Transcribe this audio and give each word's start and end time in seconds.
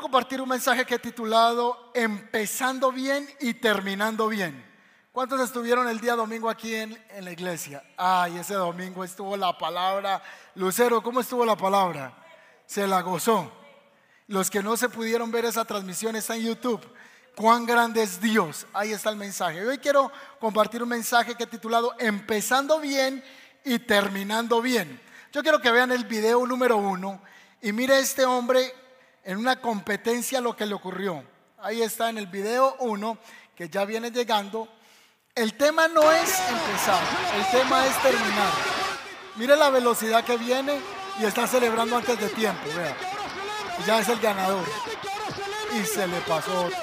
quiero 0.00 0.12
compartir 0.12 0.40
un 0.40 0.48
mensaje 0.48 0.86
que 0.86 0.94
he 0.94 0.98
titulado 0.98 1.90
Empezando 1.92 2.90
bien 2.90 3.28
y 3.38 3.52
terminando 3.52 4.28
bien. 4.28 4.64
¿Cuántos 5.12 5.38
estuvieron 5.42 5.86
el 5.88 6.00
día 6.00 6.16
domingo 6.16 6.48
aquí 6.48 6.74
en, 6.74 6.98
la 7.20 7.30
iglesia? 7.30 7.82
Ay, 7.98 8.38
ese 8.38 8.54
domingo 8.54 9.04
estuvo 9.04 9.36
la 9.36 9.58
palabra. 9.58 10.22
Lucero, 10.54 11.02
¿cómo 11.02 11.20
estuvo 11.20 11.44
la 11.44 11.54
palabra? 11.54 12.16
Se 12.64 12.86
la 12.86 13.02
gozó. 13.02 13.52
Los 14.26 14.48
que 14.48 14.62
no 14.62 14.74
se 14.78 14.88
pudieron 14.88 15.30
ver 15.30 15.44
esa 15.44 15.66
transmisión 15.66 16.16
está 16.16 16.34
en 16.34 16.46
YouTube. 16.46 16.80
Cuán 17.36 17.66
grande 17.66 18.02
es 18.02 18.22
Dios. 18.22 18.66
Ahí 18.72 18.92
está 18.92 19.10
el 19.10 19.16
mensaje. 19.16 19.66
Hoy 19.66 19.76
quiero 19.76 20.10
compartir 20.38 20.82
un 20.82 20.88
mensaje 20.88 21.34
que 21.34 21.44
he 21.44 21.46
titulado 21.46 21.94
Empezando 21.98 22.80
bien 22.80 23.22
y 23.66 23.78
terminando 23.80 24.62
bien. 24.62 24.98
Yo 25.30 25.42
quiero 25.42 25.60
que 25.60 25.70
vean 25.70 25.92
el 25.92 26.04
video 26.04 26.46
número 26.46 26.78
uno 26.78 27.20
y 27.60 27.72
mire 27.72 27.98
este 27.98 28.24
hombre 28.24 28.72
en 29.24 29.36
una 29.38 29.60
competencia 29.60 30.40
lo 30.40 30.56
que 30.56 30.66
le 30.66 30.74
ocurrió. 30.74 31.24
Ahí 31.58 31.82
está 31.82 32.08
en 32.08 32.18
el 32.18 32.26
video 32.26 32.76
1, 32.80 33.18
que 33.54 33.68
ya 33.68 33.84
viene 33.84 34.10
llegando. 34.10 34.68
El 35.34 35.54
tema 35.54 35.88
no 35.88 36.10
es 36.10 36.40
empezar, 36.40 37.02
el 37.36 37.58
tema 37.58 37.86
es 37.86 38.02
terminar. 38.02 38.52
Mire 39.36 39.56
la 39.56 39.70
velocidad 39.70 40.24
que 40.24 40.36
viene 40.36 40.80
y 41.20 41.24
está 41.24 41.46
celebrando 41.46 41.96
antes 41.96 42.18
de 42.18 42.28
tiempo, 42.30 42.66
vea. 42.74 42.96
Ya 43.86 44.00
es 44.00 44.08
el 44.08 44.20
ganador. 44.20 44.64
Y 45.72 45.84
se 45.84 46.06
le 46.06 46.20
pasó 46.22 46.68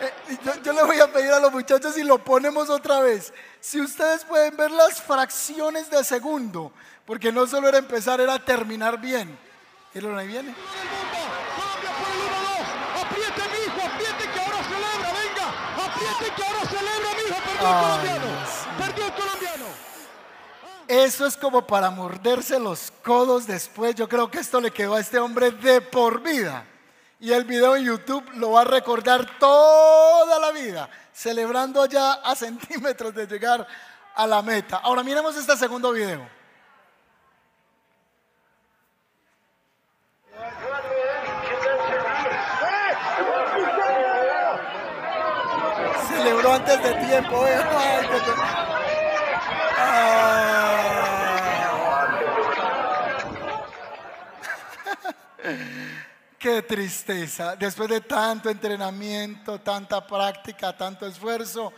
eh, 0.00 0.12
yo, 0.42 0.54
yo, 0.62 0.72
le 0.72 0.82
voy 0.84 0.98
a 0.98 1.12
pedir 1.12 1.30
a 1.32 1.38
los 1.38 1.52
muchachos 1.52 1.94
si 1.94 2.02
lo 2.02 2.18
ponemos 2.18 2.70
otra 2.70 3.00
vez. 3.00 3.32
Si 3.60 3.80
ustedes 3.80 4.24
pueden 4.24 4.56
ver 4.56 4.70
las 4.70 5.02
fracciones 5.02 5.90
de 5.90 6.02
segundo, 6.02 6.72
porque 7.06 7.32
no 7.32 7.46
solo 7.46 7.68
era 7.68 7.78
empezar, 7.78 8.20
era 8.20 8.38
terminar 8.38 9.00
bien. 9.00 9.38
¿Y 9.94 10.00
lo 10.00 10.16
ahí 10.16 10.26
viene? 10.26 10.54
Apriete, 13.00 13.42
hijo, 13.66 13.86
apriete 13.86 14.30
que 14.32 14.40
ahora 14.40 14.64
celebra, 14.64 15.12
venga. 15.12 15.46
Apriete 15.84 16.34
que 16.34 16.44
ahora 16.44 16.60
celebra, 16.60 17.10
hijo. 17.26 17.36
Perdió 17.44 17.52
el 17.52 17.80
colombiano. 17.82 18.26
Perdió 18.78 19.06
el 19.06 19.12
colombiano. 19.12 19.64
Eso 20.88 21.26
es 21.26 21.36
como 21.36 21.66
para 21.66 21.90
morderse 21.90 22.58
los 22.58 22.90
codos 23.02 23.46
después. 23.46 23.94
Yo 23.94 24.08
creo 24.08 24.30
que 24.30 24.38
esto 24.38 24.60
le 24.60 24.70
quedó 24.70 24.94
a 24.94 25.00
este 25.00 25.18
hombre 25.18 25.50
de 25.50 25.80
por 25.80 26.22
vida. 26.22 26.64
Y 27.20 27.32
el 27.32 27.44
video 27.44 27.76
en 27.76 27.84
YouTube 27.84 28.24
lo 28.34 28.52
va 28.52 28.62
a 28.62 28.64
recordar 28.64 29.38
toda 29.38 30.40
la 30.40 30.50
vida, 30.50 30.88
celebrando 31.12 31.86
ya 31.86 32.14
a 32.14 32.34
centímetros 32.36 33.14
de 33.14 33.26
llegar 33.26 33.66
a 34.14 34.26
la 34.26 34.42
meta. 34.42 34.78
Ahora 34.78 35.02
miremos 35.02 35.36
este 35.36 35.56
segundo 35.56 35.92
video. 35.92 36.41
Antes 46.52 46.82
de 46.82 46.94
tiempo. 47.06 47.46
Eh. 47.46 47.62
Qué 56.38 56.60
tristeza. 56.60 57.56
Después 57.56 57.88
de 57.88 58.02
tanto 58.02 58.50
entrenamiento, 58.50 59.60
tanta 59.60 60.06
práctica, 60.06 60.76
tanto 60.76 61.06
esfuerzo, 61.06 61.72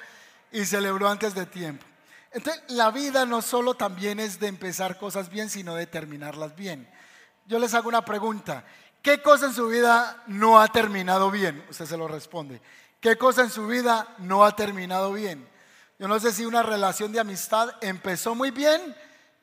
y 0.50 0.64
celebró 0.64 1.08
antes 1.08 1.34
de 1.34 1.46
tiempo. 1.46 1.86
Entonces, 2.32 2.64
la 2.68 2.90
vida 2.90 3.24
no 3.26 3.42
solo 3.42 3.74
también 3.74 4.18
es 4.18 4.40
de 4.40 4.48
empezar 4.48 4.98
cosas 4.98 5.28
bien, 5.28 5.50
sino 5.50 5.76
de 5.76 5.86
terminarlas 5.86 6.56
bien. 6.56 6.90
Yo 7.46 7.60
les 7.60 7.74
hago 7.74 7.88
una 7.88 8.04
pregunta. 8.04 8.64
¿Qué 9.02 9.22
cosa 9.22 9.46
en 9.46 9.52
su 9.52 9.68
vida 9.68 10.24
no 10.26 10.58
ha 10.58 10.66
terminado 10.66 11.30
bien? 11.30 11.64
Usted 11.68 11.84
se 11.84 11.96
lo 11.96 12.08
responde. 12.08 12.60
¿Qué 13.04 13.18
cosa 13.18 13.42
en 13.42 13.50
su 13.50 13.66
vida 13.66 14.08
no 14.16 14.46
ha 14.46 14.56
terminado 14.56 15.12
bien? 15.12 15.46
Yo 15.98 16.08
no 16.08 16.18
sé 16.18 16.32
si 16.32 16.46
una 16.46 16.62
relación 16.62 17.12
de 17.12 17.20
amistad 17.20 17.68
empezó 17.82 18.34
muy 18.34 18.50
bien 18.50 18.96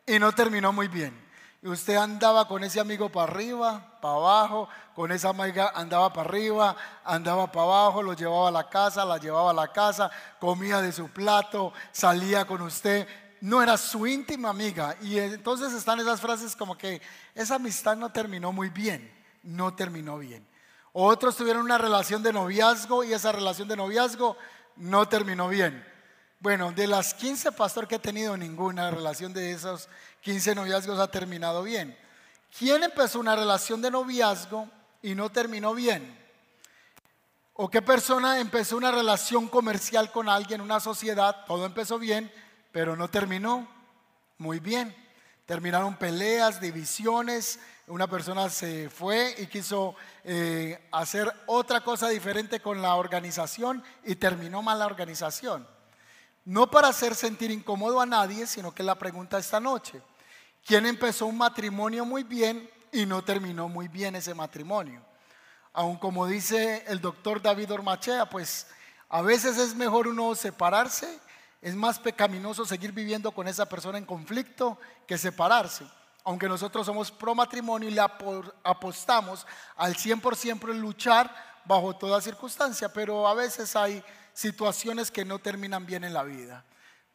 y 0.07 0.17
no 0.17 0.31
terminó 0.31 0.73
muy 0.73 0.87
bien. 0.87 1.13
Usted 1.61 1.95
andaba 1.97 2.47
con 2.47 2.63
ese 2.63 2.79
amigo 2.79 3.09
para 3.09 3.31
arriba, 3.31 3.99
para 4.01 4.15
abajo, 4.15 4.67
con 4.95 5.11
esa 5.11 5.29
amiga 5.29 5.73
andaba 5.75 6.11
para 6.11 6.27
arriba, 6.27 6.75
andaba 7.03 7.51
para 7.51 7.65
abajo, 7.65 8.01
lo 8.01 8.13
llevaba 8.13 8.47
a 8.47 8.51
la 8.51 8.67
casa, 8.67 9.05
la 9.05 9.19
llevaba 9.19 9.51
a 9.51 9.53
la 9.53 9.71
casa, 9.71 10.09
comía 10.39 10.81
de 10.81 10.91
su 10.91 11.09
plato, 11.09 11.71
salía 11.91 12.45
con 12.45 12.63
usted. 12.63 13.07
No 13.41 13.61
era 13.61 13.77
su 13.77 14.07
íntima 14.07 14.49
amiga. 14.49 14.95
Y 15.03 15.19
entonces 15.19 15.71
están 15.73 15.99
esas 15.99 16.19
frases 16.19 16.55
como 16.55 16.75
que 16.75 16.99
esa 17.35 17.57
amistad 17.57 17.95
no 17.95 18.11
terminó 18.11 18.51
muy 18.51 18.69
bien, 18.69 19.13
no 19.43 19.75
terminó 19.75 20.17
bien. 20.17 20.50
Otros 20.93 21.37
tuvieron 21.37 21.63
una 21.63 21.77
relación 21.77 22.21
de 22.21 22.33
noviazgo 22.33 23.03
y 23.03 23.13
esa 23.13 23.31
relación 23.31 23.67
de 23.67 23.77
noviazgo 23.77 24.35
no 24.75 25.07
terminó 25.07 25.47
bien. 25.47 25.85
Bueno, 26.39 26.71
de 26.71 26.87
las 26.87 27.13
15 27.13 27.51
pastores 27.51 27.87
que 27.87 27.95
he 27.95 27.99
tenido, 27.99 28.35
ninguna 28.35 28.91
relación 28.91 29.31
de 29.31 29.51
esos 29.51 29.87
15 30.21 30.55
noviazgos 30.55 30.99
ha 30.99 31.09
terminado 31.09 31.63
bien. 31.63 31.97
¿Quién 32.57 32.83
empezó 32.83 33.19
una 33.19 33.35
relación 33.35 33.81
de 33.81 33.91
noviazgo 33.91 34.67
y 35.01 35.15
no 35.15 35.31
terminó 35.31 35.73
bien? 35.73 36.19
¿O 37.53 37.69
qué 37.69 37.81
persona 37.81 38.39
empezó 38.39 38.75
una 38.75 38.91
relación 38.91 39.47
comercial 39.47 40.11
con 40.11 40.27
alguien, 40.27 40.61
una 40.61 40.79
sociedad? 40.79 41.45
Todo 41.45 41.65
empezó 41.65 41.99
bien, 41.99 42.31
pero 42.71 42.95
no 42.95 43.07
terminó 43.09 43.67
muy 44.37 44.59
bien. 44.59 44.95
Terminaron 45.45 45.95
peleas, 45.95 46.59
divisiones, 46.59 47.59
una 47.91 48.07
persona 48.07 48.49
se 48.49 48.89
fue 48.89 49.35
y 49.37 49.47
quiso 49.47 49.95
eh, 50.23 50.87
hacer 50.93 51.31
otra 51.45 51.81
cosa 51.81 52.07
diferente 52.07 52.61
con 52.61 52.81
la 52.81 52.95
organización 52.95 53.83
y 54.05 54.15
terminó 54.15 54.61
mal 54.61 54.79
la 54.79 54.85
organización. 54.85 55.67
No 56.45 56.71
para 56.71 56.87
hacer 56.87 57.15
sentir 57.15 57.51
incómodo 57.51 57.99
a 57.99 58.05
nadie, 58.05 58.47
sino 58.47 58.73
que 58.73 58.81
la 58.81 58.95
pregunta 58.95 59.37
esta 59.37 59.59
noche, 59.59 60.01
¿quién 60.65 60.85
empezó 60.85 61.25
un 61.25 61.37
matrimonio 61.37 62.05
muy 62.05 62.23
bien 62.23 62.69
y 62.93 63.05
no 63.05 63.23
terminó 63.23 63.67
muy 63.67 63.89
bien 63.89 64.15
ese 64.15 64.33
matrimonio? 64.33 65.01
Aun 65.73 65.97
como 65.97 66.25
dice 66.25 66.85
el 66.87 67.01
doctor 67.01 67.41
David 67.41 67.73
Ormachea, 67.73 68.29
pues 68.29 68.67
a 69.09 69.21
veces 69.21 69.57
es 69.57 69.75
mejor 69.75 70.07
uno 70.07 70.33
separarse, 70.33 71.19
es 71.61 71.75
más 71.75 71.99
pecaminoso 71.99 72.65
seguir 72.65 72.93
viviendo 72.93 73.31
con 73.33 73.49
esa 73.49 73.67
persona 73.67 73.97
en 73.97 74.05
conflicto 74.05 74.79
que 75.05 75.17
separarse. 75.17 75.85
Aunque 76.23 76.47
nosotros 76.47 76.85
somos 76.85 77.11
pro 77.11 77.33
matrimonio 77.33 77.89
y 77.89 77.93
le 77.93 78.01
apostamos 78.01 79.45
al 79.75 79.95
100% 79.95 80.69
en 80.69 80.81
luchar 80.81 81.33
bajo 81.65 81.95
toda 81.95 82.21
circunstancia, 82.21 82.91
pero 82.93 83.27
a 83.27 83.33
veces 83.33 83.75
hay 83.75 84.03
situaciones 84.33 85.11
que 85.11 85.25
no 85.25 85.39
terminan 85.39 85.85
bien 85.85 86.03
en 86.03 86.13
la 86.13 86.23
vida. 86.23 86.63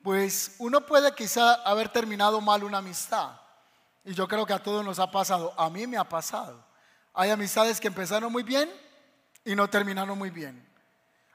Pues 0.02 0.56
uno 0.58 0.86
puede 0.86 1.14
quizá 1.14 1.54
haber 1.62 1.88
terminado 1.88 2.40
mal 2.40 2.64
una 2.64 2.78
amistad. 2.78 3.40
Y 4.04 4.14
yo 4.14 4.28
creo 4.28 4.46
que 4.46 4.52
a 4.52 4.62
todos 4.62 4.84
nos 4.84 4.98
ha 4.98 5.10
pasado. 5.10 5.52
A 5.56 5.68
mí 5.68 5.86
me 5.86 5.96
ha 5.96 6.08
pasado. 6.08 6.64
Hay 7.12 7.30
amistades 7.30 7.80
que 7.80 7.88
empezaron 7.88 8.30
muy 8.30 8.42
bien 8.42 8.70
y 9.44 9.56
no 9.56 9.68
terminaron 9.68 10.16
muy 10.16 10.30
bien. 10.30 10.64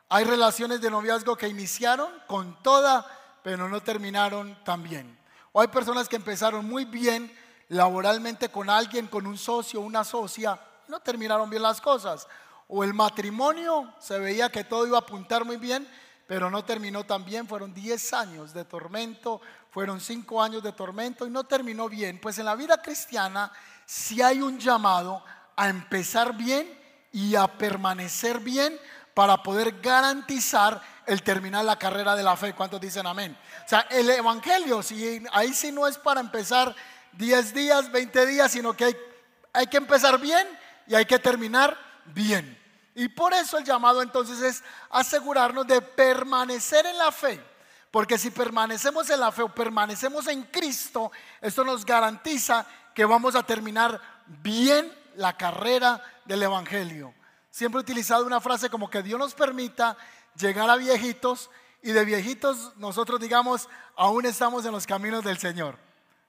Hay 0.07 0.25
relaciones 0.25 0.81
de 0.81 0.91
noviazgo 0.91 1.35
que 1.35 1.47
iniciaron 1.47 2.09
con 2.27 2.61
toda, 2.61 3.05
pero 3.43 3.67
no 3.67 3.81
terminaron 3.81 4.57
tan 4.63 4.83
bien. 4.83 5.17
O 5.51 5.59
hay 5.59 5.67
personas 5.67 6.07
que 6.07 6.15
empezaron 6.15 6.65
muy 6.65 6.85
bien 6.85 7.31
laboralmente 7.71 8.49
con 8.49 8.69
alguien, 8.69 9.07
con 9.07 9.25
un 9.25 9.37
socio, 9.37 9.81
una 9.81 10.03
socia, 10.03 10.59
no 10.87 10.99
terminaron 10.99 11.49
bien 11.49 11.61
las 11.61 11.79
cosas 11.79 12.27
o 12.67 12.83
el 12.83 12.93
matrimonio, 12.93 13.93
se 13.99 14.17
veía 14.17 14.49
que 14.49 14.63
todo 14.63 14.87
iba 14.87 14.97
a 14.97 15.01
apuntar 15.01 15.43
muy 15.43 15.57
bien, 15.57 15.87
pero 16.25 16.49
no 16.49 16.63
terminó 16.63 17.03
tan 17.03 17.25
bien. 17.25 17.45
Fueron 17.45 17.73
10 17.73 18.13
años 18.13 18.53
de 18.53 18.63
tormento, 18.63 19.41
fueron 19.69 19.99
5 19.99 20.41
años 20.41 20.63
de 20.63 20.71
tormento 20.71 21.27
y 21.27 21.29
no 21.29 21.43
terminó 21.43 21.89
bien. 21.89 22.19
Pues 22.21 22.39
en 22.39 22.45
la 22.45 22.55
vida 22.55 22.81
cristiana 22.81 23.51
sí 23.85 24.21
hay 24.21 24.41
un 24.41 24.57
llamado 24.57 25.21
a 25.57 25.67
empezar 25.67 26.33
bien 26.35 26.79
y 27.11 27.35
a 27.35 27.47
permanecer 27.47 28.39
bien 28.39 28.79
para 29.13 29.43
poder 29.43 29.81
garantizar 29.81 30.81
el 31.05 31.23
terminar 31.23 31.65
la 31.65 31.77
carrera 31.77 32.15
de 32.15 32.23
la 32.23 32.37
fe. 32.37 32.53
¿Cuántos 32.53 32.79
dicen 32.79 33.05
amén? 33.05 33.37
O 33.65 33.67
sea, 33.67 33.81
el 33.89 34.09
Evangelio, 34.09 34.81
si, 34.81 35.21
ahí 35.33 35.53
sí 35.53 35.73
no 35.73 35.87
es 35.87 35.97
para 35.97 36.21
empezar 36.21 36.73
10 37.13 37.53
días, 37.53 37.91
20 37.91 38.25
días, 38.25 38.51
sino 38.51 38.73
que 38.73 38.97
hay, 39.53 39.67
que 39.67 39.77
empezar 39.77 40.19
bien 40.19 40.47
y 40.87 40.95
hay 40.95 41.05
que 41.05 41.19
terminar 41.19 41.77
bien. 42.05 42.57
Y 42.95 43.07
por 43.07 43.33
eso 43.33 43.57
el 43.57 43.63
llamado 43.63 44.01
entonces 44.01 44.41
es 44.41 44.63
asegurarnos 44.89 45.65
de 45.67 45.81
permanecer 45.81 46.85
en 46.85 46.97
la 46.97 47.11
fe. 47.11 47.41
Porque 47.89 48.17
si 48.17 48.31
permanecemos 48.31 49.09
en 49.09 49.19
la 49.19 49.31
fe 49.31 49.41
o 49.41 49.53
permanecemos 49.53 50.27
en 50.27 50.43
Cristo, 50.43 51.11
esto 51.41 51.63
nos 51.63 51.85
garantiza 51.85 52.65
que 52.93 53.05
vamos 53.05 53.35
a 53.35 53.43
terminar 53.43 53.99
bien 54.25 54.91
la 55.15 55.35
carrera 55.35 56.01
del 56.25 56.43
Evangelio. 56.43 57.13
Siempre 57.49 57.79
he 57.79 57.83
utilizado 57.83 58.25
una 58.25 58.39
frase 58.39 58.69
como 58.69 58.89
que 58.89 59.03
Dios 59.03 59.19
nos 59.19 59.33
permita 59.33 59.97
llegar 60.37 60.69
a 60.69 60.77
viejitos 60.77 61.49
y 61.81 61.91
de 61.91 62.05
viejitos 62.05 62.73
nosotros 62.77 63.19
digamos, 63.19 63.67
aún 63.97 64.25
estamos 64.25 64.65
en 64.65 64.71
los 64.71 64.87
caminos 64.87 65.23
del 65.23 65.37
Señor. 65.37 65.77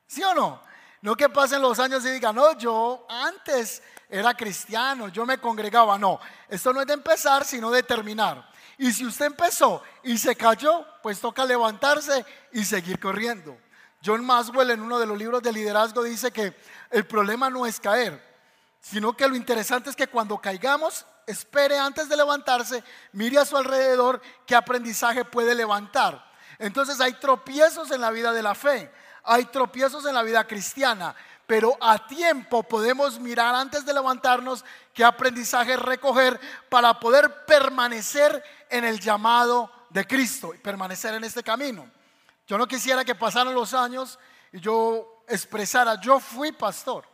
¿Sí 0.07 0.23
o 0.25 0.35
no? 0.35 0.72
No 1.03 1.17
que 1.17 1.29
pasen 1.29 1.61
los 1.61 1.81
años 1.81 2.05
y 2.05 2.11
digan, 2.11 2.37
no, 2.37 2.57
yo 2.57 3.07
antes 3.09 3.83
era 4.09 4.35
cristiano, 4.35 5.09
yo 5.09 5.27
me 5.27 5.39
congregaba. 5.39 5.99
No, 5.99 6.21
esto 6.49 6.73
no 6.73 6.81
es 6.81 6.87
de 6.87 6.95
empezar, 6.95 7.45
sino 7.45 7.71
de 7.73 7.83
terminar. 7.83 8.49
Y 8.79 8.93
si 8.93 9.05
usted 9.05 9.27
empezó 9.27 9.83
y 10.05 10.17
se 10.17 10.37
cayó, 10.37 10.87
pues 11.03 11.21
toca 11.21 11.45
levantarse 11.45 12.25
y 12.53 12.65
seguir 12.65 13.01
corriendo. 13.01 13.59
John 14.05 14.25
Maswell 14.25 14.71
en 14.71 14.81
uno 14.81 14.99
de 14.99 15.07
los 15.07 15.19
libros 15.19 15.43
de 15.43 15.53
liderazgo 15.53 16.05
dice 16.05 16.31
que 16.31 16.57
el 16.91 17.05
problema 17.05 17.51
no 17.51 17.67
es 17.67 17.81
caer, 17.81 18.23
sino 18.81 19.17
que 19.17 19.27
lo 19.27 19.35
interesante 19.35 19.91
es 19.91 19.97
que 19.97 20.07
cuando 20.07 20.39
caigamos, 20.39 21.05
espere 21.27 21.79
antes 21.79 22.09
de 22.09 22.17
levantarse, 22.17 22.83
mire 23.13 23.39
a 23.39 23.45
su 23.45 23.57
alrededor 23.57 24.21
qué 24.47 24.55
aprendizaje 24.55 25.25
puede 25.25 25.55
levantar. 25.55 26.31
Entonces 26.59 27.01
hay 27.01 27.15
tropiezos 27.15 27.91
en 27.91 28.01
la 28.01 28.11
vida 28.11 28.33
de 28.33 28.43
la 28.43 28.55
fe, 28.55 28.93
hay 29.25 29.45
tropiezos 29.47 30.05
en 30.07 30.15
la 30.15 30.23
vida 30.23 30.47
cristiana, 30.47 31.15
pero 31.47 31.77
a 31.81 32.07
tiempo 32.07 32.63
podemos 32.63 33.19
mirar 33.19 33.55
antes 33.55 33.85
de 33.85 33.93
levantarnos 33.93 34.65
qué 34.95 35.05
aprendizaje 35.05 35.77
recoger 35.77 36.41
para 36.69 36.99
poder 36.99 37.45
permanecer 37.45 38.43
en 38.71 38.85
el 38.85 39.01
llamado 39.01 39.71
de 39.91 40.07
Cristo 40.07 40.55
y 40.55 40.59
permanecer 40.59 41.15
en 41.15 41.25
este 41.25 41.43
camino. 41.43 41.91
Yo 42.47 42.59
no 42.59 42.67
quisiera 42.67 43.05
que 43.05 43.15
pasaran 43.15 43.55
los 43.55 43.75
años 43.75 44.19
y 44.53 44.61
yo 44.61 45.25
expresara, 45.29 46.01
yo 46.01 46.21
fui 46.21 46.53
pastor, 46.53 47.05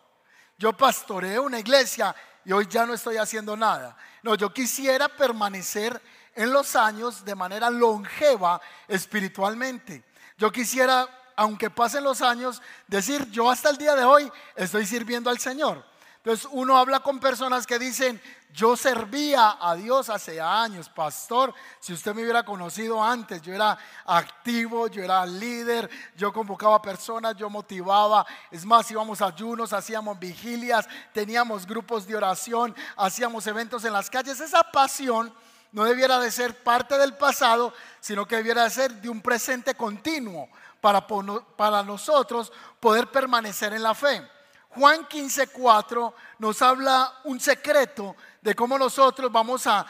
yo 0.57 0.73
pastoreé 0.73 1.39
una 1.39 1.59
iglesia 1.59 2.15
y 2.45 2.53
hoy 2.53 2.67
ya 2.69 2.87
no 2.87 2.95
estoy 2.95 3.17
haciendo 3.17 3.57
nada. 3.57 3.97
No, 4.23 4.35
yo 4.35 4.53
quisiera 4.53 5.09
permanecer 5.09 6.01
en 6.35 6.53
los 6.53 6.77
años 6.77 7.25
de 7.25 7.35
manera 7.35 7.71
longeva 7.71 8.61
espiritualmente. 8.87 10.05
Yo 10.37 10.51
quisiera 10.51 11.09
aunque 11.39 11.71
pasen 11.71 12.03
los 12.03 12.21
años, 12.21 12.61
decir, 12.89 13.31
yo 13.31 13.49
hasta 13.49 13.71
el 13.71 13.79
día 13.79 13.95
de 13.95 14.03
hoy 14.03 14.29
estoy 14.57 14.85
sirviendo 14.85 15.31
al 15.31 15.39
Señor. 15.39 15.85
Entonces 16.17 16.49
uno 16.51 16.77
habla 16.77 16.99
con 16.99 17.21
personas 17.21 17.65
que 17.65 17.79
dicen, 17.79 18.21
yo 18.53 18.77
servía 18.77 19.57
a 19.61 19.77
Dios 19.77 20.11
hace 20.11 20.41
años, 20.41 20.89
pastor, 20.89 21.55
si 21.79 21.93
usted 21.93 22.13
me 22.13 22.23
hubiera 22.23 22.45
conocido 22.45 23.01
antes, 23.05 23.41
yo 23.41 23.55
era 23.55 23.79
activo, 24.05 24.89
yo 24.89 25.01
era 25.01 25.25
líder, 25.25 25.89
yo 26.17 26.33
convocaba 26.33 26.83
personas, 26.83 27.37
yo 27.37 27.49
motivaba, 27.49 28.27
es 28.51 28.67
más, 28.67 28.91
íbamos 28.91 29.23
a 29.23 29.27
ayunos, 29.27 29.73
hacíamos 29.73 30.19
vigilias, 30.19 30.89
teníamos 31.13 31.67
grupos 31.67 32.05
de 32.05 32.17
oración, 32.17 32.75
hacíamos 32.97 33.47
eventos 33.47 33.85
en 33.85 33.93
las 33.93 34.11
calles, 34.11 34.41
esa 34.41 34.65
pasión 34.65 35.33
no 35.71 35.85
debiera 35.85 36.19
de 36.19 36.33
ser 36.33 36.65
parte 36.65 36.99
del 36.99 37.15
pasado, 37.15 37.73
sino 38.01 38.27
que 38.27 38.37
debiera 38.37 38.65
de 38.65 38.71
ser 38.71 38.93
de 38.95 39.09
un 39.09 39.21
presente 39.21 39.77
continuo 39.77 40.49
para, 40.81 41.07
para 41.07 41.83
nosotros 41.83 42.53
poder 42.81 43.11
permanecer 43.11 43.73
en 43.73 43.83
la 43.83 43.95
fe. 43.95 44.27
Juan 44.71 45.09
15:4 45.09 46.13
nos 46.39 46.63
habla 46.63 47.21
un 47.25 47.41
secreto 47.41 48.15
de 48.41 48.55
cómo 48.55 48.79
nosotros 48.79 49.33
vamos 49.33 49.67
a 49.67 49.87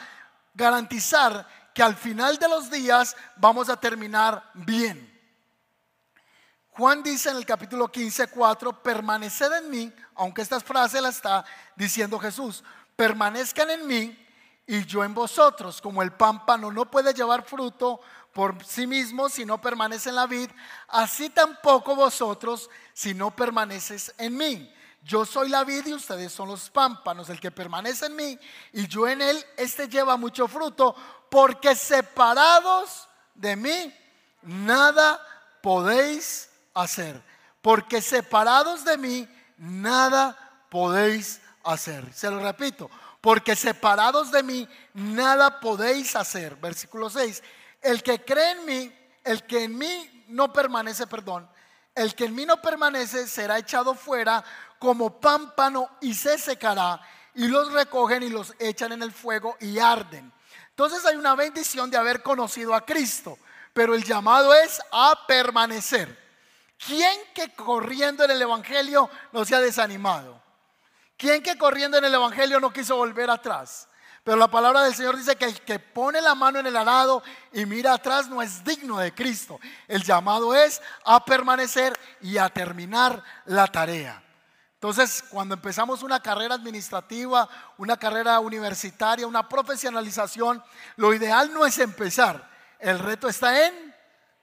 garantizar 0.53 1.47
que 1.73 1.83
al 1.83 1.95
final 1.95 2.37
de 2.37 2.49
los 2.49 2.69
días 2.69 3.15
vamos 3.35 3.69
a 3.69 3.79
terminar 3.79 4.49
bien. 4.53 5.09
Juan 6.71 7.03
dice 7.03 7.29
en 7.29 7.37
el 7.37 7.45
capítulo 7.45 7.91
15:4, 7.91 8.81
permaneced 8.81 9.51
en 9.51 9.69
mí, 9.69 9.93
aunque 10.15 10.41
esta 10.41 10.59
frase 10.59 11.01
la 11.01 11.09
está 11.09 11.43
diciendo 11.75 12.17
Jesús, 12.17 12.63
permanezcan 12.95 13.69
en 13.69 13.85
mí 13.85 14.25
y 14.65 14.85
yo 14.85 15.03
en 15.03 15.13
vosotros, 15.13 15.81
como 15.81 16.01
el 16.03 16.11
pámpano 16.13 16.71
no 16.71 16.89
puede 16.89 17.13
llevar 17.13 17.43
fruto 17.43 17.99
por 18.33 18.63
sí 18.63 18.87
mismo 18.87 19.29
si 19.29 19.45
no 19.45 19.59
permanece 19.59 20.09
en 20.09 20.15
la 20.15 20.27
vid, 20.27 20.49
así 20.87 21.29
tampoco 21.29 21.95
vosotros 21.95 22.69
si 22.93 23.13
no 23.13 23.35
permaneces 23.35 24.13
en 24.17 24.37
mí. 24.37 24.73
Yo 25.03 25.25
soy 25.25 25.49
la 25.49 25.63
vid 25.63 25.87
y 25.87 25.93
ustedes 25.93 26.31
son 26.31 26.49
los 26.49 26.69
pámpanos. 26.69 27.29
El 27.29 27.39
que 27.39 27.51
permanece 27.51 28.07
en 28.07 28.15
mí 28.15 28.39
y 28.73 28.87
yo 28.87 29.07
en 29.07 29.21
él, 29.21 29.43
este 29.57 29.87
lleva 29.87 30.17
mucho 30.17 30.47
fruto, 30.47 30.95
porque 31.29 31.75
separados 31.75 33.07
de 33.33 33.55
mí, 33.55 33.93
nada 34.41 35.19
podéis 35.61 36.49
hacer. 36.73 37.23
Porque 37.61 38.01
separados 38.01 38.83
de 38.85 38.97
mí, 38.97 39.27
nada 39.57 40.37
podéis 40.69 41.41
hacer. 41.63 42.13
Se 42.13 42.29
lo 42.29 42.39
repito, 42.39 42.89
porque 43.21 43.55
separados 43.55 44.31
de 44.31 44.43
mí, 44.43 44.67
nada 44.93 45.59
podéis 45.59 46.15
hacer. 46.15 46.55
Versículo 46.55 47.09
6. 47.09 47.43
El 47.81 48.03
que 48.03 48.23
cree 48.23 48.51
en 48.51 48.65
mí, 48.65 48.99
el 49.23 49.43
que 49.43 49.63
en 49.63 49.77
mí 49.77 50.25
no 50.27 50.51
permanece, 50.51 51.07
perdón, 51.07 51.49
el 51.95 52.15
que 52.15 52.25
en 52.25 52.35
mí 52.35 52.45
no 52.45 52.61
permanece 52.61 53.27
será 53.27 53.57
echado 53.57 53.93
fuera 53.93 54.43
como 54.77 55.19
pámpano 55.19 55.89
y 56.01 56.13
se 56.13 56.37
secará 56.37 57.01
y 57.35 57.47
los 57.47 57.71
recogen 57.73 58.23
y 58.23 58.29
los 58.29 58.53
echan 58.59 58.93
en 58.93 59.03
el 59.03 59.11
fuego 59.11 59.57
y 59.59 59.79
arden. 59.79 60.31
Entonces 60.69 61.05
hay 61.05 61.17
una 61.17 61.35
bendición 61.35 61.91
de 61.91 61.97
haber 61.97 62.23
conocido 62.23 62.73
a 62.73 62.85
Cristo, 62.85 63.37
pero 63.73 63.93
el 63.95 64.03
llamado 64.03 64.53
es 64.53 64.81
a 64.91 65.25
permanecer. 65.27 66.17
¿Quién 66.77 67.19
que 67.35 67.53
corriendo 67.53 68.23
en 68.23 68.31
el 68.31 68.41
Evangelio 68.41 69.09
no 69.33 69.43
se 69.43 69.55
ha 69.55 69.59
desanimado? 69.59 70.41
¿Quién 71.17 71.43
que 71.43 71.57
corriendo 71.57 71.97
en 71.97 72.05
el 72.05 72.13
Evangelio 72.13 72.61
no 72.61 72.71
quiso 72.71 72.95
volver 72.95 73.29
atrás? 73.29 73.88
Pero 74.23 74.37
la 74.37 74.49
palabra 74.49 74.83
del 74.83 74.93
Señor 74.93 75.17
dice 75.17 75.35
que 75.35 75.45
el 75.45 75.61
que 75.61 75.79
pone 75.79 76.21
la 76.21 76.35
mano 76.35 76.59
en 76.59 76.67
el 76.67 76.75
arado 76.75 77.23
y 77.53 77.65
mira 77.65 77.93
atrás 77.93 78.27
no 78.27 78.41
es 78.41 78.63
digno 78.63 78.99
de 78.99 79.13
Cristo. 79.13 79.59
El 79.87 80.03
llamado 80.03 80.53
es 80.53 80.81
a 81.05 81.23
permanecer 81.23 81.97
y 82.21 82.37
a 82.37 82.49
terminar 82.49 83.23
la 83.45 83.67
tarea. 83.67 84.21
Entonces, 84.73 85.25
cuando 85.29 85.55
empezamos 85.55 86.03
una 86.03 86.21
carrera 86.21 86.55
administrativa, 86.55 87.49
una 87.77 87.97
carrera 87.97 88.39
universitaria, 88.39 89.27
una 89.27 89.49
profesionalización, 89.49 90.63
lo 90.95 91.13
ideal 91.13 91.51
no 91.53 91.65
es 91.65 91.79
empezar. 91.79 92.49
El 92.79 92.97
reto 92.99 93.27
está 93.27 93.67
en 93.67 93.93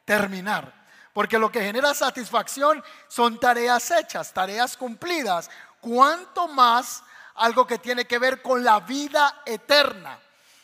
terminar. 0.05 0.75
Porque 1.15 1.39
lo 1.39 1.51
que 1.51 1.63
genera 1.63 1.95
satisfacción 1.95 2.85
son 3.09 3.41
tareas 3.41 3.91
hechas, 3.91 4.35
tareas 4.35 4.77
cumplidas. 4.77 5.49
Cuanto 5.81 6.49
más 6.49 7.03
algo 7.37 7.67
que 7.67 7.79
tiene 7.79 8.05
que 8.07 8.19
ver 8.19 8.43
con 8.43 8.65
la 8.65 8.81
vida 8.81 9.43
eterna. 9.45 10.19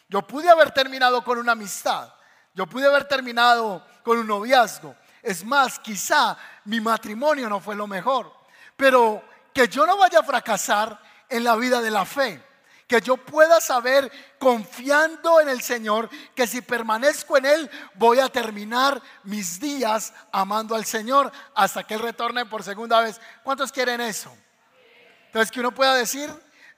Yo 0.08 0.22
pude 0.22 0.50
haber 0.50 0.72
terminado 0.72 1.24
con 1.24 1.38
una 1.38 1.52
amistad, 1.52 2.12
yo 2.54 2.66
pude 2.66 2.86
haber 2.86 3.04
terminado 3.04 3.86
con 4.02 4.18
un 4.18 4.26
noviazgo. 4.26 4.94
Es 5.22 5.44
más, 5.44 5.78
quizá 5.78 6.36
mi 6.64 6.80
matrimonio 6.80 7.48
no 7.48 7.60
fue 7.60 7.74
lo 7.74 7.86
mejor, 7.86 8.32
pero 8.76 9.22
que 9.54 9.68
yo 9.68 9.86
no 9.86 9.96
vaya 9.96 10.18
a 10.18 10.24
fracasar 10.24 11.00
en 11.28 11.44
la 11.44 11.56
vida 11.56 11.80
de 11.80 11.90
la 11.90 12.04
fe. 12.04 12.44
Que 12.86 13.00
yo 13.00 13.16
pueda 13.16 13.60
saber, 13.60 14.10
confiando 14.38 15.40
en 15.40 15.48
el 15.48 15.62
Señor, 15.62 16.10
que 16.34 16.46
si 16.46 16.60
permanezco 16.60 17.38
en 17.38 17.46
Él, 17.46 17.70
voy 17.94 18.18
a 18.18 18.28
terminar 18.28 19.00
mis 19.22 19.58
días 19.58 20.12
amando 20.30 20.74
al 20.74 20.84
Señor 20.84 21.32
hasta 21.54 21.84
que 21.84 21.94
Él 21.94 22.00
retorne 22.00 22.44
por 22.44 22.62
segunda 22.62 23.00
vez. 23.00 23.18
¿Cuántos 23.44 23.72
quieren 23.72 24.02
eso? 24.02 24.36
Entonces, 25.26 25.50
que 25.50 25.60
uno 25.60 25.72
pueda 25.72 25.94
decir, 25.94 26.28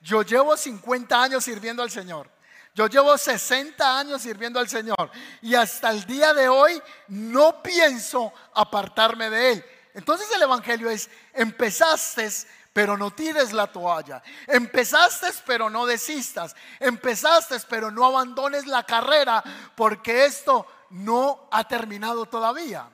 yo 0.01 0.21
llevo 0.21 0.55
50 0.55 1.21
años 1.21 1.43
sirviendo 1.43 1.83
al 1.83 1.91
Señor. 1.91 2.29
Yo 2.75 2.87
llevo 2.87 3.17
60 3.17 3.99
años 3.99 4.21
sirviendo 4.21 4.59
al 4.59 4.67
Señor 4.67 5.09
y 5.41 5.55
hasta 5.55 5.91
el 5.91 6.05
día 6.05 6.33
de 6.33 6.49
hoy 6.49 6.81
no 7.07 7.63
pienso 7.63 8.33
apartarme 8.53 9.29
de 9.29 9.51
Él. 9.53 9.65
Entonces 9.93 10.27
el 10.35 10.41
Evangelio 10.41 10.89
es, 10.89 11.09
empezaste, 11.33 12.29
pero 12.73 12.97
no 12.97 13.11
tires 13.11 13.53
la 13.53 13.67
toalla. 13.67 14.21
Empezaste, 14.45 15.27
pero 15.45 15.69
no 15.69 15.85
desistas. 15.85 16.53
Empezaste, 16.81 17.57
pero 17.69 17.89
no 17.89 18.03
abandones 18.03 18.67
la 18.67 18.83
carrera, 18.83 19.41
porque 19.73 20.25
esto 20.25 20.67
no 20.89 21.47
ha 21.51 21.65
terminado 21.65 22.25
todavía. 22.25 22.89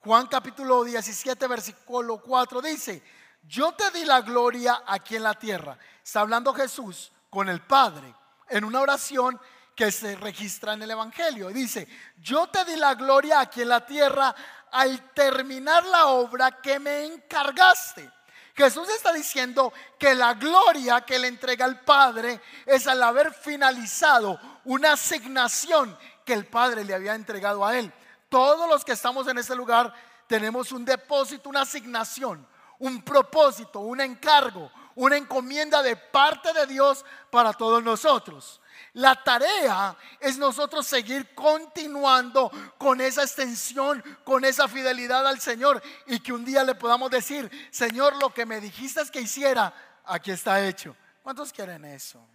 Juan 0.00 0.26
capítulo 0.26 0.84
17, 0.84 1.46
versículo 1.46 2.20
4 2.20 2.60
dice, 2.60 3.02
yo 3.42 3.72
te 3.72 3.90
di 3.90 4.04
la 4.04 4.20
gloria 4.20 4.82
aquí 4.86 5.16
en 5.16 5.22
la 5.22 5.32
tierra. 5.32 5.78
Está 6.08 6.20
hablando 6.20 6.54
Jesús 6.54 7.12
con 7.28 7.50
el 7.50 7.60
Padre 7.60 8.14
en 8.48 8.64
una 8.64 8.80
oración 8.80 9.38
que 9.76 9.92
se 9.92 10.16
registra 10.16 10.72
en 10.72 10.82
el 10.82 10.90
Evangelio. 10.90 11.50
Dice, 11.50 11.86
yo 12.16 12.46
te 12.46 12.64
di 12.64 12.76
la 12.76 12.94
gloria 12.94 13.40
aquí 13.40 13.60
en 13.60 13.68
la 13.68 13.84
tierra 13.84 14.34
al 14.72 15.12
terminar 15.12 15.84
la 15.84 16.06
obra 16.06 16.62
que 16.62 16.78
me 16.78 17.04
encargaste. 17.04 18.10
Jesús 18.56 18.88
está 18.88 19.12
diciendo 19.12 19.70
que 19.98 20.14
la 20.14 20.32
gloria 20.32 21.02
que 21.02 21.18
le 21.18 21.28
entrega 21.28 21.66
al 21.66 21.80
Padre 21.80 22.40
es 22.64 22.86
al 22.86 23.02
haber 23.02 23.34
finalizado 23.34 24.40
una 24.64 24.94
asignación 24.94 25.94
que 26.24 26.32
el 26.32 26.46
Padre 26.46 26.84
le 26.84 26.94
había 26.94 27.14
entregado 27.14 27.66
a 27.66 27.76
él. 27.76 27.92
Todos 28.30 28.66
los 28.66 28.82
que 28.82 28.92
estamos 28.92 29.28
en 29.28 29.36
este 29.36 29.54
lugar 29.54 29.92
tenemos 30.26 30.72
un 30.72 30.86
depósito, 30.86 31.50
una 31.50 31.60
asignación, 31.60 32.48
un 32.78 33.02
propósito, 33.02 33.80
un 33.80 34.00
encargo, 34.00 34.72
una 34.98 35.16
encomienda 35.16 35.80
de 35.80 35.94
parte 35.94 36.52
de 36.52 36.66
Dios 36.66 37.04
para 37.30 37.52
todos 37.52 37.82
nosotros. 37.84 38.60
La 38.94 39.22
tarea 39.22 39.96
es 40.18 40.38
nosotros 40.38 40.88
seguir 40.88 41.36
continuando 41.36 42.50
con 42.78 43.00
esa 43.00 43.22
extensión, 43.22 44.02
con 44.24 44.44
esa 44.44 44.66
fidelidad 44.66 45.24
al 45.24 45.40
Señor 45.40 45.80
y 46.06 46.18
que 46.18 46.32
un 46.32 46.44
día 46.44 46.64
le 46.64 46.74
podamos 46.74 47.12
decir, 47.12 47.48
Señor, 47.70 48.16
lo 48.16 48.34
que 48.34 48.44
me 48.44 48.60
dijiste 48.60 49.00
es 49.00 49.10
que 49.10 49.20
hiciera, 49.20 49.72
aquí 50.04 50.32
está 50.32 50.66
hecho. 50.66 50.96
¿Cuántos 51.22 51.52
quieren 51.52 51.84
eso? 51.84 52.26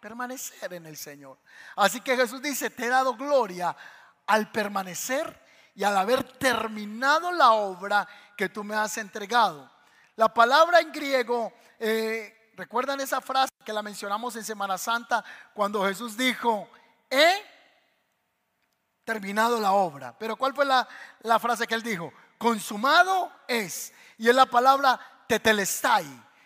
Permanecer 0.00 0.74
en 0.74 0.86
el 0.86 0.96
Señor. 0.96 1.36
Así 1.74 2.00
que 2.00 2.16
Jesús 2.16 2.40
dice, 2.40 2.70
te 2.70 2.84
he 2.84 2.88
dado 2.88 3.16
gloria 3.16 3.76
al 4.28 4.52
permanecer 4.52 5.36
y 5.74 5.82
al 5.82 5.96
haber 5.96 6.22
terminado 6.38 7.32
la 7.32 7.52
obra 7.54 8.06
que 8.36 8.48
tú 8.48 8.62
me 8.62 8.76
has 8.76 8.98
entregado. 8.98 9.68
La 10.14 10.32
palabra 10.32 10.80
en 10.80 10.92
griego 10.92 11.52
eh, 11.78 12.38
¿Recuerdan 12.58 13.00
esa 13.00 13.20
frase 13.20 13.52
que 13.64 13.72
la 13.72 13.82
mencionamos 13.82 14.34
en 14.34 14.42
Semana 14.42 14.76
Santa 14.76 15.24
cuando 15.54 15.86
Jesús 15.86 16.16
dijo, 16.16 16.68
he 17.08 17.40
terminado 19.04 19.60
la 19.60 19.70
obra? 19.70 20.12
Pero 20.18 20.34
¿cuál 20.34 20.52
fue 20.52 20.64
la, 20.64 21.38
frase 21.38 21.68
que 21.68 21.76
él 21.76 21.84
dijo? 21.84 22.12
Consumado 22.36 23.30
es. 23.46 23.92
Y 24.16 24.28
es 24.28 24.34
la 24.34 24.46
palabra 24.46 24.98
tetelestai. 25.28 26.04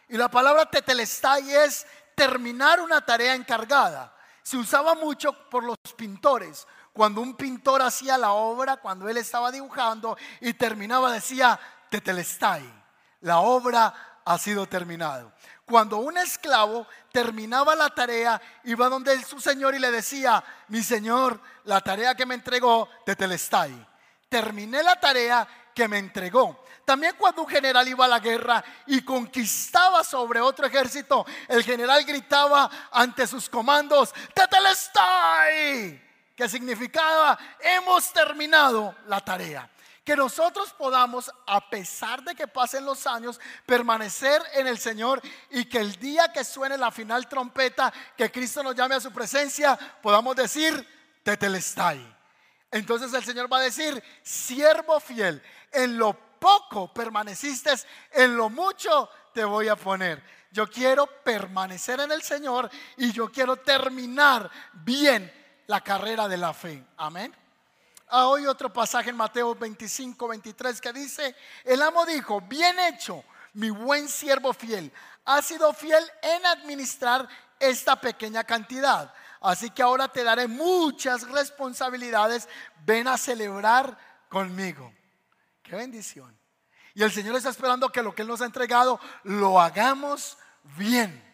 Y 0.09 0.19
la 0.19 0.29
palabra 0.29 0.67
tetelestai 0.67 1.51
es 1.51 1.87
terminar 2.15 2.83
una 2.83 3.03
tarea 3.03 3.35
encargada. 3.35 4.15
Se 4.43 4.59
usaba 4.59 4.95
mucho 4.95 5.33
por 5.49 5.65
los 5.65 5.79
pintores. 5.97 6.67
Cuando 6.93 7.23
un 7.23 7.37
pintor 7.37 7.81
hacía 7.81 8.19
la 8.19 8.33
obra, 8.33 8.77
cuando 8.77 9.09
él 9.09 9.17
estaba 9.17 9.51
dibujando 9.51 10.15
y 10.43 10.53
terminaba, 10.53 11.11
decía 11.11 11.59
tetelestai. 11.89 12.71
La 13.21 13.39
obra 13.39 14.12
ha 14.25 14.39
sido 14.39 14.67
terminado 14.67 15.33
cuando 15.73 15.97
un 15.97 16.19
esclavo 16.19 16.87
terminaba 17.11 17.75
la 17.75 17.89
tarea, 17.89 18.39
iba 18.65 18.91
donde 18.91 19.25
su 19.25 19.41
señor 19.41 19.75
y 19.75 19.79
le 19.79 19.91
decía, 19.91 20.45
mi 20.69 20.83
señor, 20.83 21.41
la 21.65 21.81
tarea 21.81 22.15
que 22.15 22.27
me 22.27 22.35
entregó, 22.35 22.91
te 23.07 23.17
telestai. 23.17 23.87
Terminé 24.29 24.83
la 24.83 25.01
tarea 25.01 25.49
que 25.75 25.89
me 25.89 25.97
entregó. 25.97 26.63
También 26.85 27.15
cuando 27.17 27.41
un 27.41 27.49
general 27.49 27.89
iba 27.89 28.05
a 28.05 28.09
la 28.09 28.19
guerra 28.19 28.63
y 28.87 29.01
conquistaba 29.01 30.05
sobre 30.05 30.43
otro 30.43 30.67
ejército, 30.67 31.25
el 31.49 31.63
general 31.63 32.05
gritaba 32.05 32.71
ante 32.91 33.27
sus 33.27 33.49
comandos, 33.49 34.13
Tetelestai, 34.35 36.03
que 36.37 36.49
significaba, 36.51 37.39
hemos 37.61 38.13
terminado 38.13 38.95
la 39.07 39.21
tarea. 39.21 39.71
Que 40.05 40.17
nosotros 40.17 40.73
podamos, 40.73 41.31
a 41.47 41.69
pesar 41.71 42.23
de 42.23 42.35
que 42.35 42.49
pasen 42.49 42.85
los 42.85 43.07
años, 43.07 43.41
permanecer 43.67 44.43
en 44.55 44.67
el 44.67 44.79
Señor 44.79 45.23
y 45.51 45.67
que 45.67 45.79
el 45.79 45.95
día 45.97 46.33
que 46.33 46.45
suene 46.45 46.77
la 46.77 46.91
final 46.91 47.29
trompeta, 47.29 47.93
que 48.17 48.33
Cristo 48.33 48.63
nos 48.63 48.75
llame 48.75 48.97
a 48.97 49.01
su 49.01 49.13
presencia, 49.13 49.79
podamos 50.03 50.35
decir, 50.35 50.87
Tetelestai. 51.23 52.17
Entonces 52.71 53.13
el 53.13 53.23
Señor 53.23 53.53
va 53.53 53.59
a 53.59 53.63
decir, 53.63 54.03
siervo 54.23 54.99
fiel, 54.99 55.43
en 55.71 55.99
lo 55.99 56.15
poco 56.39 56.93
permaneciste, 56.93 57.71
en 58.11 58.37
lo 58.37 58.51
mucho 58.51 59.09
te 59.33 59.45
voy 59.45 59.69
a 59.69 59.77
poner. 59.77 60.23
Yo 60.51 60.69
quiero 60.69 61.07
permanecer 61.07 62.01
en 62.01 62.11
el 62.13 62.23
Señor 62.23 62.69
y 62.97 63.13
yo 63.13 63.31
quiero 63.31 63.57
terminar 63.57 64.51
bien 64.73 65.33
la 65.67 65.81
carrera 65.81 66.29
de 66.29 66.37
la 66.37 66.53
fe. 66.53 66.85
Amén. 66.97 67.42
Hoy 68.15 68.47
otro 68.47 68.71
pasaje 68.71 69.09
en 69.09 69.17
Mateo 69.17 69.55
25, 69.55 70.29
23 70.29 70.81
que 70.83 70.93
dice, 70.93 71.35
el 71.65 71.81
amo 71.81 72.05
dijo, 72.05 72.43
bien 72.43 72.79
hecho, 72.79 73.25
mi 73.55 73.71
buen 73.71 74.07
siervo 74.07 74.53
fiel, 74.53 74.93
ha 75.25 75.41
sido 75.41 75.73
fiel 75.73 76.05
en 76.21 76.45
administrar 76.45 77.27
esta 77.59 77.99
pequeña 77.99 78.45
cantidad. 78.45 79.15
Así 79.41 79.71
que 79.71 79.83
ahora 79.83 80.09
te 80.09 80.25
daré 80.25 80.47
muchas 80.47 81.27
responsabilidades. 81.29 82.51
Ven 82.85 83.09
a 83.09 83.17
celebrar 83.17 83.97
conmigo. 84.29 84.93
Qué 85.63 85.75
bendición. 85.75 86.39
Y 86.95 87.03
el 87.03 87.13
Señor 87.13 87.35
está 87.37 87.49
esperando 87.49 87.89
que 87.89 88.03
lo 88.03 88.15
que 88.15 88.23
Él 88.23 88.29
nos 88.29 88.43
ha 88.43 88.47
entregado 88.47 89.01
lo 89.25 89.59
hagamos 89.59 90.37
bien. 90.77 91.32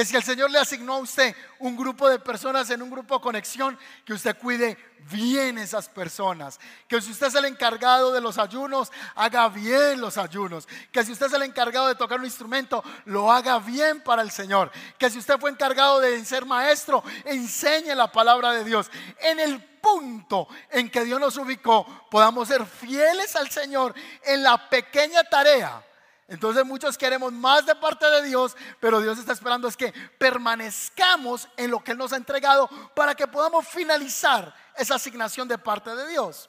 Que 0.00 0.06
si 0.06 0.16
el 0.16 0.22
Señor 0.22 0.50
le 0.50 0.58
asignó 0.58 0.94
a 0.94 0.98
usted 1.00 1.36
un 1.58 1.76
grupo 1.76 2.08
de 2.08 2.18
personas 2.18 2.70
en 2.70 2.80
un 2.80 2.90
grupo 2.90 3.16
de 3.16 3.20
conexión, 3.20 3.78
que 4.06 4.14
usted 4.14 4.34
cuide 4.38 4.78
bien 5.10 5.58
esas 5.58 5.90
personas. 5.90 6.58
Que 6.88 7.02
si 7.02 7.10
usted 7.10 7.26
es 7.26 7.34
el 7.34 7.44
encargado 7.44 8.10
de 8.10 8.22
los 8.22 8.38
ayunos, 8.38 8.90
haga 9.14 9.50
bien 9.50 10.00
los 10.00 10.16
ayunos. 10.16 10.66
Que 10.90 11.04
si 11.04 11.12
usted 11.12 11.26
es 11.26 11.34
el 11.34 11.42
encargado 11.42 11.86
de 11.86 11.96
tocar 11.96 12.18
un 12.18 12.24
instrumento, 12.24 12.82
lo 13.04 13.30
haga 13.30 13.58
bien 13.58 14.00
para 14.00 14.22
el 14.22 14.30
Señor. 14.30 14.72
Que 14.96 15.10
si 15.10 15.18
usted 15.18 15.38
fue 15.38 15.50
encargado 15.50 16.00
de 16.00 16.24
ser 16.24 16.46
maestro, 16.46 17.04
enseñe 17.26 17.94
la 17.94 18.10
palabra 18.10 18.52
de 18.52 18.64
Dios. 18.64 18.90
En 19.20 19.38
el 19.38 19.62
punto 19.62 20.48
en 20.70 20.88
que 20.88 21.04
Dios 21.04 21.20
nos 21.20 21.36
ubicó, 21.36 21.84
podamos 22.10 22.48
ser 22.48 22.64
fieles 22.64 23.36
al 23.36 23.50
Señor 23.50 23.94
en 24.24 24.42
la 24.42 24.70
pequeña 24.70 25.24
tarea 25.24 25.84
entonces 26.30 26.64
muchos 26.64 26.96
queremos 26.96 27.32
más 27.32 27.66
de 27.66 27.74
parte 27.74 28.08
de 28.08 28.22
Dios, 28.22 28.56
pero 28.78 29.00
Dios 29.00 29.18
está 29.18 29.32
esperando 29.32 29.66
es 29.66 29.76
que 29.76 29.92
permanezcamos 30.16 31.48
en 31.56 31.72
lo 31.72 31.82
que 31.82 31.90
Él 31.90 31.98
nos 31.98 32.12
ha 32.12 32.16
entregado 32.16 32.68
para 32.94 33.16
que 33.16 33.26
podamos 33.26 33.66
finalizar 33.66 34.54
esa 34.76 34.94
asignación 34.94 35.48
de 35.48 35.58
parte 35.58 35.92
de 35.92 36.06
Dios. 36.06 36.48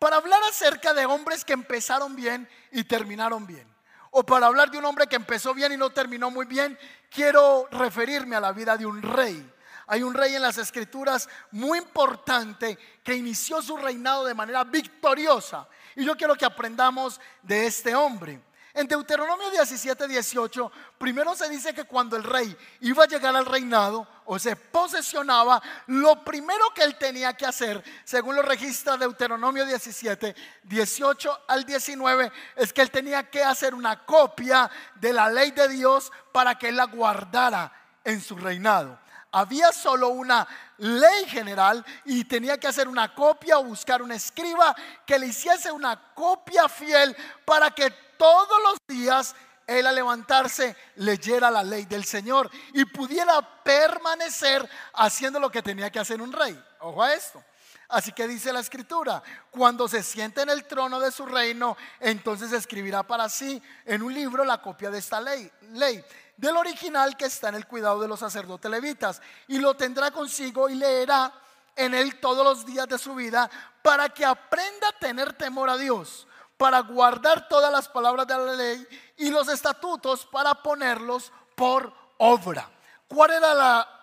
Para 0.00 0.16
hablar 0.16 0.42
acerca 0.50 0.92
de 0.92 1.06
hombres 1.06 1.44
que 1.44 1.52
empezaron 1.52 2.16
bien 2.16 2.48
y 2.72 2.82
terminaron 2.82 3.46
bien, 3.46 3.72
o 4.10 4.26
para 4.26 4.48
hablar 4.48 4.72
de 4.72 4.78
un 4.78 4.84
hombre 4.84 5.06
que 5.06 5.14
empezó 5.14 5.54
bien 5.54 5.70
y 5.70 5.76
no 5.76 5.90
terminó 5.90 6.32
muy 6.32 6.46
bien, 6.46 6.76
quiero 7.08 7.68
referirme 7.70 8.34
a 8.34 8.40
la 8.40 8.50
vida 8.50 8.76
de 8.76 8.84
un 8.84 9.00
rey. 9.00 9.48
Hay 9.86 10.02
un 10.02 10.14
rey 10.14 10.34
en 10.34 10.42
las 10.42 10.58
escrituras 10.58 11.28
muy 11.52 11.78
importante 11.78 12.76
que 13.04 13.14
inició 13.14 13.62
su 13.62 13.76
reinado 13.76 14.24
de 14.24 14.34
manera 14.34 14.64
victoriosa. 14.64 15.68
Y 15.94 16.04
yo 16.04 16.16
quiero 16.16 16.34
que 16.34 16.44
aprendamos 16.44 17.20
de 17.42 17.66
este 17.66 17.94
hombre. 17.94 18.40
En 18.76 18.88
Deuteronomio 18.88 19.52
17, 19.52 20.08
18, 20.08 20.72
primero 20.98 21.36
se 21.36 21.48
dice 21.48 21.72
que 21.72 21.84
cuando 21.84 22.16
el 22.16 22.24
rey 22.24 22.56
iba 22.80 23.04
a 23.04 23.06
llegar 23.06 23.36
al 23.36 23.46
reinado 23.46 24.04
o 24.24 24.36
se 24.36 24.56
posesionaba, 24.56 25.62
lo 25.86 26.24
primero 26.24 26.74
que 26.74 26.82
él 26.82 26.98
tenía 26.98 27.34
que 27.34 27.46
hacer, 27.46 27.84
según 28.02 28.34
lo 28.34 28.42
registra 28.42 28.96
Deuteronomio 28.96 29.64
17, 29.64 30.34
18 30.64 31.40
al 31.46 31.64
19, 31.64 32.32
es 32.56 32.72
que 32.72 32.82
él 32.82 32.90
tenía 32.90 33.30
que 33.30 33.44
hacer 33.44 33.76
una 33.76 34.04
copia 34.04 34.68
de 34.96 35.12
la 35.12 35.30
ley 35.30 35.52
de 35.52 35.68
Dios 35.68 36.10
para 36.32 36.58
que 36.58 36.70
él 36.70 36.76
la 36.76 36.86
guardara 36.86 37.72
en 38.02 38.20
su 38.20 38.36
reinado. 38.36 38.98
Había 39.30 39.70
solo 39.70 40.08
una 40.08 40.46
ley 40.78 41.26
general 41.26 41.84
y 42.04 42.24
tenía 42.24 42.58
que 42.58 42.66
hacer 42.66 42.88
una 42.88 43.14
copia 43.14 43.58
o 43.58 43.64
buscar 43.64 44.02
un 44.02 44.10
escriba 44.10 44.74
que 45.06 45.18
le 45.18 45.26
hiciese 45.26 45.70
una 45.70 46.12
copia 46.14 46.68
fiel 46.68 47.16
para 47.44 47.70
que 47.70 48.03
todos 48.16 48.62
los 48.62 48.78
días 48.86 49.34
él 49.66 49.86
al 49.86 49.94
levantarse 49.94 50.76
leyera 50.96 51.50
la 51.50 51.62
ley 51.62 51.86
del 51.86 52.04
Señor 52.04 52.50
y 52.72 52.84
pudiera 52.84 53.40
permanecer 53.62 54.68
haciendo 54.92 55.40
lo 55.40 55.50
que 55.50 55.62
tenía 55.62 55.90
que 55.90 55.98
hacer 55.98 56.20
un 56.20 56.32
rey. 56.32 56.62
Ojo 56.80 57.02
a 57.02 57.14
esto. 57.14 57.42
Así 57.88 58.12
que 58.12 58.26
dice 58.26 58.52
la 58.52 58.60
escritura, 58.60 59.22
cuando 59.50 59.86
se 59.88 60.02
siente 60.02 60.42
en 60.42 60.50
el 60.50 60.64
trono 60.64 60.98
de 60.98 61.12
su 61.12 61.26
reino, 61.26 61.76
entonces 62.00 62.50
escribirá 62.52 63.02
para 63.02 63.28
sí 63.28 63.62
en 63.84 64.02
un 64.02 64.12
libro 64.12 64.44
la 64.44 64.60
copia 64.60 64.90
de 64.90 64.98
esta 64.98 65.20
ley, 65.20 65.50
ley 65.72 66.04
del 66.36 66.56
original 66.56 67.16
que 67.16 67.26
está 67.26 67.50
en 67.50 67.56
el 67.56 67.66
cuidado 67.66 68.00
de 68.00 68.08
los 68.08 68.20
sacerdotes 68.20 68.70
levitas 68.70 69.20
y 69.48 69.58
lo 69.58 69.74
tendrá 69.74 70.10
consigo 70.10 70.68
y 70.68 70.74
leerá 70.74 71.32
en 71.76 71.94
él 71.94 72.18
todos 72.20 72.44
los 72.44 72.66
días 72.66 72.88
de 72.88 72.98
su 72.98 73.14
vida 73.14 73.50
para 73.82 74.08
que 74.08 74.24
aprenda 74.24 74.88
a 74.88 74.98
tener 74.98 75.34
temor 75.34 75.68
a 75.68 75.76
Dios, 75.76 76.26
para 76.56 76.80
guardar 76.80 77.48
todas 77.48 77.72
las 77.72 77.88
palabras 77.88 78.26
de 78.26 78.36
la 78.36 78.52
ley 78.52 78.86
y 79.16 79.30
los 79.30 79.48
estatutos 79.48 80.26
para 80.26 80.54
ponerlos 80.54 81.32
por 81.54 81.92
obra. 82.18 82.70
¿Cuál 83.08 83.32
era 83.32 83.54
la 83.54 84.00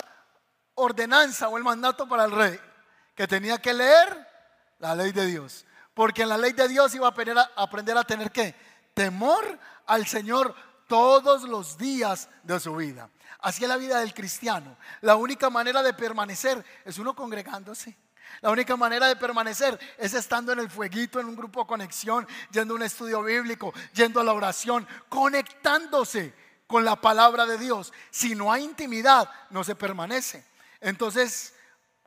ordenanza 0.76 1.48
o 1.50 1.58
el 1.58 1.64
mandato 1.64 2.08
para 2.08 2.26
el 2.26 2.32
rey? 2.32 2.60
Que 3.16 3.28
tenía 3.28 3.58
que 3.60 3.74
leer 3.74 4.28
la 4.80 4.96
ley 4.96 5.12
de 5.12 5.26
Dios. 5.26 5.66
Porque 5.94 6.24
en 6.24 6.30
la 6.30 6.38
ley 6.38 6.54
de 6.54 6.68
Dios 6.68 6.94
iba 6.96 7.08
a 7.08 7.12
aprender 7.56 7.98
a, 7.98 8.04
tener 8.04 8.32
que 8.32 8.56
temor 8.94 9.60
al 9.86 10.08
Señor 10.08 10.56
todos 10.88 11.44
los 11.44 11.78
días 11.78 12.30
de 12.44 12.60
su 12.60 12.76
vida. 12.76 13.10
Así 13.40 13.64
es 13.64 13.70
la 13.70 13.78
vida 13.78 14.00
del 14.00 14.14
cristiano. 14.14 14.78
La 15.02 15.16
única 15.16 15.50
manera 15.50 15.82
de 15.84 15.94
permanecer 15.94 16.64
es 16.86 16.98
uno 17.00 17.16
congregándose. 17.16 17.98
La 18.40 18.50
única 18.50 18.78
manera 18.78 19.08
de 19.08 19.16
permanecer 19.16 19.78
es 19.98 20.14
estando 20.14 20.54
en 20.54 20.60
el 20.60 20.70
fueguito, 20.70 21.20
en 21.20 21.28
un 21.28 21.36
grupo 21.36 21.62
de 21.62 21.68
conexión, 21.68 22.28
yendo 22.52 22.74
a 22.74 22.78
un 22.78 22.84
estudio 22.84 23.22
bíblico, 23.24 23.74
yendo 23.94 24.22
a 24.22 24.24
la 24.24 24.34
oración, 24.34 24.88
conectándose 25.10 26.34
con 26.68 26.86
la 26.86 26.96
palabra 26.96 27.46
de 27.46 27.58
Dios. 27.58 27.92
Si 28.10 28.34
no 28.34 28.52
hay 28.52 28.64
intimidad, 28.64 29.30
no 29.50 29.64
se 29.64 29.76
permanece. 29.76 30.46
Entonces, 30.80 31.54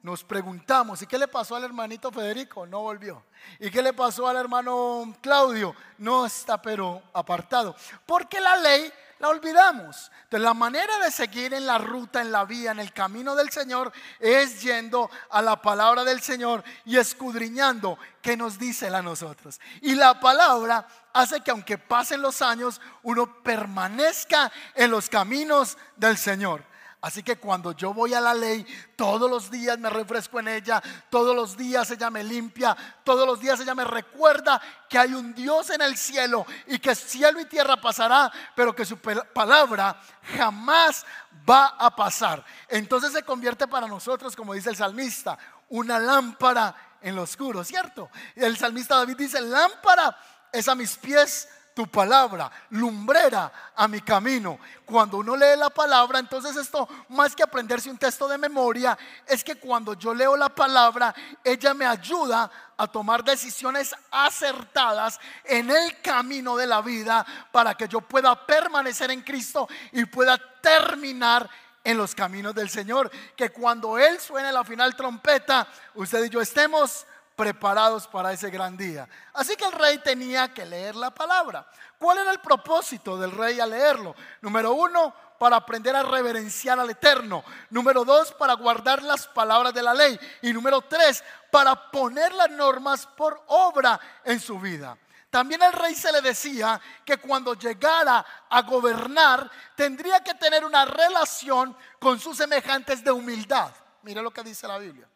nos 0.05 0.23
preguntamos, 0.23 1.01
¿y 1.01 1.07
qué 1.07 1.17
le 1.17 1.29
pasó 1.29 1.57
al 1.57 1.65
hermanito 1.65 2.13
Federico? 2.13 2.67
No 2.67 2.81
volvió. 2.81 3.25
¿Y 3.59 3.71
qué 3.71 3.81
le 3.81 3.95
pasó 3.95 4.29
al 4.29 4.37
hermano 4.37 5.17
Claudio? 5.23 5.75
No 5.97 6.27
está 6.27 6.61
pero 6.61 7.03
apartado. 7.15 7.75
Porque 8.05 8.39
la 8.39 8.57
ley 8.57 8.93
La 9.19 9.29
olvidamos. 9.29 10.11
Entonces 10.25 10.45
la 10.45 10.55
manera 10.55 10.99
de 10.99 11.11
seguir 11.11 11.55
en 11.55 11.67
la 11.67 11.79
ruta, 11.79 12.21
en 12.21 12.33
la 12.33 12.45
vía, 12.45 12.73
en 12.73 12.81
el 12.81 12.93
camino 12.93 13.35
del 13.35 13.51
Señor 13.51 13.93
es 14.19 14.63
yendo 14.63 15.11
a 15.31 15.41
la 15.41 15.61
palabra 15.63 16.05
del 16.05 16.21
Señor 16.21 16.65
y 16.85 16.97
escudriñando 16.97 17.99
qué 18.21 18.37
nos 18.37 18.59
dice 18.59 18.89
a 18.89 19.03
nosotros. 19.03 19.61
Y 19.81 19.95
la 19.95 20.19
palabra 20.21 20.87
hace 21.13 21.41
que 21.41 21.51
aunque 21.51 21.79
pasen 21.79 22.23
los 22.23 22.43
años, 22.43 22.81
uno 23.03 23.43
permanezca 23.43 24.51
en 24.75 24.91
los 24.91 25.09
caminos 25.09 25.79
del 25.97 26.19
Señor. 26.19 26.74
Así 27.05 27.23
que 27.23 27.37
cuando 27.37 27.73
yo 27.73 27.93
voy 27.93 28.15
a 28.15 28.21
la 28.23 28.33
ley, 28.33 28.67
todos 28.97 29.31
los 29.31 29.51
días 29.51 29.79
me 29.79 29.91
refresco 29.91 30.41
en 30.41 30.49
ella, 30.49 30.83
todos 31.11 31.37
los 31.37 31.55
días 31.55 31.91
ella 31.91 32.09
me 32.09 32.25
limpia, 32.25 32.75
todos 33.05 33.27
los 33.27 33.39
días 33.39 33.61
ella 33.61 33.75
me 33.75 33.85
recuerda 33.85 34.59
que 34.89 34.99
hay 34.99 35.13
un 35.13 35.35
Dios 35.35 35.69
en 35.69 35.83
el 35.83 35.99
cielo 35.99 36.47
y 36.67 36.79
que 36.79 36.95
cielo 36.95 37.39
y 37.41 37.45
tierra 37.45 37.79
pasará, 37.79 38.33
pero 38.57 38.75
que 38.75 38.87
su 38.87 38.97
palabra 38.97 40.01
jamás 40.39 41.05
va 41.47 41.77
a 41.79 41.95
pasar. 41.95 42.43
Entonces 42.69 43.13
se 43.13 43.23
convierte 43.23 43.69
para 43.69 43.87
nosotros, 43.87 44.35
como 44.35 44.55
dice 44.55 44.71
el 44.71 44.77
salmista, 44.77 45.37
una 45.69 45.99
lámpara 45.99 46.75
en 47.03 47.17
lo 47.17 47.25
oscuro, 47.25 47.65
¿cierto? 47.65 48.09
El 48.35 48.57
salmista 48.57 48.97
David 48.97 49.19
dice, 49.19 49.43
lámpara 49.43 50.17
es 50.51 50.67
a 50.69 50.75
mis 50.75 50.97
pies 50.97 51.51
tu 51.75 51.89
palabra, 51.89 52.51
lumbrera 52.71 53.73
a 53.75 53.89
mi 53.89 54.01
camino. 54.01 54.61
Cuando 54.87 55.19
uno 55.19 55.37
lee 55.37 55.57
la 55.59 55.71
palabra, 55.71 56.21
entonces 56.21 56.55
esto, 56.55 56.89
más 57.09 57.35
que 57.35 57.43
aprenderse 57.43 57.91
un 57.91 57.99
texto 57.99 58.29
de 58.29 58.39
memoria, 58.39 58.97
es 59.27 59.43
que 59.43 59.57
cuando 59.57 59.95
yo 59.95 60.15
leo 60.15 60.37
la 60.37 60.49
palabra, 60.49 61.13
ella 61.43 61.75
me 61.75 61.85
ayuda 61.85 62.49
a 62.77 62.87
tomar 62.87 63.25
decisiones 63.25 63.95
acertadas 64.13 65.19
en 65.45 65.69
el 65.69 66.01
camino 66.01 66.57
de 66.57 66.69
la 66.69 66.81
vida 66.81 67.27
para 67.51 67.75
que 67.75 67.89
yo 67.89 68.01
pueda 68.01 68.47
permanecer 68.47 69.11
en 69.11 69.23
Cristo 69.23 69.69
y 69.91 70.05
pueda 70.05 70.39
terminar 70.61 71.51
en 71.83 71.97
los 71.97 72.15
caminos 72.15 72.55
del 72.55 72.71
Señor. 72.71 73.11
Que 73.37 73.51
cuando 73.51 73.99
Él 73.99 74.21
suene 74.21 74.53
la 74.53 74.63
final 74.63 74.95
trompeta, 74.95 75.67
usted 75.95 76.25
y 76.25 76.31
yo 76.31 76.41
estemos 76.41 77.05
preparados 77.37 78.07
para 78.07 78.33
ese 78.33 78.51
gran 78.51 78.77
día. 78.77 79.09
Así 79.33 79.57
que 79.57 79.65
el 79.65 79.73
rey 79.73 79.99
tenía 79.99 80.53
que 80.53 80.65
leer 80.65 80.95
la 80.97 81.13
palabra. 81.13 81.67
¿Cuál 81.99 82.19
era 82.19 82.31
el 82.31 82.41
propósito 82.41 83.17
del 83.17 83.33
rey 83.33 83.61
al 83.61 83.71
leerlo? 83.71 84.15
Número 84.41 84.73
uno, 84.73 85.15
para 85.39 85.57
aprender 85.57 85.95
a 85.97 86.03
reverenciar 86.03 86.79
al 86.79 86.91
Eterno. 86.91 87.45
Número 87.71 88.05
dos, 88.05 88.33
para 88.33 88.55
guardar 88.55 89.03
las 89.03 89.27
palabras 89.27 89.75
de 89.75 89.83
la 89.83 89.95
ley. 89.95 90.19
Y 90.43 90.53
número 90.53 90.83
tres, 90.83 91.23
para 91.51 91.91
poner 91.91 92.33
las 92.33 92.51
normas 92.51 93.07
por 93.07 93.43
obra 93.49 93.99
en 94.25 94.41
su 94.41 94.59
vida. 94.59 94.97
También 95.31 95.63
al 95.65 95.73
rey 95.73 95.97
se 95.97 96.13
le 96.13 96.21
decía 96.21 96.81
que 97.05 97.17
cuando 97.17 97.55
llegara 97.55 98.25
a 98.49 98.63
gobernar 98.63 99.51
tendría 99.75 100.23
que 100.23 100.35
tener 100.35 100.65
una 100.65 100.85
relación 100.85 101.77
con 101.99 102.21
sus 102.21 102.37
semejantes 102.37 103.03
de 103.03 103.11
humildad. 103.11 103.73
Mire 104.03 104.23
lo 104.23 104.31
que 104.31 104.45
dice 104.45 104.69
la 104.69 104.79
Biblia. 104.79 105.09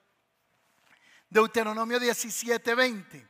Deuteronomio 1.30 1.98
17, 1.98 2.74
20. 2.74 3.28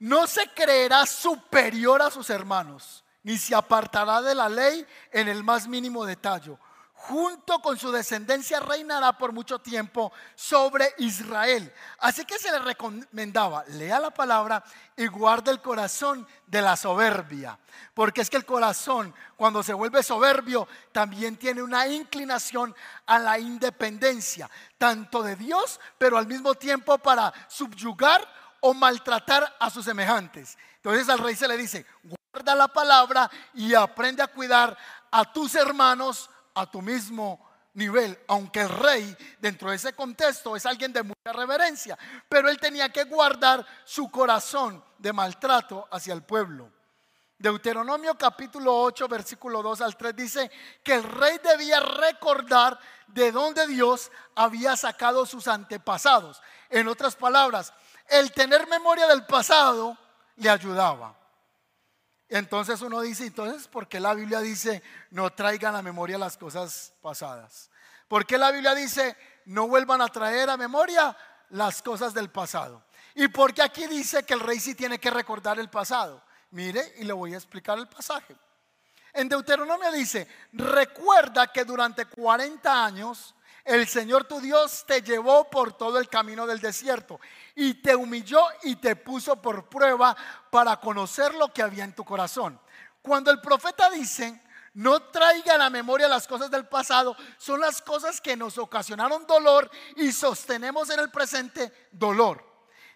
No 0.00 0.26
se 0.26 0.48
creerá 0.54 1.06
superior 1.06 2.00
a 2.02 2.10
sus 2.10 2.30
hermanos, 2.30 3.04
ni 3.22 3.36
se 3.36 3.54
apartará 3.54 4.22
de 4.22 4.34
la 4.34 4.48
ley 4.48 4.86
en 5.12 5.28
el 5.28 5.44
más 5.44 5.68
mínimo 5.68 6.04
detalle. 6.06 6.56
Junto 7.02 7.60
con 7.60 7.78
su 7.78 7.90
descendencia 7.90 8.60
reinará 8.60 9.16
por 9.16 9.32
mucho 9.32 9.58
tiempo 9.58 10.12
sobre 10.34 10.94
Israel. 10.98 11.72
Así 11.98 12.26
que 12.26 12.38
se 12.38 12.52
le 12.52 12.58
recomendaba, 12.58 13.64
lea 13.68 13.98
la 13.98 14.10
palabra 14.10 14.62
y 14.98 15.06
guarde 15.06 15.50
el 15.50 15.62
corazón 15.62 16.28
de 16.46 16.60
la 16.60 16.76
soberbia. 16.76 17.58
Porque 17.94 18.20
es 18.20 18.28
que 18.28 18.36
el 18.36 18.44
corazón, 18.44 19.14
cuando 19.36 19.62
se 19.62 19.72
vuelve 19.72 20.02
soberbio, 20.02 20.68
también 20.92 21.38
tiene 21.38 21.62
una 21.62 21.86
inclinación 21.86 22.76
a 23.06 23.18
la 23.18 23.38
independencia, 23.38 24.50
tanto 24.76 25.22
de 25.22 25.36
Dios, 25.36 25.80
pero 25.96 26.18
al 26.18 26.26
mismo 26.26 26.54
tiempo 26.54 26.98
para 26.98 27.32
subyugar 27.48 28.28
o 28.60 28.74
maltratar 28.74 29.56
a 29.58 29.70
sus 29.70 29.86
semejantes. 29.86 30.58
Entonces 30.76 31.08
al 31.08 31.18
rey 31.18 31.34
se 31.34 31.48
le 31.48 31.56
dice, 31.56 31.86
guarda 32.02 32.54
la 32.54 32.68
palabra 32.68 33.30
y 33.54 33.72
aprende 33.72 34.22
a 34.22 34.26
cuidar 34.28 34.76
a 35.10 35.32
tus 35.32 35.54
hermanos 35.54 36.28
a 36.60 36.70
tu 36.70 36.82
mismo 36.82 37.48
nivel, 37.74 38.18
aunque 38.28 38.60
el 38.60 38.68
rey 38.68 39.16
dentro 39.38 39.70
de 39.70 39.76
ese 39.76 39.94
contexto 39.94 40.56
es 40.56 40.66
alguien 40.66 40.92
de 40.92 41.02
mucha 41.02 41.32
reverencia, 41.32 41.98
pero 42.28 42.48
él 42.48 42.58
tenía 42.58 42.90
que 42.90 43.04
guardar 43.04 43.64
su 43.84 44.10
corazón 44.10 44.82
de 44.98 45.12
maltrato 45.12 45.88
hacia 45.90 46.12
el 46.12 46.22
pueblo. 46.22 46.70
Deuteronomio 47.38 48.18
capítulo 48.18 48.76
8, 48.82 49.08
versículo 49.08 49.62
2 49.62 49.80
al 49.80 49.96
3 49.96 50.14
dice 50.14 50.50
que 50.82 50.94
el 50.94 51.02
rey 51.04 51.38
debía 51.42 51.80
recordar 51.80 52.78
de 53.06 53.32
dónde 53.32 53.66
Dios 53.66 54.12
había 54.34 54.76
sacado 54.76 55.24
sus 55.24 55.48
antepasados. 55.48 56.42
En 56.68 56.86
otras 56.86 57.16
palabras, 57.16 57.72
el 58.08 58.30
tener 58.32 58.68
memoria 58.68 59.06
del 59.06 59.24
pasado 59.24 59.96
le 60.36 60.50
ayudaba. 60.50 61.16
Entonces 62.30 62.80
uno 62.80 63.00
dice, 63.00 63.26
entonces, 63.26 63.66
¿por 63.66 63.88
qué 63.88 63.98
la 63.98 64.14
Biblia 64.14 64.40
dice 64.40 64.82
no 65.10 65.30
traigan 65.30 65.74
a 65.74 65.82
memoria 65.82 66.16
las 66.16 66.36
cosas 66.36 66.94
pasadas? 67.02 67.70
¿Por 68.06 68.24
qué 68.24 68.38
la 68.38 68.52
Biblia 68.52 68.72
dice 68.74 69.16
no 69.46 69.66
vuelvan 69.66 70.00
a 70.00 70.08
traer 70.08 70.48
a 70.48 70.56
memoria 70.56 71.16
las 71.50 71.82
cosas 71.82 72.14
del 72.14 72.30
pasado? 72.30 72.84
¿Y 73.16 73.26
por 73.28 73.52
qué 73.52 73.62
aquí 73.62 73.88
dice 73.88 74.22
que 74.22 74.34
el 74.34 74.40
rey 74.40 74.60
sí 74.60 74.76
tiene 74.76 75.00
que 75.00 75.10
recordar 75.10 75.58
el 75.58 75.68
pasado? 75.68 76.22
Mire, 76.52 76.94
y 76.98 77.04
le 77.04 77.12
voy 77.12 77.34
a 77.34 77.36
explicar 77.36 77.76
el 77.78 77.88
pasaje. 77.88 78.36
En 79.12 79.28
Deuteronomio 79.28 79.90
dice, 79.90 80.28
recuerda 80.52 81.48
que 81.48 81.64
durante 81.64 82.04
40 82.06 82.84
años 82.84 83.34
el 83.64 83.86
Señor 83.88 84.24
tu 84.24 84.40
Dios 84.40 84.84
te 84.86 85.02
llevó 85.02 85.50
por 85.50 85.72
todo 85.72 85.98
el 85.98 86.08
camino 86.08 86.46
del 86.46 86.60
desierto 86.60 87.20
y 87.60 87.74
te 87.74 87.94
humilló 87.94 88.42
y 88.62 88.76
te 88.76 88.96
puso 88.96 89.36
por 89.36 89.68
prueba 89.68 90.16
para 90.50 90.78
conocer 90.78 91.34
lo 91.34 91.52
que 91.52 91.60
había 91.60 91.84
en 91.84 91.94
tu 91.94 92.06
corazón. 92.06 92.58
Cuando 93.02 93.30
el 93.30 93.38
profeta 93.42 93.90
dice, 93.90 94.42
no 94.72 95.02
traiga 95.02 95.56
a 95.56 95.58
la 95.58 95.68
memoria 95.68 96.08
las 96.08 96.26
cosas 96.26 96.50
del 96.50 96.66
pasado, 96.66 97.14
son 97.36 97.60
las 97.60 97.82
cosas 97.82 98.18
que 98.18 98.34
nos 98.34 98.56
ocasionaron 98.56 99.26
dolor 99.26 99.70
y 99.96 100.10
sostenemos 100.10 100.88
en 100.88 101.00
el 101.00 101.10
presente 101.10 101.90
dolor. 101.92 102.42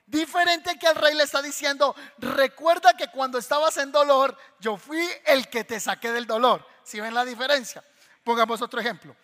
Diferente 0.07 0.79
que 0.79 0.87
el 0.87 0.95
rey 0.95 1.15
le 1.15 1.25
está 1.25 1.43
diciendo, 1.43 1.95
recuerda 2.17 2.97
que 2.97 3.09
cuando 3.09 3.37
estabas 3.37 3.77
en 3.77 3.93
dolor, 3.93 4.35
yo 4.61 4.79
fui 4.79 5.07
el 5.27 5.51
que 5.51 5.65
te 5.65 5.79
saqué 5.79 6.11
del 6.11 6.27
dolor. 6.27 6.67
Si 6.85 7.01
ven 7.01 7.13
la 7.13 7.27
diferencia? 7.27 7.85
Pongamos 8.23 8.63
otro 8.63 8.81
ejemplo 8.81 9.15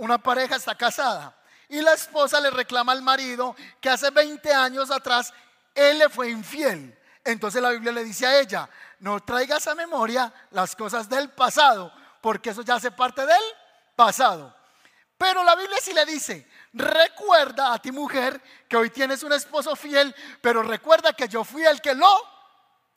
una 0.00 0.16
pareja 0.16 0.56
está 0.56 0.74
casada 0.74 1.36
y 1.70 1.80
la 1.80 1.94
esposa 1.94 2.40
le 2.40 2.50
reclama 2.50 2.92
al 2.92 3.02
marido 3.02 3.56
que 3.80 3.88
hace 3.88 4.10
20 4.10 4.52
años 4.52 4.90
atrás 4.90 5.32
él 5.74 5.98
le 5.98 6.08
fue 6.08 6.30
infiel. 6.30 6.96
Entonces 7.24 7.62
la 7.62 7.70
Biblia 7.70 7.92
le 7.92 8.04
dice 8.04 8.26
a 8.26 8.40
ella, 8.40 8.68
no 8.98 9.20
traigas 9.20 9.66
a 9.68 9.74
memoria 9.74 10.32
las 10.50 10.74
cosas 10.74 11.08
del 11.08 11.30
pasado, 11.30 11.92
porque 12.20 12.50
eso 12.50 12.62
ya 12.62 12.74
hace 12.74 12.90
parte 12.90 13.24
del 13.24 13.42
pasado. 13.94 14.54
Pero 15.16 15.44
la 15.44 15.54
Biblia 15.54 15.78
sí 15.80 15.92
le 15.92 16.04
dice, 16.06 16.48
recuerda 16.72 17.72
a 17.72 17.78
ti 17.78 17.92
mujer 17.92 18.40
que 18.68 18.76
hoy 18.76 18.90
tienes 18.90 19.22
un 19.22 19.32
esposo 19.32 19.76
fiel, 19.76 20.14
pero 20.40 20.62
recuerda 20.62 21.12
que 21.12 21.28
yo 21.28 21.44
fui 21.44 21.62
el 21.62 21.80
que 21.80 21.94
lo 21.94 22.29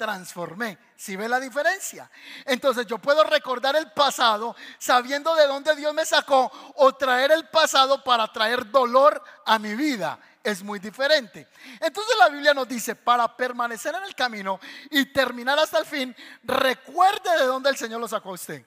transformé. 0.04 0.78
Si 0.98 1.16
ve 1.16 1.30
la 1.30 1.40
diferencia? 1.40 2.12
Entonces 2.44 2.86
yo 2.86 2.98
puedo 2.98 3.24
recordar 3.24 3.78
el 3.78 3.90
pasado 3.92 4.54
sabiendo 4.78 5.34
de 5.34 5.48
dónde 5.48 5.74
Dios 5.78 5.94
me 5.94 6.06
sacó 6.06 6.52
o 6.76 6.94
traer 6.96 7.32
el 7.32 7.48
pasado 7.48 8.04
para 8.04 8.28
traer 8.28 8.70
dolor 8.70 9.24
a 9.46 9.58
mi 9.60 9.76
vida. 9.76 10.20
Es 10.44 10.62
muy 10.62 10.80
diferente. 10.80 11.48
Entonces 11.80 12.16
la 12.20 12.28
Biblia 12.28 12.54
nos 12.54 12.68
dice, 12.68 12.98
para 12.98 13.34
permanecer 13.38 13.96
en 13.96 14.04
el 14.04 14.14
camino 14.14 14.60
y 14.92 15.06
terminar 15.06 15.58
hasta 15.58 15.80
el 15.80 15.86
fin, 15.86 16.14
recuerde 16.44 17.38
de 17.40 17.46
dónde 17.46 17.70
el 17.70 17.78
Señor 17.78 18.02
lo 18.02 18.08
sacó 18.10 18.32
a 18.32 18.34
usted. 18.34 18.66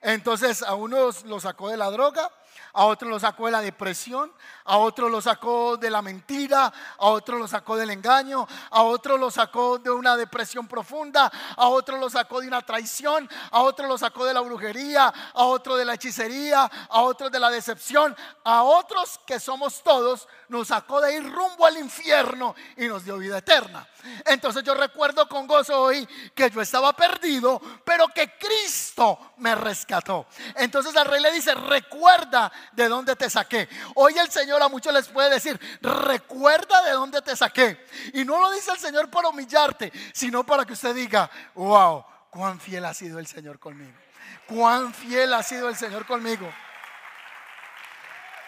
Entonces 0.00 0.62
a 0.62 0.74
unos 0.74 1.24
lo 1.24 1.40
sacó 1.40 1.68
de 1.68 1.76
la 1.76 1.90
droga, 1.90 2.30
a 2.72 2.84
otro 2.84 3.08
lo 3.08 3.18
sacó 3.18 3.46
de 3.46 3.52
la 3.52 3.60
depresión, 3.60 4.32
a 4.64 4.78
otro 4.78 5.08
lo 5.08 5.20
sacó 5.20 5.76
de 5.76 5.90
la 5.90 6.02
mentira, 6.02 6.72
a 6.98 7.06
otro 7.06 7.38
lo 7.38 7.48
sacó 7.48 7.76
del 7.76 7.90
engaño, 7.90 8.46
a 8.70 8.82
otro 8.82 9.16
lo 9.16 9.30
sacó 9.30 9.78
de 9.78 9.90
una 9.90 10.16
depresión 10.16 10.68
profunda, 10.68 11.30
a 11.56 11.68
otro 11.68 11.98
lo 11.98 12.08
sacó 12.08 12.40
de 12.40 12.48
una 12.48 12.62
traición, 12.62 13.28
a 13.50 13.62
otro 13.62 13.86
lo 13.86 13.98
sacó 13.98 14.24
de 14.24 14.34
la 14.34 14.40
brujería, 14.40 15.12
a 15.34 15.44
otro 15.44 15.76
de 15.76 15.84
la 15.84 15.94
hechicería, 15.94 16.70
a 16.88 17.02
otro 17.02 17.30
de 17.30 17.40
la 17.40 17.50
decepción, 17.50 18.16
a 18.44 18.62
otros 18.62 19.20
que 19.26 19.40
somos 19.40 19.82
todos, 19.82 20.28
nos 20.48 20.68
sacó 20.68 21.00
de 21.00 21.14
ir 21.14 21.32
rumbo 21.32 21.66
al 21.66 21.78
infierno 21.78 22.54
y 22.76 22.86
nos 22.86 23.04
dio 23.04 23.18
vida 23.18 23.38
eterna. 23.38 23.86
Entonces 24.24 24.62
yo 24.62 24.74
recuerdo 24.74 25.28
con 25.28 25.46
gozo 25.46 25.80
hoy 25.80 26.08
que 26.34 26.50
yo 26.50 26.60
estaba 26.60 26.92
perdido, 26.92 27.60
pero 27.84 28.08
que 28.08 28.36
Cristo 28.38 29.32
me 29.38 29.54
rescató. 29.54 30.26
Entonces 30.56 30.94
el 30.94 31.04
rey 31.04 31.20
le 31.20 31.32
dice, 31.32 31.54
recuerda 31.54 32.39
de 32.72 32.88
dónde 32.88 33.16
te 33.16 33.28
saqué. 33.28 33.68
Hoy 33.96 34.16
el 34.16 34.30
Señor 34.30 34.62
a 34.62 34.68
muchos 34.68 34.94
les 34.94 35.08
puede 35.08 35.30
decir, 35.30 35.58
recuerda 35.80 36.82
de 36.84 36.92
dónde 36.92 37.20
te 37.22 37.34
saqué. 37.34 37.84
Y 38.14 38.24
no 38.24 38.40
lo 38.40 38.50
dice 38.52 38.70
el 38.70 38.78
Señor 38.78 39.10
para 39.10 39.28
humillarte, 39.28 39.92
sino 40.12 40.44
para 40.44 40.64
que 40.64 40.74
usted 40.74 40.94
diga, 40.94 41.28
wow, 41.54 42.04
cuán 42.30 42.60
fiel 42.60 42.84
ha 42.84 42.94
sido 42.94 43.18
el 43.18 43.26
Señor 43.26 43.58
conmigo. 43.58 43.98
Cuán 44.46 44.94
fiel 44.94 45.34
ha 45.34 45.42
sido 45.42 45.68
el 45.68 45.76
Señor 45.76 46.06
conmigo. 46.06 46.48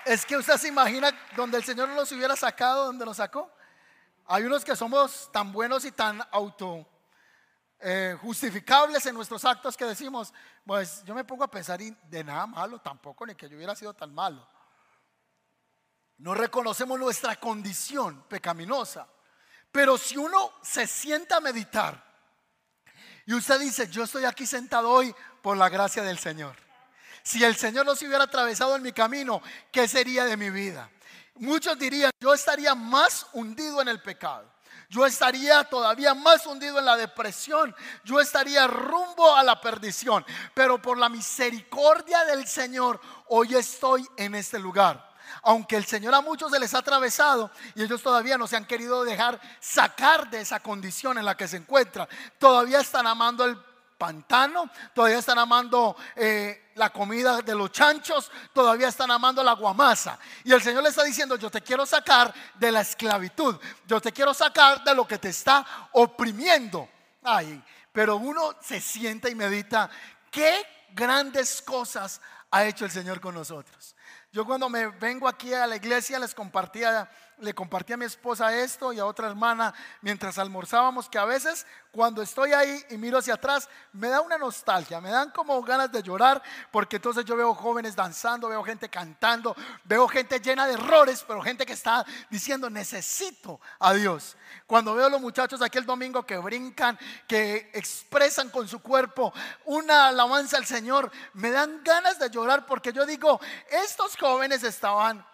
Es 0.05 0.25
que 0.25 0.37
usted 0.37 0.57
se 0.57 0.69
imagina 0.69 1.11
donde 1.37 1.57
el 1.57 1.65
Señor 1.65 1.89
nos 1.89 2.11
hubiera 2.13 2.37
sacado, 2.37 2.87
donde 2.87 3.05
nos 3.05 3.17
sacó. 3.17 3.51
Hay 4.27 4.45
unos 4.45 4.65
que 4.65 4.77
somos 4.77 5.31
tan 5.33 5.53
buenos 5.53 5.85
y 5.85 5.93
tan 5.93 6.23
auto 6.31 6.87
eh, 7.83 8.17
justificables 8.21 9.05
en 9.07 9.15
nuestros 9.15 9.45
actos 9.45 9.77
que 9.77 9.85
decimos, 9.85 10.33
pues 10.65 11.03
yo 11.05 11.15
me 11.15 11.25
pongo 11.25 11.45
a 11.45 11.51
pensar 11.51 11.81
de 11.81 12.25
nada 12.25 12.47
malo 12.47 12.81
tampoco, 12.81 13.27
ni 13.27 13.35
que 13.35 13.49
yo 13.49 13.57
hubiera 13.57 13.75
sido 13.75 13.93
tan 13.93 14.15
malo. 14.15 14.47
No 16.19 16.35
reconocemos 16.35 16.99
nuestra 16.99 17.35
condición 17.37 18.23
pecaminosa. 18.29 19.09
Pero 19.73 19.99
si 19.99 20.17
uno 20.17 20.53
se 20.63 20.87
sienta 20.87 21.39
a 21.39 21.41
meditar 21.41 22.01
y 23.27 23.35
usted 23.35 23.59
dice, 23.59 23.89
yo 23.89 24.05
estoy 24.05 24.27
aquí 24.27 24.47
sentado 24.47 24.89
hoy 24.89 25.15
por 25.41 25.57
la 25.57 25.69
gracia 25.69 26.03
del 26.03 26.19
Señor. 26.19 26.55
Si 27.25 27.43
el 27.43 27.57
Señor 27.57 27.87
no 27.87 27.97
se 27.97 28.07
hubiera 28.07 28.25
atravesado 28.25 28.77
en 28.77 28.83
mi 28.83 28.93
camino, 28.93 29.43
¿qué 29.73 29.89
sería 29.89 30.25
de 30.25 30.37
mi 30.37 30.51
vida? 30.51 30.91
Muchos 31.37 31.79
dirían, 31.79 32.11
yo 32.21 32.35
estaría 32.35 32.75
más 32.75 33.27
hundido 33.33 33.81
en 33.81 33.89
el 33.89 34.03
pecado. 34.03 34.53
Yo 34.93 35.07
estaría 35.07 35.65
todavía 35.65 36.13
más 36.13 36.45
hundido 36.45 36.79
en 36.79 36.85
la 36.85 36.99
depresión. 36.99 37.75
Yo 38.05 38.21
estaría 38.21 38.67
rumbo 38.67 39.35
a 39.35 39.43
la 39.43 39.59
perdición. 39.59 40.23
Pero 40.53 40.83
por 40.83 40.99
la 40.99 41.09
misericordia 41.09 42.27
del 42.27 42.47
Señor, 42.47 43.01
hoy 43.29 43.55
estoy 43.55 44.07
en 44.19 44.35
este 44.35 44.59
lugar. 44.59 45.11
Aunque 45.45 45.77
el 45.77 45.87
Señor 45.87 46.15
a 46.15 46.21
muchos 46.21 46.53
se 46.53 46.61
les 46.61 46.75
ha 46.75 46.81
atravesado 46.81 47.51
y 47.75 47.83
ellos 47.83 48.03
todavía 48.03 48.37
no 48.37 48.47
se 48.47 48.55
han 48.55 48.67
querido 48.67 49.03
dejar 49.03 49.41
sacar 49.61 50.29
de 50.29 50.43
esa 50.43 50.61
condición 50.61 51.17
en 51.17 51.25
la 51.25 51.39
que 51.39 51.49
se 51.49 51.57
encuentran, 51.57 52.07
todavía 52.39 52.81
están 52.81 53.07
amando 53.07 53.47
el 53.47 53.57
pantano, 54.03 54.69
todavía 54.93 55.21
están 55.21 55.39
amando 55.39 55.95
eh, 56.17 56.73
la 56.75 56.91
comida 56.91 57.41
de 57.41 57.55
los 57.55 57.71
chanchos, 57.71 58.33
todavía 58.53 58.89
están 58.89 59.13
amando 59.13 59.45
la 59.45 59.53
guamasa. 59.53 60.19
Y 60.43 60.51
el 60.51 60.61
Señor 60.61 60.83
le 60.83 60.89
está 60.89 61.05
diciendo, 61.05 61.37
yo 61.37 61.49
te 61.49 61.61
quiero 61.61 61.87
sacar 61.87 62.35
de 62.57 62.73
la 62.73 62.81
esclavitud, 62.81 63.61
yo 63.87 64.01
te 64.01 64.11
quiero 64.11 64.35
sacar 64.35 64.83
de 64.83 64.93
lo 64.93 65.07
que 65.07 65.19
te 65.19 65.29
está 65.29 65.65
oprimiendo. 65.93 66.89
Ay, 67.23 67.63
pero 67.93 68.17
uno 68.17 68.57
se 68.61 68.81
sienta 68.81 69.31
y 69.31 69.37
medita, 69.37 69.89
qué 70.33 70.67
grandes 70.91 71.63
cosas 71.63 72.21
ha 72.51 72.65
hecho 72.65 72.85
el 72.85 72.91
Señor 72.91 73.21
con 73.21 73.37
nosotros. 73.37 73.95
Yo 74.33 74.45
cuando 74.45 74.69
me 74.69 74.89
vengo 74.89 75.29
aquí 75.29 75.55
a 75.55 75.65
la 75.69 75.77
iglesia 75.77 76.19
les 76.19 76.35
compartía 76.35 77.09
le 77.39 77.55
compartí 77.55 77.93
a 77.93 77.97
mi 77.97 78.05
esposa 78.05 78.57
esto 78.57 78.93
y 78.93 78.99
a 78.99 79.07
otra 79.07 79.29
hermana 79.29 79.75
mientras 80.01 80.39
almorzábamos, 80.39 81.09
que 81.09 81.19
a 81.19 81.25
veces 81.25 81.67
cuando 81.91 82.23
estoy 82.23 82.53
ahí 82.53 82.83
y 82.91 82.97
miro 82.97 83.19
hacia 83.19 83.35
atrás, 83.35 83.69
me 83.93 84.09
da 84.09 84.21
una 84.21 84.39
nostalgia, 84.39 85.01
me 85.01 85.11
dan 85.11 85.31
como 85.31 85.61
ganas 85.63 85.93
de 85.93 86.03
llorar, 86.03 86.43
porque 86.71 86.97
entonces 86.97 87.25
yo 87.25 87.37
veo 87.37 87.55
jóvenes 87.55 87.95
danzando, 87.95 88.49
veo 88.49 88.63
gente 88.65 88.89
cantando, 88.89 89.55
veo 89.85 90.09
gente 90.09 90.41
llena 90.41 90.67
de 90.67 90.75
errores, 90.75 91.25
pero 91.27 91.43
gente 91.43 91.67
que 91.67 91.75
está 91.75 92.05
diciendo, 92.31 92.71
necesito 92.71 93.61
a 93.79 93.93
Dios. 93.93 94.37
Cuando 94.67 94.95
veo 94.95 95.07
a 95.07 95.11
los 95.11 95.21
muchachos 95.21 95.61
aquí 95.61 95.79
el 95.79 95.87
domingo 95.87 96.25
que 96.25 96.39
brincan, 96.39 96.99
que 97.27 97.71
expresan 97.75 98.49
con 98.49 98.67
su 98.69 98.81
cuerpo 98.81 99.33
una 99.67 100.09
alabanza 100.09 100.57
al 100.57 100.65
Señor, 100.65 101.11
me 101.35 101.51
dan 101.51 101.83
ganas 101.85 102.19
de 102.19 102.31
llorar 102.31 102.65
porque 102.67 102.93
yo 102.93 103.05
digo, 103.05 103.41
estos 103.71 104.17
jóvenes 104.17 104.63
estaban 104.63 105.25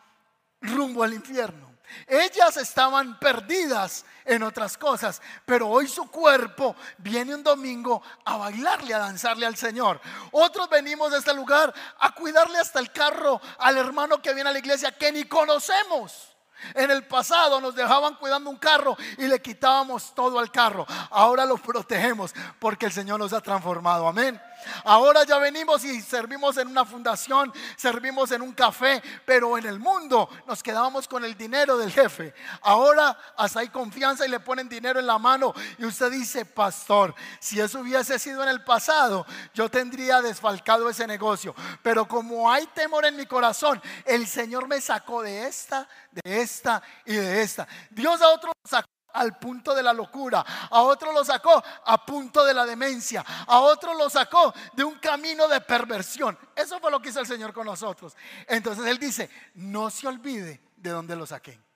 rumbo 0.61 1.05
al 1.05 1.15
infierno. 1.15 1.68
Ellas 2.07 2.57
estaban 2.57 3.19
perdidas 3.19 4.05
en 4.25 4.43
otras 4.43 4.77
cosas, 4.77 5.23
pero 5.45 5.69
hoy 5.69 5.89
su 5.89 6.11
cuerpo 6.11 6.77
viene 6.99 7.35
un 7.35 7.43
domingo 7.43 8.03
a 8.25 8.37
bailarle, 8.37 8.95
a 8.95 8.99
danzarle 8.99 9.47
al 9.47 9.57
Señor. 9.57 10.01
Otros 10.33 10.69
venimos 10.69 11.11
de 11.11 11.19
este 11.19 11.35
lugar 11.35 11.73
a 11.99 12.15
cuidarle 12.15 12.59
hasta 12.59 12.79
el 12.79 12.93
carro 12.93 13.41
al 13.59 13.77
hermano 13.79 14.21
que 14.21 14.35
viene 14.35 14.51
a 14.51 14.53
la 14.53 14.59
iglesia 14.59 14.93
que 14.93 15.13
ni 15.13 15.25
conocemos. 15.25 16.29
En 16.75 16.91
el 16.91 17.05
pasado 17.05 17.61
nos 17.61 17.75
dejaban 17.75 18.17
cuidando 18.17 18.51
un 18.51 18.57
carro 18.57 18.97
y 19.17 19.27
le 19.27 19.41
quitábamos 19.41 20.15
todo 20.15 20.39
al 20.39 20.51
carro. 20.51 20.87
Ahora 21.11 21.45
lo 21.45 21.57
protegemos 21.57 22.35
porque 22.59 22.87
el 22.87 22.93
Señor 22.93 23.21
nos 23.21 23.33
ha 23.33 23.41
transformado. 23.41 24.09
Amén. 24.09 24.41
Ahora 24.85 25.25
ya 25.25 25.39
venimos 25.39 25.85
y 25.85 26.01
servimos 26.01 26.57
en 26.57 26.69
una 26.69 26.85
fundación, 26.85 27.53
servimos 27.77 28.31
en 28.33 28.43
un 28.43 28.53
café, 28.53 29.03
pero 29.25 29.57
en 29.59 29.67
el 29.67 29.79
mundo 29.79 30.29
nos 30.47 30.63
quedábamos 30.63 31.09
con 31.09 31.25
el 31.25 31.37
dinero 31.37 31.77
del 31.79 31.93
jefe. 31.93 32.35
Ahora 32.63 33.17
hasta 33.37 33.61
hay 33.61 33.69
confianza 33.69 34.27
y 34.27 34.29
le 34.29 34.41
ponen 34.41 34.69
dinero 34.69 35.01
en 35.01 35.07
la 35.07 35.19
mano 35.19 35.55
y 35.79 35.85
usted 35.85 36.11
dice, 36.11 36.45
pastor, 36.45 37.15
si 37.41 37.61
eso 37.61 37.81
hubiese 37.81 38.19
sido 38.19 38.43
en 38.43 38.49
el 38.49 38.65
pasado, 38.65 39.27
yo 39.55 39.71
tendría 39.71 40.21
desfalcado 40.23 40.89
ese 40.89 41.07
negocio. 41.07 41.55
Pero 41.83 42.07
como 42.07 42.51
hay 42.51 42.67
temor 42.69 43.05
en 43.05 43.17
mi 43.17 43.27
corazón, 43.27 43.81
el 44.05 44.27
Señor 44.27 44.69
me 44.69 44.81
sacó 44.81 45.23
de 45.23 45.47
esta, 45.47 45.89
de 46.11 46.41
esta 46.41 46.83
y 47.05 47.15
de 47.15 47.43
esta. 47.43 47.67
Dios 47.91 48.21
a 48.21 48.29
otro 48.29 48.53
sacó 48.65 48.89
al 49.19 49.39
punto 49.39 49.75
de 49.75 49.83
la 49.83 49.93
locura, 49.93 50.45
a 50.71 50.83
otro 50.83 51.13
lo 51.13 51.25
sacó 51.25 51.63
a 51.85 52.05
punto 52.05 52.45
de 52.45 52.55
la 52.55 52.65
demencia, 52.65 53.25
a 53.47 53.61
otro 53.61 53.95
lo 53.95 54.09
sacó 54.09 54.53
de 54.73 54.85
un 54.85 54.99
camino 54.99 55.49
de 55.49 55.61
perversión. 55.61 56.39
Eso 56.55 56.79
fue 56.81 56.91
lo 56.91 57.01
que 57.01 57.11
hizo 57.11 57.21
el 57.21 57.27
Señor 57.27 57.53
con 57.53 57.67
nosotros. 57.67 58.17
Entonces 58.47 58.87
Él 58.87 58.99
dice, 58.99 59.31
no 59.55 59.91
se 59.91 60.07
olvide 60.07 60.61
de 60.77 60.91
dónde 60.91 61.17
lo 61.17 61.27
saqué. 61.27 61.68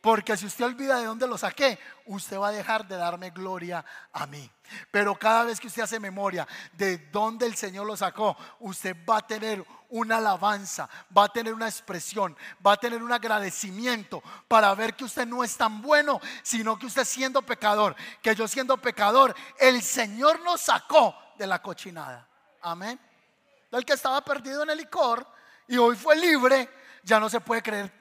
Porque 0.00 0.36
si 0.36 0.46
usted 0.46 0.64
olvida 0.64 0.98
de 0.98 1.06
dónde 1.06 1.26
lo 1.26 1.36
saqué, 1.36 1.78
usted 2.06 2.38
va 2.38 2.48
a 2.48 2.52
dejar 2.52 2.86
de 2.86 2.96
darme 2.96 3.30
gloria 3.30 3.84
a 4.12 4.26
mí. 4.26 4.48
Pero 4.92 5.16
cada 5.16 5.44
vez 5.44 5.58
que 5.58 5.66
usted 5.66 5.82
hace 5.82 5.98
memoria 5.98 6.46
de 6.72 6.98
dónde 7.10 7.46
el 7.46 7.56
Señor 7.56 7.84
lo 7.84 7.96
sacó, 7.96 8.36
usted 8.60 8.96
va 9.08 9.18
a 9.18 9.26
tener 9.26 9.64
una 9.88 10.18
alabanza, 10.18 10.88
va 11.16 11.24
a 11.24 11.28
tener 11.28 11.52
una 11.52 11.66
expresión, 11.66 12.36
va 12.64 12.74
a 12.74 12.76
tener 12.76 13.02
un 13.02 13.10
agradecimiento 13.10 14.22
para 14.46 14.72
ver 14.74 14.94
que 14.94 15.04
usted 15.04 15.26
no 15.26 15.42
es 15.42 15.56
tan 15.56 15.82
bueno, 15.82 16.20
sino 16.44 16.78
que 16.78 16.86
usted 16.86 17.04
siendo 17.04 17.42
pecador, 17.42 17.96
que 18.22 18.36
yo 18.36 18.46
siendo 18.46 18.76
pecador, 18.76 19.34
el 19.58 19.82
Señor 19.82 20.40
nos 20.40 20.60
sacó 20.60 21.16
de 21.36 21.46
la 21.46 21.60
cochinada. 21.60 22.28
Amén. 22.62 23.00
El 23.72 23.84
que 23.84 23.94
estaba 23.94 24.20
perdido 24.20 24.62
en 24.62 24.70
el 24.70 24.78
licor 24.78 25.26
y 25.66 25.76
hoy 25.76 25.96
fue 25.96 26.14
libre, 26.16 26.70
ya 27.02 27.18
no 27.18 27.28
se 27.28 27.40
puede 27.40 27.62
creer 27.62 27.97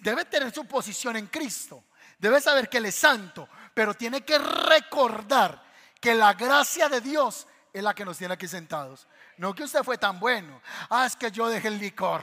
debe 0.00 0.24
tener 0.24 0.52
su 0.54 0.66
posición 0.66 1.16
en 1.16 1.26
Cristo, 1.26 1.84
debe 2.18 2.40
saber 2.40 2.68
que 2.68 2.78
Él 2.78 2.86
es 2.86 2.94
santo, 2.94 3.48
pero 3.74 3.94
tiene 3.94 4.22
que 4.24 4.38
recordar 4.38 5.62
que 6.00 6.14
la 6.14 6.34
gracia 6.34 6.88
de 6.88 7.00
Dios 7.00 7.46
es 7.72 7.82
la 7.82 7.94
que 7.94 8.04
nos 8.04 8.16
tiene 8.16 8.34
aquí 8.34 8.48
sentados. 8.48 9.06
No 9.36 9.54
que 9.54 9.64
usted 9.64 9.82
fue 9.82 9.98
tan 9.98 10.18
bueno. 10.18 10.62
Ah, 10.88 11.04
es 11.06 11.14
que 11.14 11.30
yo 11.30 11.48
dejé 11.48 11.68
el 11.68 11.78
licor. 11.78 12.22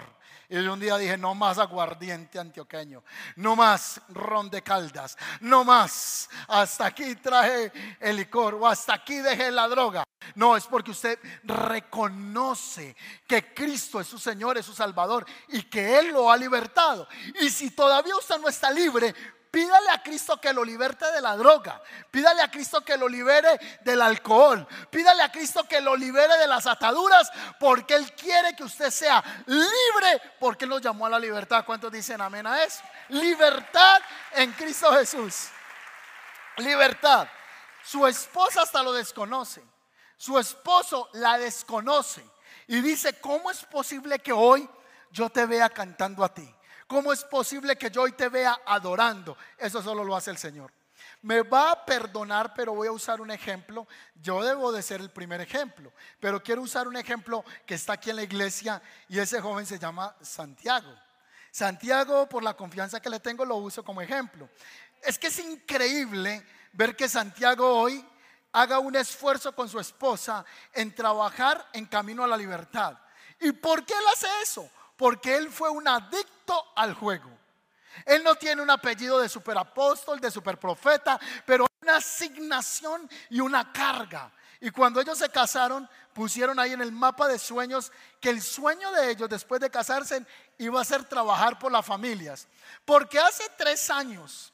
Y 0.54 0.58
un 0.68 0.80
día 0.80 1.00
dije, 1.00 1.18
no 1.18 1.34
más 1.34 1.58
aguardiente 1.58 2.38
antioqueño, 2.38 3.04
no 3.38 3.56
más 3.56 4.00
ron 4.10 4.52
de 4.52 4.62
caldas, 4.62 5.18
no 5.40 5.64
más, 5.64 6.30
hasta 6.48 6.86
aquí 6.86 7.16
traje 7.16 7.72
el 8.00 8.18
licor 8.18 8.54
o 8.54 8.68
hasta 8.68 8.94
aquí 8.94 9.16
dejé 9.16 9.50
la 9.50 9.68
droga. 9.68 10.04
No, 10.36 10.56
es 10.56 10.68
porque 10.68 10.92
usted 10.92 11.18
reconoce 11.44 12.96
que 13.26 13.52
Cristo 13.52 14.00
es 14.00 14.06
su 14.06 14.20
Señor, 14.20 14.60
es 14.60 14.68
su 14.68 14.76
Salvador 14.76 15.26
y 15.48 15.64
que 15.64 15.98
Él 15.98 16.10
lo 16.10 16.30
ha 16.30 16.38
libertado. 16.38 17.08
Y 17.42 17.50
si 17.50 17.72
todavía 17.72 18.16
usted 18.16 18.38
no 18.38 18.48
está 18.48 18.70
libre, 18.70 19.16
Pídale 19.54 19.92
a 19.92 20.02
Cristo 20.02 20.42
que 20.42 20.52
lo 20.52 20.66
liberte 20.66 21.12
de 21.12 21.22
la 21.22 21.38
droga. 21.38 21.80
Pídale 22.10 22.42
a 22.42 22.50
Cristo 22.50 22.82
que 22.82 22.98
lo 22.98 23.08
libere 23.08 23.60
del 23.82 24.02
alcohol. 24.02 24.68
Pídale 24.90 25.22
a 25.22 25.32
Cristo 25.32 25.64
que 25.66 25.80
lo 25.80 25.96
libere 25.96 26.36
de 26.38 26.48
las 26.48 26.66
ataduras 26.66 27.32
porque 27.60 27.94
Él 27.94 28.12
quiere 28.14 28.56
que 28.56 28.64
usted 28.64 28.90
sea 28.90 29.24
libre 29.46 30.34
porque 30.40 30.66
Él 30.66 30.72
lo 30.72 30.80
llamó 30.80 31.06
a 31.06 31.12
la 31.12 31.20
libertad. 31.20 31.64
¿Cuántos 31.68 31.92
dicen 31.92 32.20
amén 32.20 32.48
a 32.48 32.64
eso? 32.64 32.82
Libertad 33.10 34.02
en 34.32 34.54
Cristo 34.54 34.92
Jesús. 34.94 35.50
Libertad. 36.58 37.28
Su 37.84 38.08
esposa 38.08 38.64
hasta 38.64 38.82
lo 38.82 38.92
desconoce. 38.92 39.64
Su 40.18 40.40
esposo 40.40 41.12
la 41.14 41.38
desconoce. 41.38 42.28
Y 42.66 42.82
dice, 42.82 43.20
¿cómo 43.20 43.52
es 43.52 43.64
posible 43.66 44.18
que 44.18 44.34
hoy 44.34 44.68
yo 45.12 45.30
te 45.30 45.46
vea 45.46 45.70
cantando 45.70 46.24
a 46.24 46.34
ti? 46.34 46.52
¿Cómo 46.94 47.12
es 47.12 47.24
posible 47.24 47.76
que 47.76 47.90
yo 47.90 48.04
hoy 48.04 48.12
te 48.12 48.30
vea 48.30 48.56
adorando? 48.68 49.36
Eso 49.58 49.82
solo 49.82 50.04
lo 50.04 50.16
hace 50.16 50.30
el 50.30 50.38
Señor. 50.38 50.72
Me 51.24 51.42
va 51.42 51.72
a 51.72 51.86
perdonar, 51.86 52.54
pero 52.54 52.76
voy 52.76 52.88
a 52.88 52.92
usar 52.92 53.20
un 53.20 53.32
ejemplo. 53.32 53.88
Yo 54.22 54.44
debo 54.44 54.72
de 54.72 54.84
ser 54.84 55.02
el 55.02 55.10
primer 55.10 55.42
ejemplo, 55.42 55.92
pero 56.20 56.44
quiero 56.44 56.62
usar 56.62 56.88
un 56.88 56.96
ejemplo 56.96 57.44
que 57.66 57.74
está 57.74 57.94
aquí 57.94 58.12
en 58.12 58.18
la 58.18 58.22
iglesia 58.22 58.80
y 59.10 59.18
ese 59.18 59.42
joven 59.42 59.66
se 59.66 59.80
llama 59.80 60.16
Santiago. 60.22 60.94
Santiago, 61.50 62.30
por 62.30 62.44
la 62.44 62.54
confianza 62.54 63.02
que 63.02 63.10
le 63.10 63.20
tengo, 63.20 63.44
lo 63.44 63.56
uso 63.56 63.84
como 63.84 64.00
ejemplo. 64.00 64.48
Es 65.02 65.18
que 65.18 65.28
es 65.28 65.40
increíble 65.40 66.46
ver 66.74 66.96
que 66.96 67.10
Santiago 67.10 67.76
hoy 67.76 68.06
haga 68.52 68.78
un 68.78 68.96
esfuerzo 68.96 69.56
con 69.56 69.68
su 69.68 69.80
esposa 69.80 70.46
en 70.72 70.94
trabajar 70.94 71.68
en 71.74 71.88
camino 71.88 72.24
a 72.24 72.28
la 72.28 72.38
libertad. 72.38 72.96
¿Y 73.40 73.52
por 73.52 73.84
qué 73.84 73.94
él 73.94 74.06
hace 74.14 74.28
eso? 74.44 74.70
Porque 75.04 75.36
él 75.36 75.52
fue 75.52 75.70
un 75.70 75.86
adicto 75.86 76.66
al 76.78 76.94
juego. 76.94 77.30
Él 78.06 78.24
no 78.24 78.36
tiene 78.36 78.62
un 78.62 78.70
apellido 78.70 79.20
de 79.20 79.28
superapóstol, 79.28 80.18
de 80.22 80.32
superprofeta, 80.32 81.20
pero 81.46 81.68
una 81.82 81.98
asignación 81.98 83.10
y 83.30 83.42
una 83.42 83.74
carga. 83.74 84.32
Y 84.62 84.70
cuando 84.70 85.02
ellos 85.02 85.18
se 85.18 85.28
casaron, 85.28 85.90
pusieron 86.14 86.58
ahí 86.58 86.72
en 86.72 86.80
el 86.80 86.94
mapa 86.94 87.28
de 87.28 87.38
sueños 87.38 87.92
que 88.22 88.30
el 88.30 88.42
sueño 88.42 88.94
de 88.94 89.12
ellos 89.12 89.28
después 89.28 89.60
de 89.60 89.70
casarse 89.70 90.26
iba 90.58 90.80
a 90.80 90.86
ser 90.86 91.04
trabajar 91.04 91.60
por 91.60 91.70
las 91.70 91.86
familias. 91.86 92.48
Porque 92.86 93.20
hace 93.20 93.44
tres 93.58 93.90
años 93.90 94.53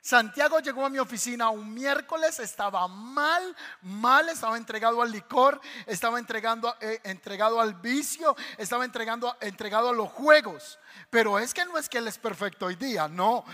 Santiago 0.00 0.60
llegó 0.60 0.86
a 0.86 0.88
mi 0.88 0.98
oficina 0.98 1.50
un 1.50 1.74
miércoles, 1.74 2.38
estaba 2.38 2.86
mal, 2.86 3.56
mal, 3.82 4.28
estaba 4.28 4.56
entregado 4.56 5.02
al 5.02 5.10
licor, 5.10 5.60
estaba 5.84 6.18
entregando, 6.18 6.76
eh, 6.80 7.00
entregado 7.02 7.60
al 7.60 7.74
vicio, 7.74 8.36
estaba 8.56 8.84
entregando, 8.84 9.36
entregado 9.40 9.88
a 9.88 9.92
los 9.92 10.08
juegos. 10.10 10.78
Pero 11.10 11.38
es 11.38 11.52
que 11.52 11.64
no 11.64 11.76
es 11.76 11.88
que 11.88 11.98
él 11.98 12.06
es 12.06 12.18
perfecto 12.18 12.66
hoy 12.66 12.76
día, 12.76 13.08
no. 13.08 13.44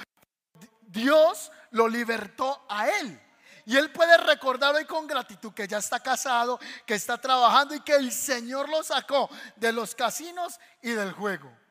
Dios 0.83 1.50
lo 1.70 1.88
libertó 1.88 2.66
a 2.68 2.88
él. 2.88 3.20
Y 3.64 3.76
él 3.76 3.90
puede 3.92 4.16
recordar 4.18 4.74
hoy 4.74 4.85
con 4.85 5.07
gratitud 5.07 5.52
que 5.52 5.68
ya 5.68 5.78
está 5.78 6.00
casado, 6.00 6.59
que 6.85 6.94
está 6.94 7.18
trabajando 7.18 7.74
y 7.74 7.81
que 7.81 7.94
el 7.94 8.12
Señor 8.12 8.68
lo 8.68 8.83
sacó 8.83 9.31
de 9.57 9.72
los 9.72 9.94
casinos 9.94 10.59
y 10.83 10.90
del 10.90 11.12
juego. 11.12 11.62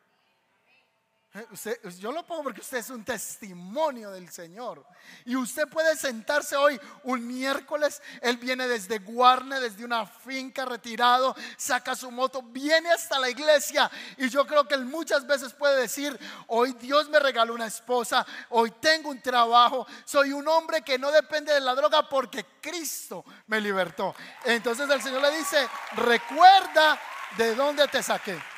Eh, 1.33 1.79
yo 1.97 2.11
lo 2.11 2.25
pongo 2.25 2.43
porque 2.43 2.59
usted 2.59 2.79
es 2.79 2.89
un 2.89 3.05
testimonio 3.05 4.11
del 4.11 4.29
Señor. 4.29 4.85
Y 5.23 5.37
usted 5.37 5.65
puede 5.69 5.95
sentarse 5.95 6.57
hoy 6.57 6.79
un 7.03 7.25
miércoles. 7.25 8.01
Él 8.21 8.35
viene 8.35 8.67
desde 8.67 8.99
Guarne, 8.99 9.61
desde 9.61 9.85
una 9.85 10.05
finca 10.05 10.65
retirado, 10.65 11.33
saca 11.55 11.95
su 11.95 12.11
moto, 12.11 12.41
viene 12.41 12.91
hasta 12.91 13.17
la 13.17 13.29
iglesia. 13.29 13.89
Y 14.17 14.27
yo 14.27 14.45
creo 14.45 14.67
que 14.67 14.75
él 14.75 14.83
muchas 14.85 15.25
veces 15.25 15.53
puede 15.53 15.79
decir, 15.79 16.19
hoy 16.47 16.73
Dios 16.73 17.07
me 17.07 17.19
regaló 17.19 17.53
una 17.53 17.67
esposa, 17.67 18.25
hoy 18.49 18.71
tengo 18.81 19.09
un 19.09 19.21
trabajo, 19.21 19.87
soy 20.03 20.33
un 20.33 20.45
hombre 20.49 20.81
que 20.81 20.99
no 20.99 21.11
depende 21.11 21.53
de 21.53 21.61
la 21.61 21.75
droga 21.75 22.09
porque 22.09 22.45
Cristo 22.59 23.23
me 23.47 23.61
libertó. 23.61 24.13
Entonces 24.43 24.89
el 24.89 25.01
Señor 25.01 25.21
le 25.21 25.37
dice, 25.37 25.65
recuerda 25.93 26.99
de 27.37 27.55
dónde 27.55 27.87
te 27.87 28.03
saqué. 28.03 28.50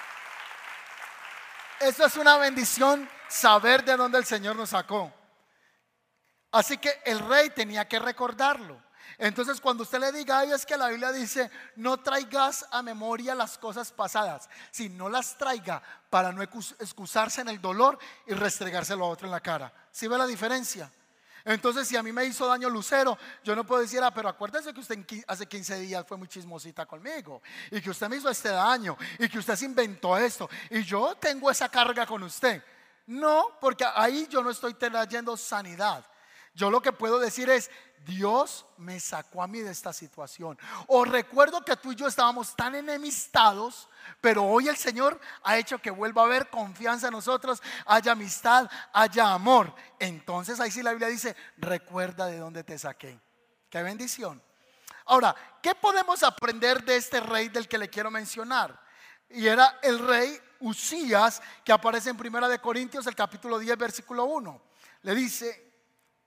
Eso 1.83 2.05
es 2.05 2.15
una 2.15 2.37
bendición 2.37 3.09
saber 3.27 3.83
de 3.83 3.97
dónde 3.97 4.17
el 4.17 4.25
Señor 4.25 4.55
nos 4.55 4.69
sacó. 4.69 5.11
Así 6.51 6.77
que 6.77 7.01
el 7.03 7.19
rey 7.19 7.49
tenía 7.49 7.87
que 7.87 7.99
recordarlo. 7.99 8.81
Entonces 9.17 9.59
cuando 9.59 9.83
usted 9.83 9.99
le 9.99 10.11
diga, 10.13 10.39
ay, 10.39 10.51
es 10.51 10.65
que 10.65 10.77
la 10.77 10.87
Biblia 10.87 11.11
dice, 11.11 11.51
no 11.75 11.97
traigas 11.97 12.65
a 12.71 12.81
memoria 12.81 13.35
las 13.35 13.57
cosas 13.57 13.91
pasadas, 13.91 14.49
si 14.71 14.87
no 14.87 15.09
las 15.09 15.37
traiga 15.37 15.83
para 16.09 16.31
no 16.31 16.41
excusarse 16.41 17.41
en 17.41 17.49
el 17.49 17.59
dolor 17.59 17.99
y 18.27 18.33
restregárselo 18.33 19.03
a 19.03 19.09
otro 19.09 19.27
en 19.27 19.31
la 19.31 19.41
cara. 19.41 19.73
¿Sí 19.91 20.07
ve 20.07 20.17
la 20.17 20.25
diferencia? 20.25 20.89
Entonces, 21.45 21.87
si 21.87 21.97
a 21.97 22.03
mí 22.03 22.11
me 22.11 22.25
hizo 22.25 22.47
daño 22.47 22.69
Lucero, 22.69 23.17
yo 23.43 23.55
no 23.55 23.65
puedo 23.65 23.81
decir, 23.81 24.01
ah, 24.01 24.13
pero 24.13 24.29
acuérdese 24.29 24.73
que 24.73 24.79
usted 24.79 24.99
hace 25.27 25.45
15 25.45 25.79
días 25.79 26.05
fue 26.07 26.17
muy 26.17 26.27
chismosita 26.27 26.85
conmigo 26.85 27.41
y 27.69 27.81
que 27.81 27.89
usted 27.89 28.07
me 28.07 28.15
hizo 28.15 28.29
este 28.29 28.49
daño 28.49 28.97
y 29.19 29.27
que 29.27 29.39
usted 29.39 29.55
se 29.55 29.65
inventó 29.65 30.17
esto 30.17 30.49
y 30.69 30.83
yo 30.83 31.15
tengo 31.15 31.51
esa 31.51 31.67
carga 31.69 32.05
con 32.05 32.23
usted. 32.23 32.63
No, 33.07 33.57
porque 33.59 33.85
ahí 33.95 34.27
yo 34.29 34.41
no 34.41 34.49
estoy 34.49 34.73
trayendo 34.75 35.35
sanidad. 35.35 36.05
Yo 36.53 36.69
lo 36.69 36.81
que 36.81 36.91
puedo 36.91 37.19
decir 37.19 37.49
es, 37.49 37.71
Dios 38.05 38.65
me 38.77 38.99
sacó 38.99 39.41
a 39.41 39.47
mí 39.47 39.59
de 39.59 39.71
esta 39.71 39.93
situación. 39.93 40.57
O 40.87 41.05
recuerdo 41.05 41.63
que 41.63 41.77
tú 41.77 41.93
y 41.93 41.95
yo 41.95 42.07
estábamos 42.07 42.55
tan 42.55 42.75
enemistados, 42.75 43.87
pero 44.19 44.43
hoy 44.43 44.67
el 44.67 44.77
Señor 44.77 45.19
ha 45.43 45.57
hecho 45.57 45.79
que 45.79 45.89
vuelva 45.89 46.21
a 46.21 46.25
haber 46.25 46.49
confianza 46.49 47.07
en 47.07 47.13
nosotros, 47.13 47.61
haya 47.85 48.11
amistad, 48.11 48.69
haya 48.91 49.33
amor. 49.33 49.73
Entonces 49.99 50.59
ahí 50.59 50.69
sí 50.69 50.83
la 50.83 50.91
Biblia 50.91 51.07
dice, 51.07 51.35
recuerda 51.57 52.27
de 52.27 52.37
dónde 52.37 52.63
te 52.63 52.77
saqué. 52.77 53.19
Qué 53.69 53.81
bendición. 53.81 54.41
Ahora, 55.05 55.35
¿qué 55.61 55.73
podemos 55.75 56.23
aprender 56.23 56.83
de 56.83 56.97
este 56.97 57.19
rey 57.19 57.49
del 57.49 57.67
que 57.67 57.77
le 57.77 57.89
quiero 57.89 58.11
mencionar? 58.11 58.79
Y 59.29 59.47
era 59.47 59.79
el 59.81 59.99
rey 59.99 60.39
Usías, 60.59 61.41
que 61.63 61.73
aparece 61.73 62.09
en 62.09 62.17
Primera 62.17 62.47
de 62.47 62.59
Corintios, 62.59 63.07
el 63.07 63.15
capítulo 63.15 63.59
10, 63.59 63.77
versículo 63.77 64.25
1. 64.25 64.61
Le 65.01 65.15
dice, 65.15 65.72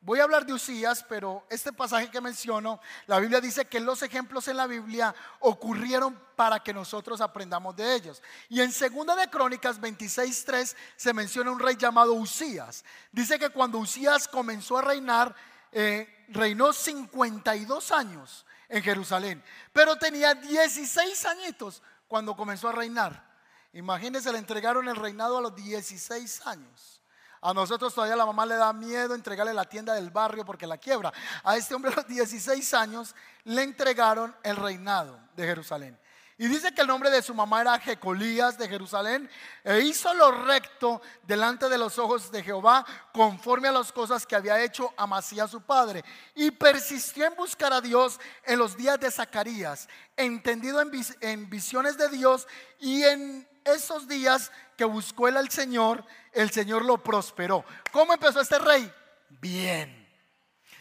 Voy 0.00 0.20
a 0.20 0.24
hablar 0.24 0.46
de 0.46 0.52
Usías, 0.52 1.04
pero 1.08 1.44
este 1.50 1.72
pasaje 1.72 2.10
que 2.10 2.20
menciono, 2.20 2.80
la 3.06 3.18
Biblia 3.18 3.40
dice 3.40 3.64
que 3.64 3.80
los 3.80 4.02
ejemplos 4.02 4.46
en 4.46 4.56
la 4.56 4.66
Biblia 4.66 5.14
ocurrieron 5.40 6.16
para 6.36 6.62
que 6.62 6.72
nosotros 6.72 7.20
aprendamos 7.20 7.74
de 7.74 7.94
ellos. 7.94 8.22
Y 8.48 8.60
en 8.60 8.70
Segunda 8.70 9.16
de 9.16 9.28
Crónicas 9.28 9.80
26:3 9.80 10.76
se 10.96 11.12
menciona 11.12 11.50
un 11.50 11.58
rey 11.58 11.76
llamado 11.76 12.12
Usías. 12.12 12.84
Dice 13.10 13.38
que 13.38 13.50
cuando 13.50 13.78
Usías 13.78 14.28
comenzó 14.28 14.78
a 14.78 14.82
reinar, 14.82 15.34
eh, 15.72 16.26
reinó 16.28 16.72
52 16.72 17.90
años 17.90 18.46
en 18.68 18.82
Jerusalén, 18.82 19.42
pero 19.72 19.96
tenía 19.96 20.34
16 20.34 21.24
añitos 21.26 21.82
cuando 22.06 22.36
comenzó 22.36 22.68
a 22.68 22.72
reinar. 22.72 23.26
Imagínense, 23.72 24.32
le 24.32 24.38
entregaron 24.38 24.88
el 24.88 24.96
reinado 24.96 25.38
a 25.38 25.40
los 25.40 25.54
16 25.54 26.46
años. 26.46 26.95
A 27.40 27.52
nosotros 27.52 27.94
todavía 27.94 28.16
la 28.16 28.26
mamá 28.26 28.46
le 28.46 28.56
da 28.56 28.72
miedo 28.72 29.14
entregarle 29.14 29.54
la 29.54 29.64
tienda 29.64 29.94
del 29.94 30.10
barrio 30.10 30.44
porque 30.44 30.66
la 30.66 30.78
quiebra. 30.78 31.12
A 31.44 31.56
este 31.56 31.74
hombre 31.74 31.92
a 31.92 31.96
los 31.96 32.06
16 32.06 32.74
años 32.74 33.14
le 33.44 33.62
entregaron 33.62 34.34
el 34.42 34.56
reinado 34.56 35.18
de 35.34 35.44
Jerusalén. 35.44 35.98
Y 36.38 36.48
dice 36.48 36.72
que 36.74 36.82
el 36.82 36.86
nombre 36.86 37.08
de 37.08 37.22
su 37.22 37.32
mamá 37.34 37.62
era 37.62 37.78
Jecolías 37.78 38.58
de 38.58 38.68
Jerusalén 38.68 39.28
e 39.64 39.80
hizo 39.80 40.12
lo 40.12 40.30
recto 40.30 41.00
delante 41.22 41.66
de 41.70 41.78
los 41.78 41.98
ojos 41.98 42.30
de 42.30 42.42
Jehová 42.42 42.84
conforme 43.14 43.68
a 43.68 43.72
las 43.72 43.90
cosas 43.90 44.26
que 44.26 44.36
había 44.36 44.62
hecho 44.62 44.92
Amasías 44.98 45.50
su 45.50 45.62
padre. 45.62 46.04
Y 46.34 46.50
persistió 46.50 47.24
en 47.24 47.36
buscar 47.36 47.72
a 47.72 47.80
Dios 47.80 48.20
en 48.44 48.58
los 48.58 48.76
días 48.76 49.00
de 49.00 49.10
Zacarías, 49.10 49.88
entendido 50.14 50.82
en, 50.82 50.90
en 51.22 51.48
visiones 51.48 51.96
de 51.96 52.10
Dios 52.10 52.46
y 52.80 53.02
en 53.04 53.48
esos 53.66 54.08
días 54.08 54.50
que 54.76 54.84
buscó 54.84 55.28
él 55.28 55.36
al 55.36 55.50
Señor, 55.50 56.04
el 56.32 56.50
Señor 56.50 56.84
lo 56.84 57.02
prosperó. 57.02 57.64
¿Cómo 57.92 58.12
empezó 58.12 58.40
este 58.40 58.58
rey? 58.58 58.92
Bien. 59.28 60.06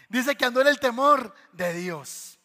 Dice 0.09 0.35
que 0.35 0.45
andó 0.45 0.61
en 0.61 0.67
el 0.67 0.79
temor 0.79 1.33
de 1.51 1.73
Dios. 1.73 2.39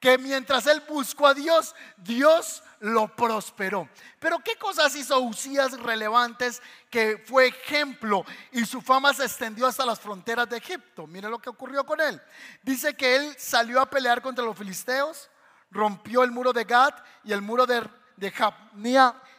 Que 0.00 0.18
mientras 0.18 0.66
él 0.66 0.82
buscó 0.88 1.26
a 1.26 1.34
Dios, 1.34 1.74
Dios 1.96 2.62
lo 2.80 3.08
prosperó. 3.14 3.88
Pero 4.18 4.38
¿qué 4.40 4.56
cosas 4.56 4.94
hizo 4.94 5.18
Usías 5.20 5.80
relevantes 5.80 6.60
que 6.90 7.22
fue 7.26 7.46
ejemplo 7.46 8.24
y 8.52 8.66
su 8.66 8.82
fama 8.82 9.14
se 9.14 9.24
extendió 9.24 9.66
hasta 9.66 9.86
las 9.86 10.00
fronteras 10.00 10.48
de 10.48 10.58
Egipto? 10.58 11.06
Mire 11.06 11.30
lo 11.30 11.38
que 11.38 11.48
ocurrió 11.48 11.84
con 11.84 12.00
él. 12.00 12.20
Dice 12.62 12.94
que 12.94 13.16
él 13.16 13.34
salió 13.38 13.80
a 13.80 13.88
pelear 13.88 14.20
contra 14.20 14.44
los 14.44 14.58
filisteos, 14.58 15.30
rompió 15.70 16.22
el 16.22 16.30
muro 16.30 16.52
de 16.52 16.64
Gad 16.64 16.94
y 17.24 17.32
el 17.32 17.40
muro 17.40 17.64
de, 17.64 17.88
de 18.16 18.32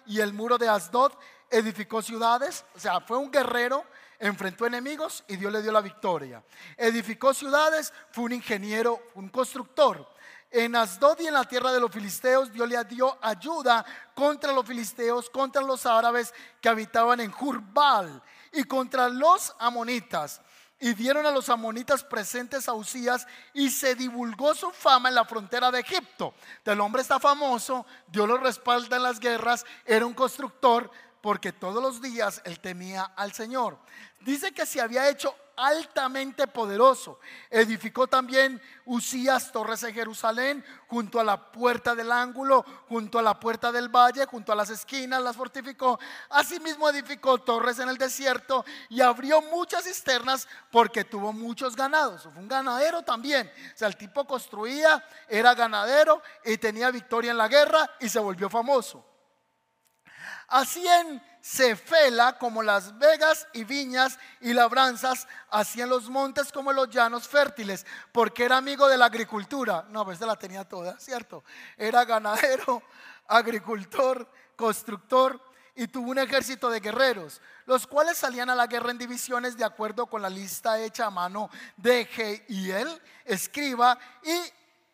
y 0.07 0.19
el 0.19 0.33
muro 0.33 0.57
de 0.57 0.67
Asdod, 0.67 1.13
edificó 1.49 2.01
ciudades, 2.01 2.65
o 2.75 2.79
sea, 2.79 3.01
fue 3.01 3.17
un 3.17 3.31
guerrero, 3.31 3.85
enfrentó 4.19 4.65
enemigos 4.65 5.23
y 5.27 5.35
Dios 5.35 5.51
le 5.51 5.61
dio 5.61 5.71
la 5.71 5.81
victoria. 5.81 6.43
Edificó 6.77 7.33
ciudades, 7.33 7.93
fue 8.11 8.25
un 8.25 8.33
ingeniero, 8.33 8.99
un 9.15 9.29
constructor. 9.29 10.07
En 10.51 10.75
Asdod 10.75 11.19
y 11.19 11.27
en 11.27 11.33
la 11.33 11.43
tierra 11.43 11.71
de 11.71 11.79
los 11.79 11.91
filisteos, 11.91 12.51
Dios 12.51 12.67
le 12.69 12.83
dio 12.85 13.17
ayuda 13.21 13.85
contra 14.13 14.53
los 14.53 14.65
filisteos, 14.65 15.29
contra 15.29 15.61
los 15.61 15.85
árabes 15.85 16.33
que 16.61 16.69
habitaban 16.69 17.19
en 17.19 17.31
Jurbal 17.31 18.21
y 18.53 18.63
contra 18.63 19.09
los 19.09 19.53
amonitas 19.59 20.41
y 20.79 20.93
dieron 20.93 21.25
a 21.25 21.31
los 21.31 21.49
amonitas 21.49 22.03
presentes 22.03 22.67
a 22.67 22.73
Usías 22.73 23.25
y 23.53 23.69
se 23.69 23.95
divulgó 23.95 24.53
su 24.53 24.71
fama 24.71 25.09
en 25.09 25.15
la 25.15 25.25
frontera 25.25 25.71
de 25.71 25.79
Egipto. 25.79 26.33
El 26.65 26.81
hombre 26.81 27.01
está 27.01 27.19
famoso, 27.19 27.85
Dios 28.07 28.27
lo 28.27 28.37
respalda 28.37 28.97
en 28.97 29.03
las 29.03 29.19
guerras, 29.19 29.65
era 29.85 30.05
un 30.05 30.13
constructor 30.13 30.91
porque 31.25 31.51
todos 31.51 31.81
los 31.81 32.03
días 32.03 32.39
él 32.45 32.59
temía 32.59 33.13
al 33.15 33.33
Señor. 33.33 33.79
Dice 34.19 34.51
que 34.51 34.63
se 34.63 34.79
había 34.79 35.09
hecho 35.09 35.33
altamente 35.57 36.45
poderoso. 36.45 37.19
Edificó 37.49 38.05
también 38.05 38.61
Usías 38.85 39.51
torres 39.51 39.81
en 39.81 39.95
Jerusalén, 39.95 40.63
junto 40.87 41.19
a 41.19 41.23
la 41.23 41.51
puerta 41.51 41.95
del 41.95 42.11
ángulo, 42.11 42.63
junto 42.87 43.17
a 43.17 43.23
la 43.23 43.39
puerta 43.39 43.71
del 43.71 43.89
valle, 43.89 44.27
junto 44.27 44.51
a 44.51 44.55
las 44.55 44.69
esquinas, 44.69 45.19
las 45.19 45.35
fortificó. 45.35 45.99
Asimismo 46.29 46.87
edificó 46.91 47.39
torres 47.39 47.79
en 47.79 47.89
el 47.89 47.97
desierto 47.97 48.63
y 48.89 49.01
abrió 49.01 49.41
muchas 49.41 49.85
cisternas 49.85 50.47
porque 50.71 51.05
tuvo 51.05 51.33
muchos 51.33 51.75
ganados. 51.75 52.21
Fue 52.21 52.39
un 52.39 52.47
ganadero 52.47 53.01
también. 53.01 53.51
O 53.73 53.77
sea, 53.79 53.87
el 53.87 53.97
tipo 53.97 54.27
construía, 54.27 55.03
era 55.27 55.55
ganadero 55.55 56.21
y 56.43 56.55
tenía 56.59 56.91
victoria 56.91 57.31
en 57.31 57.37
la 57.39 57.47
guerra 57.47 57.89
y 57.99 58.09
se 58.09 58.19
volvió 58.19 58.47
famoso. 58.47 59.14
Así 60.47 60.85
en 60.87 61.21
Cefela 61.41 62.37
como 62.37 62.63
las 62.63 62.97
vegas 62.97 63.47
y 63.53 63.63
viñas 63.63 64.19
y 64.41 64.53
labranzas, 64.53 65.27
así 65.49 65.81
en 65.81 65.89
los 65.89 66.09
montes 66.09 66.51
como 66.51 66.73
los 66.73 66.89
llanos 66.89 67.27
fértiles, 67.27 67.85
porque 68.11 68.45
era 68.45 68.57
amigo 68.57 68.87
de 68.87 68.97
la 68.97 69.05
agricultura. 69.05 69.85
No, 69.89 70.05
pues 70.05 70.19
se 70.19 70.25
la 70.25 70.35
tenía 70.35 70.63
toda, 70.63 70.99
¿cierto? 70.99 71.43
Era 71.77 72.05
ganadero, 72.05 72.81
agricultor, 73.27 74.29
constructor 74.55 75.39
y 75.75 75.87
tuvo 75.87 76.11
un 76.11 76.19
ejército 76.19 76.69
de 76.69 76.79
guerreros, 76.79 77.41
los 77.65 77.85
cuales 77.85 78.17
salían 78.17 78.49
a 78.49 78.55
la 78.55 78.67
guerra 78.67 78.91
en 78.91 78.97
divisiones 78.97 79.57
de 79.57 79.65
acuerdo 79.65 80.07
con 80.07 80.21
la 80.21 80.29
lista 80.29 80.79
hecha 80.79 81.07
a 81.07 81.11
mano 81.11 81.49
de 81.75 82.05
Jehiel, 82.05 82.87
escriba, 83.25 83.99
y 84.23 84.39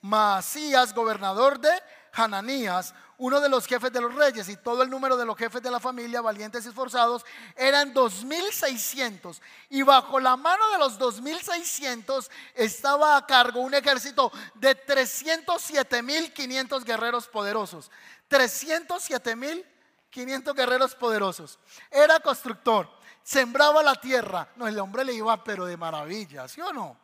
Masías, 0.01 0.95
gobernador 0.95 1.59
de 1.59 1.69
Hananías, 2.13 2.95
uno 3.21 3.39
de 3.39 3.47
los 3.49 3.67
jefes 3.67 3.93
de 3.93 4.01
los 4.01 4.15
reyes, 4.15 4.49
y 4.49 4.57
todo 4.57 4.81
el 4.81 4.89
número 4.89 5.15
de 5.15 5.27
los 5.27 5.37
jefes 5.37 5.61
de 5.61 5.69
la 5.69 5.79
familia, 5.79 6.21
valientes 6.21 6.65
y 6.65 6.69
esforzados, 6.69 7.23
eran 7.55 7.93
2.600. 7.93 9.39
Y 9.69 9.83
bajo 9.83 10.19
la 10.19 10.35
mano 10.35 10.71
de 10.71 10.79
los 10.79 10.99
2.600 10.99 12.27
estaba 12.55 13.15
a 13.15 13.27
cargo 13.27 13.61
un 13.61 13.75
ejército 13.75 14.31
de 14.55 14.75
307.500 14.87 16.83
guerreros 16.83 17.27
poderosos. 17.27 17.91
307.500 18.27 20.55
guerreros 20.55 20.95
poderosos. 20.95 21.59
Era 21.91 22.19
constructor, 22.21 22.89
sembraba 23.21 23.83
la 23.83 24.01
tierra. 24.01 24.49
No, 24.55 24.67
el 24.67 24.79
hombre 24.79 25.05
le 25.05 25.13
iba 25.13 25.43
pero 25.43 25.67
de 25.67 25.77
maravilla, 25.77 26.47
¿sí 26.47 26.59
o 26.59 26.73
no? 26.73 26.97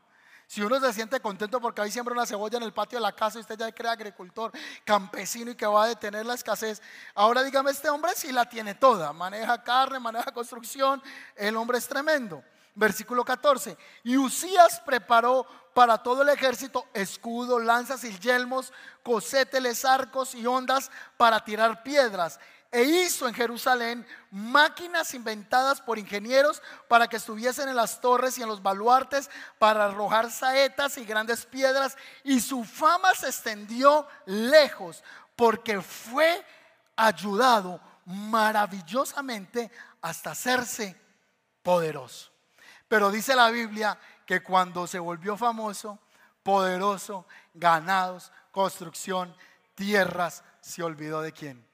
Si 0.47 0.61
uno 0.61 0.79
se 0.79 0.93
siente 0.93 1.19
contento 1.19 1.59
porque 1.59 1.81
ahí 1.81 1.91
siembra 1.91 2.13
una 2.13 2.25
cebolla 2.25 2.57
en 2.57 2.63
el 2.63 2.73
patio 2.73 2.97
de 2.97 3.03
la 3.03 3.11
casa 3.11 3.37
y 3.37 3.41
usted 3.41 3.57
ya 3.59 3.69
cree 3.73 3.91
agricultor, 3.91 4.51
campesino 4.85 5.51
y 5.51 5.55
que 5.55 5.67
va 5.67 5.83
a 5.83 5.87
detener 5.89 6.25
la 6.25 6.35
escasez, 6.35 6.81
ahora 7.13 7.43
dígame, 7.43 7.69
este 7.69 7.89
hombre 7.89 8.13
sí 8.15 8.31
la 8.31 8.47
tiene 8.47 8.73
toda, 8.73 9.11
maneja 9.11 9.61
carne, 9.61 9.99
maneja 9.99 10.31
construcción, 10.31 11.03
el 11.35 11.55
hombre 11.57 11.77
es 11.77 11.87
tremendo. 11.87 12.41
Versículo 12.75 13.25
14, 13.25 13.75
y 14.03 14.17
Usías 14.17 14.79
preparó 14.81 15.47
para 15.73 15.97
todo 15.97 16.21
el 16.21 16.29
ejército 16.29 16.85
escudo, 16.93 17.57
lanzas 17.57 18.03
y 18.03 18.17
yelmos, 18.19 18.71
coseteles, 19.01 19.83
arcos 19.83 20.35
y 20.35 20.45
ondas 20.45 20.91
para 21.17 21.43
tirar 21.43 21.81
piedras 21.81 22.39
e 22.71 22.83
hizo 22.83 23.27
en 23.27 23.33
Jerusalén 23.33 24.05
máquinas 24.31 25.13
inventadas 25.13 25.81
por 25.81 25.97
ingenieros 25.97 26.61
para 26.87 27.07
que 27.07 27.17
estuviesen 27.17 27.69
en 27.69 27.75
las 27.75 28.01
torres 28.01 28.37
y 28.37 28.41
en 28.41 28.49
los 28.49 28.61
baluartes 28.61 29.29
para 29.57 29.85
arrojar 29.85 30.31
saetas 30.31 30.97
y 30.97 31.05
grandes 31.05 31.45
piedras 31.45 31.97
y 32.23 32.39
su 32.39 32.63
fama 32.63 33.13
se 33.15 33.27
extendió 33.27 34.07
lejos 34.25 35.03
porque 35.35 35.81
fue 35.81 36.45
ayudado 36.95 37.79
maravillosamente 38.05 39.71
hasta 40.01 40.31
hacerse 40.31 40.99
poderoso. 41.63 42.31
Pero 42.87 43.11
dice 43.11 43.35
la 43.35 43.49
Biblia 43.49 43.99
que 44.25 44.41
cuando 44.41 44.87
se 44.87 44.99
volvió 44.99 45.37
famoso, 45.37 45.99
poderoso, 46.43 47.25
ganados, 47.53 48.31
construcción, 48.51 49.35
tierras, 49.75 50.43
se 50.61 50.83
olvidó 50.83 51.21
de 51.21 51.31
quién? 51.31 51.67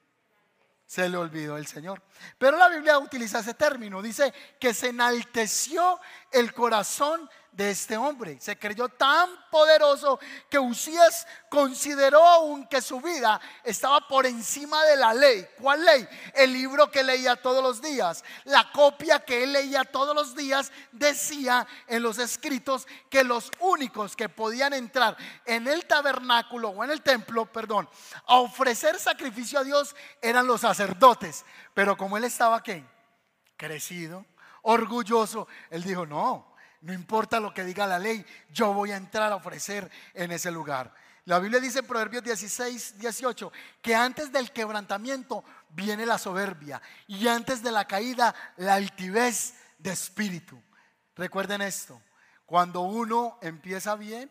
Se 0.94 1.08
le 1.08 1.16
olvidó 1.16 1.56
el 1.56 1.66
Señor. 1.66 2.00
Pero 2.38 2.56
la 2.56 2.68
Biblia 2.68 3.00
utiliza 3.00 3.40
ese 3.40 3.54
término, 3.54 4.00
dice 4.00 4.32
que 4.60 4.72
se 4.72 4.90
enalteció 4.90 5.98
el 6.34 6.52
corazón 6.52 7.30
de 7.54 7.70
este 7.70 7.96
hombre. 7.96 8.38
Se 8.40 8.58
creyó 8.58 8.88
tan 8.88 9.30
poderoso 9.50 10.18
que 10.50 10.58
Usías 10.58 11.26
consideró 11.48 12.22
aún 12.22 12.66
que 12.66 12.82
su 12.82 13.00
vida 13.00 13.40
estaba 13.62 14.06
por 14.08 14.26
encima 14.26 14.84
de 14.84 14.96
la 14.96 15.14
ley. 15.14 15.46
¿Cuál 15.60 15.84
ley? 15.84 16.06
El 16.34 16.52
libro 16.52 16.90
que 16.90 17.04
leía 17.04 17.36
todos 17.36 17.62
los 17.62 17.80
días. 17.80 18.24
La 18.44 18.70
copia 18.72 19.20
que 19.20 19.44
él 19.44 19.52
leía 19.52 19.84
todos 19.84 20.14
los 20.14 20.34
días 20.34 20.72
decía 20.90 21.66
en 21.86 22.02
los 22.02 22.18
escritos 22.18 22.86
que 23.08 23.22
los 23.22 23.50
únicos 23.60 24.16
que 24.16 24.28
podían 24.28 24.72
entrar 24.72 25.16
en 25.44 25.68
el 25.68 25.86
tabernáculo 25.86 26.70
o 26.70 26.84
en 26.84 26.90
el 26.90 27.02
templo, 27.02 27.46
perdón, 27.46 27.88
a 28.26 28.40
ofrecer 28.40 28.98
sacrificio 28.98 29.60
a 29.60 29.64
Dios 29.64 29.94
eran 30.20 30.46
los 30.46 30.62
sacerdotes. 30.62 31.44
Pero 31.72 31.96
como 31.96 32.16
él 32.16 32.24
estaba 32.24 32.56
aquí, 32.56 32.84
crecido, 33.56 34.26
orgulloso, 34.64 35.48
él 35.70 35.82
dijo, 35.82 36.04
no, 36.04 36.54
no 36.82 36.92
importa 36.92 37.40
lo 37.40 37.54
que 37.54 37.64
diga 37.64 37.86
la 37.86 37.98
ley, 37.98 38.24
yo 38.50 38.74
voy 38.74 38.92
a 38.92 38.96
entrar 38.96 39.32
a 39.32 39.36
ofrecer 39.36 39.90
en 40.12 40.32
ese 40.32 40.50
lugar. 40.50 40.92
La 41.26 41.38
Biblia 41.38 41.58
dice 41.58 41.78
en 41.78 41.86
Proverbios 41.86 42.22
16, 42.22 42.98
18 42.98 43.52
que 43.80 43.94
antes 43.94 44.30
del 44.30 44.52
quebrantamiento 44.52 45.42
viene 45.70 46.04
la 46.04 46.18
soberbia 46.18 46.82
y 47.06 47.26
antes 47.28 47.62
de 47.62 47.72
la 47.72 47.86
caída 47.86 48.34
la 48.58 48.74
altivez 48.74 49.54
de 49.78 49.92
espíritu. 49.92 50.60
Recuerden 51.16 51.62
esto, 51.62 52.02
cuando 52.44 52.82
uno 52.82 53.38
empieza 53.40 53.94
bien, 53.96 54.30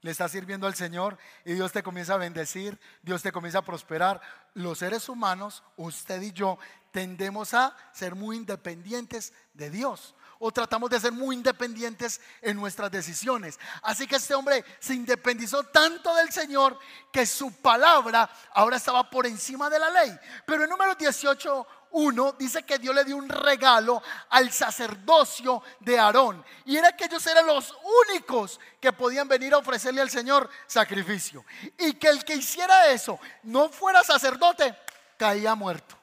le 0.00 0.12
está 0.12 0.28
sirviendo 0.28 0.68
al 0.68 0.76
Señor 0.76 1.18
y 1.44 1.54
Dios 1.54 1.72
te 1.72 1.82
comienza 1.82 2.14
a 2.14 2.18
bendecir, 2.18 2.78
Dios 3.02 3.22
te 3.22 3.32
comienza 3.32 3.58
a 3.58 3.64
prosperar. 3.64 4.20
Los 4.54 4.78
seres 4.78 5.08
humanos, 5.08 5.64
usted 5.76 6.22
y 6.22 6.32
yo, 6.32 6.58
tendemos 6.98 7.54
a 7.54 7.76
ser 7.92 8.16
muy 8.16 8.36
independientes 8.36 9.32
de 9.54 9.70
Dios 9.70 10.16
o 10.40 10.50
tratamos 10.50 10.90
de 10.90 10.98
ser 10.98 11.12
muy 11.12 11.36
independientes 11.36 12.20
en 12.42 12.56
nuestras 12.56 12.90
decisiones. 12.90 13.56
Así 13.82 14.08
que 14.08 14.16
este 14.16 14.34
hombre 14.34 14.64
se 14.80 14.94
independizó 14.94 15.62
tanto 15.62 16.12
del 16.16 16.32
Señor 16.32 16.76
que 17.12 17.24
su 17.24 17.52
palabra 17.62 18.28
ahora 18.52 18.78
estaba 18.78 19.08
por 19.08 19.28
encima 19.28 19.70
de 19.70 19.78
la 19.78 19.90
ley. 19.90 20.18
Pero 20.44 20.64
en 20.64 20.70
número 20.70 20.96
18, 20.96 21.66
1 21.92 22.32
dice 22.36 22.64
que 22.64 22.80
Dios 22.80 22.92
le 22.92 23.04
dio 23.04 23.16
un 23.16 23.28
regalo 23.28 24.02
al 24.30 24.50
sacerdocio 24.50 25.62
de 25.78 26.00
Aarón. 26.00 26.44
Y 26.64 26.78
era 26.78 26.96
que 26.96 27.04
ellos 27.04 27.24
eran 27.28 27.46
los 27.46 27.76
únicos 28.08 28.58
que 28.80 28.92
podían 28.92 29.28
venir 29.28 29.54
a 29.54 29.58
ofrecerle 29.58 30.00
al 30.00 30.10
Señor 30.10 30.50
sacrificio. 30.66 31.44
Y 31.78 31.92
que 31.92 32.08
el 32.08 32.24
que 32.24 32.34
hiciera 32.34 32.88
eso 32.88 33.20
no 33.44 33.68
fuera 33.68 34.02
sacerdote, 34.02 34.76
caía 35.16 35.54
muerto. 35.54 35.97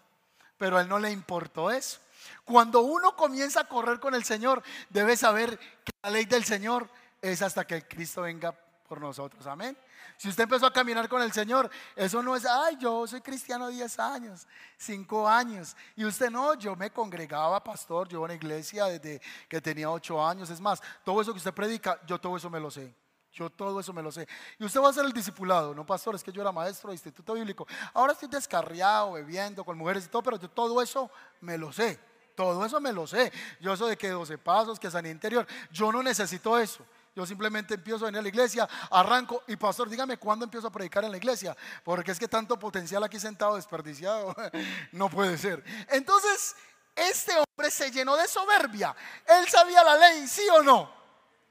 Pero 0.58 0.78
a 0.78 0.82
él 0.82 0.90
no 0.90 1.00
le 1.00 1.12
importó 1.12 1.70
eso. 1.70 2.00
Cuando 2.44 2.82
uno 2.82 3.16
comienza 3.16 3.62
a 3.62 3.68
correr 3.68 4.00
con 4.00 4.16
el 4.16 4.24
Señor, 4.24 4.64
debe 4.90 5.18
saber 5.18 5.58
que 5.58 5.92
la 6.04 6.10
ley 6.10 6.26
del 6.26 6.46
Señor 6.46 6.90
es 7.22 7.42
hasta 7.42 7.66
que 7.66 7.88
Cristo 7.88 8.22
venga 8.22 8.52
por 8.88 9.02
nosotros. 9.02 9.46
Amén. 9.48 9.78
Si 10.18 10.30
usted 10.30 10.44
empezó 10.44 10.66
a 10.66 10.74
caminar 10.74 11.10
con 11.10 11.22
el 11.22 11.34
Señor, 11.34 11.70
eso 11.96 12.24
no 12.24 12.36
es, 12.36 12.46
ay, 12.46 12.78
yo 12.80 13.06
soy 13.06 13.20
cristiano 13.22 13.68
10 13.68 14.00
años, 14.00 14.48
5 14.78 15.28
años. 15.28 15.76
Y 15.96 16.06
usted 16.06 16.30
no, 16.30 16.54
yo 16.54 16.76
me 16.76 16.90
congregaba, 16.92 17.62
pastor, 17.64 18.08
yo 18.08 18.24
en 18.24 18.30
la 18.30 18.36
iglesia 18.36 18.86
desde 18.86 19.22
que 19.50 19.60
tenía 19.60 19.90
8 19.90 20.26
años. 20.26 20.50
Es 20.50 20.62
más, 20.62 20.82
todo 21.04 21.22
eso 21.22 21.34
que 21.34 21.40
usted 21.40 21.54
predica, 21.54 22.00
yo 22.06 22.20
todo 22.20 22.38
eso 22.38 22.50
me 22.50 22.60
lo 22.60 22.72
sé. 22.72 22.94
Yo 23.36 23.50
todo 23.50 23.82
eso 23.82 23.92
me 23.92 24.02
lo 24.02 24.14
sé. 24.14 24.26
Y 24.58 24.64
usted 24.64 24.80
va 24.80 24.90
a 24.90 24.94
ser 24.94 25.04
el 25.04 25.12
discipulado, 25.12 25.76
no 25.76 25.86
pastor, 25.86 26.16
es 26.16 26.24
que 26.24 26.32
yo 26.32 26.42
era 26.42 26.54
maestro 26.54 26.90
de 26.90 26.96
instituto 26.96 27.34
bíblico. 27.34 27.68
Ahora 27.94 28.14
estoy 28.14 28.30
descarriado, 28.30 29.12
bebiendo 29.12 29.66
con 29.66 29.78
mujeres 29.78 30.06
y 30.06 30.08
todo, 30.08 30.24
pero 30.24 30.40
yo 30.40 30.50
todo 30.50 30.82
eso 30.82 31.12
me 31.42 31.58
lo 31.58 31.74
sé. 31.74 32.00
Todo 32.34 32.66
eso 32.66 32.80
me 32.80 32.94
lo 32.94 33.06
sé. 33.06 33.32
Yo 33.60 33.74
eso 33.74 33.88
de 33.88 33.98
que 33.98 34.10
12 34.10 34.38
pasos, 34.38 34.80
que 34.80 34.90
sanidad 34.90 35.14
interior, 35.14 35.46
yo 35.70 35.92
no 35.92 36.02
necesito 36.02 36.58
eso. 36.58 36.86
Yo 37.14 37.26
simplemente 37.26 37.74
empiezo 37.74 38.06
a 38.06 38.08
venir 38.08 38.20
a 38.20 38.22
la 38.22 38.30
iglesia, 38.30 38.70
arranco 38.90 39.44
y 39.48 39.58
pastor, 39.58 39.90
dígame 39.90 40.18
cuándo 40.18 40.46
empiezo 40.46 40.68
a 40.68 40.72
predicar 40.72 41.04
en 41.04 41.12
la 41.12 41.18
iglesia, 41.18 41.56
porque 41.84 42.12
es 42.12 42.20
que 42.20 42.28
tanto 42.28 42.58
potencial 42.58 43.04
aquí 43.04 43.20
sentado 43.20 43.56
desperdiciado, 43.56 44.34
no 44.94 45.10
puede 45.10 45.38
ser. 45.38 45.64
Entonces, 45.90 46.56
este 46.96 47.34
hombre 47.34 47.70
se 47.70 47.92
llenó 47.92 48.16
de 48.16 48.28
soberbia. 48.28 48.96
Él 49.28 49.48
sabía 49.50 49.84
la 49.84 49.98
ley, 49.98 50.26
sí 50.26 50.48
o 50.54 50.64
no. 50.64 51.05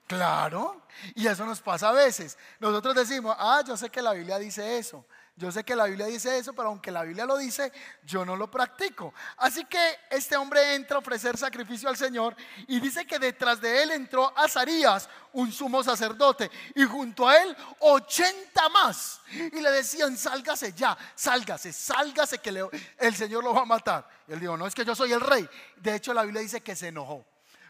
Claro, 0.07 0.83
y 1.15 1.27
eso 1.27 1.47
nos 1.47 1.61
pasa 1.61 1.89
a 1.89 1.93
veces. 1.93 2.37
Nosotros 2.61 2.95
decimos, 2.95 3.35
ah, 3.39 3.63
yo 3.67 3.77
sé 3.77 3.89
que 3.89 4.03
la 4.03 4.13
Biblia 4.13 4.39
dice 4.39 4.79
eso. 4.79 5.05
Yo 5.37 5.51
sé 5.51 5.65
que 5.65 5.75
la 5.75 5.87
Biblia 5.87 6.07
dice 6.07 6.39
eso, 6.39 6.53
pero 6.53 6.69
aunque 6.69 6.93
la 6.93 7.03
Biblia 7.03 7.27
lo 7.27 7.37
dice, 7.37 7.73
yo 8.05 8.25
no 8.25 8.37
lo 8.37 8.49
practico. 8.49 9.13
Así 9.39 9.65
que 9.65 9.99
este 10.09 10.37
hombre 10.37 10.77
entra 10.77 10.97
a 10.97 11.01
ofrecer 11.01 11.37
sacrificio 11.37 11.89
al 11.89 11.97
Señor 11.97 12.37
y 12.69 12.79
dice 12.79 13.05
que 13.05 13.19
detrás 13.19 13.61
de 13.61 13.83
él 13.83 13.91
entró 13.91 14.33
Azarías, 14.39 15.09
un 15.33 15.51
sumo 15.51 15.83
sacerdote, 15.83 16.49
y 16.77 16.85
junto 16.85 17.27
a 17.27 17.37
él 17.39 17.57
80 17.81 18.69
más. 18.69 19.23
Y 19.33 19.61
le 19.61 19.73
decían, 19.73 20.17
sálgase 20.17 20.73
ya, 20.73 20.97
sálgase, 21.17 21.73
sálgase 21.73 22.39
que 22.39 22.69
el 22.99 23.17
Señor 23.17 23.43
lo 23.43 23.55
va 23.55 23.63
a 23.63 23.67
matar. 23.67 24.09
Y 24.29 24.35
él 24.35 24.41
dijo, 24.41 24.57
no 24.57 24.69
es 24.69 24.75
que 24.75 24.85
yo 24.85 24.95
soy 24.95 25.13
el 25.13 25.21
rey. 25.21 25.49
De 25.77 25.97
hecho, 25.97 26.15
la 26.15 26.23
Biblia 26.23 26.43
dice 26.43 26.61
que 26.61 26.77
se 26.77 26.89
enojó. 26.89 27.27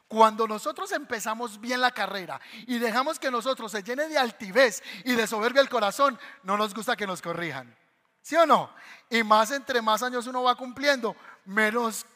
Cuando 0.09 0.47
nosotros 0.47 0.93
empezamos 0.93 1.61
bien 1.61 1.81
la 1.81 1.91
carrera 1.91 2.41
y 2.67 2.79
dejamos 2.79 3.19
que 3.19 3.31
nosotros 3.31 3.73
se 3.73 3.83
llene 3.83 4.09
de 4.09 4.19
altivez 4.19 4.83
y 5.05 5.15
de 5.15 5.27
soberbia 5.27 5.63
el 5.63 5.69
corazón, 5.69 6.19
no 6.43 6.57
nos 6.57 6.75
gusta 6.75 6.97
que 6.97 7.07
nos 7.07 7.23
corrijan. 7.23 7.75
¿Sí 8.21 8.37
o 8.37 8.47
no? 8.47 8.71
Y 9.11 9.23
más 9.23 9.51
entre 9.51 9.83
más 9.83 10.03
años 10.03 10.27
uno 10.27 10.43
va 10.43 10.55
cumpliendo, 10.55 11.17
menos 11.45 12.07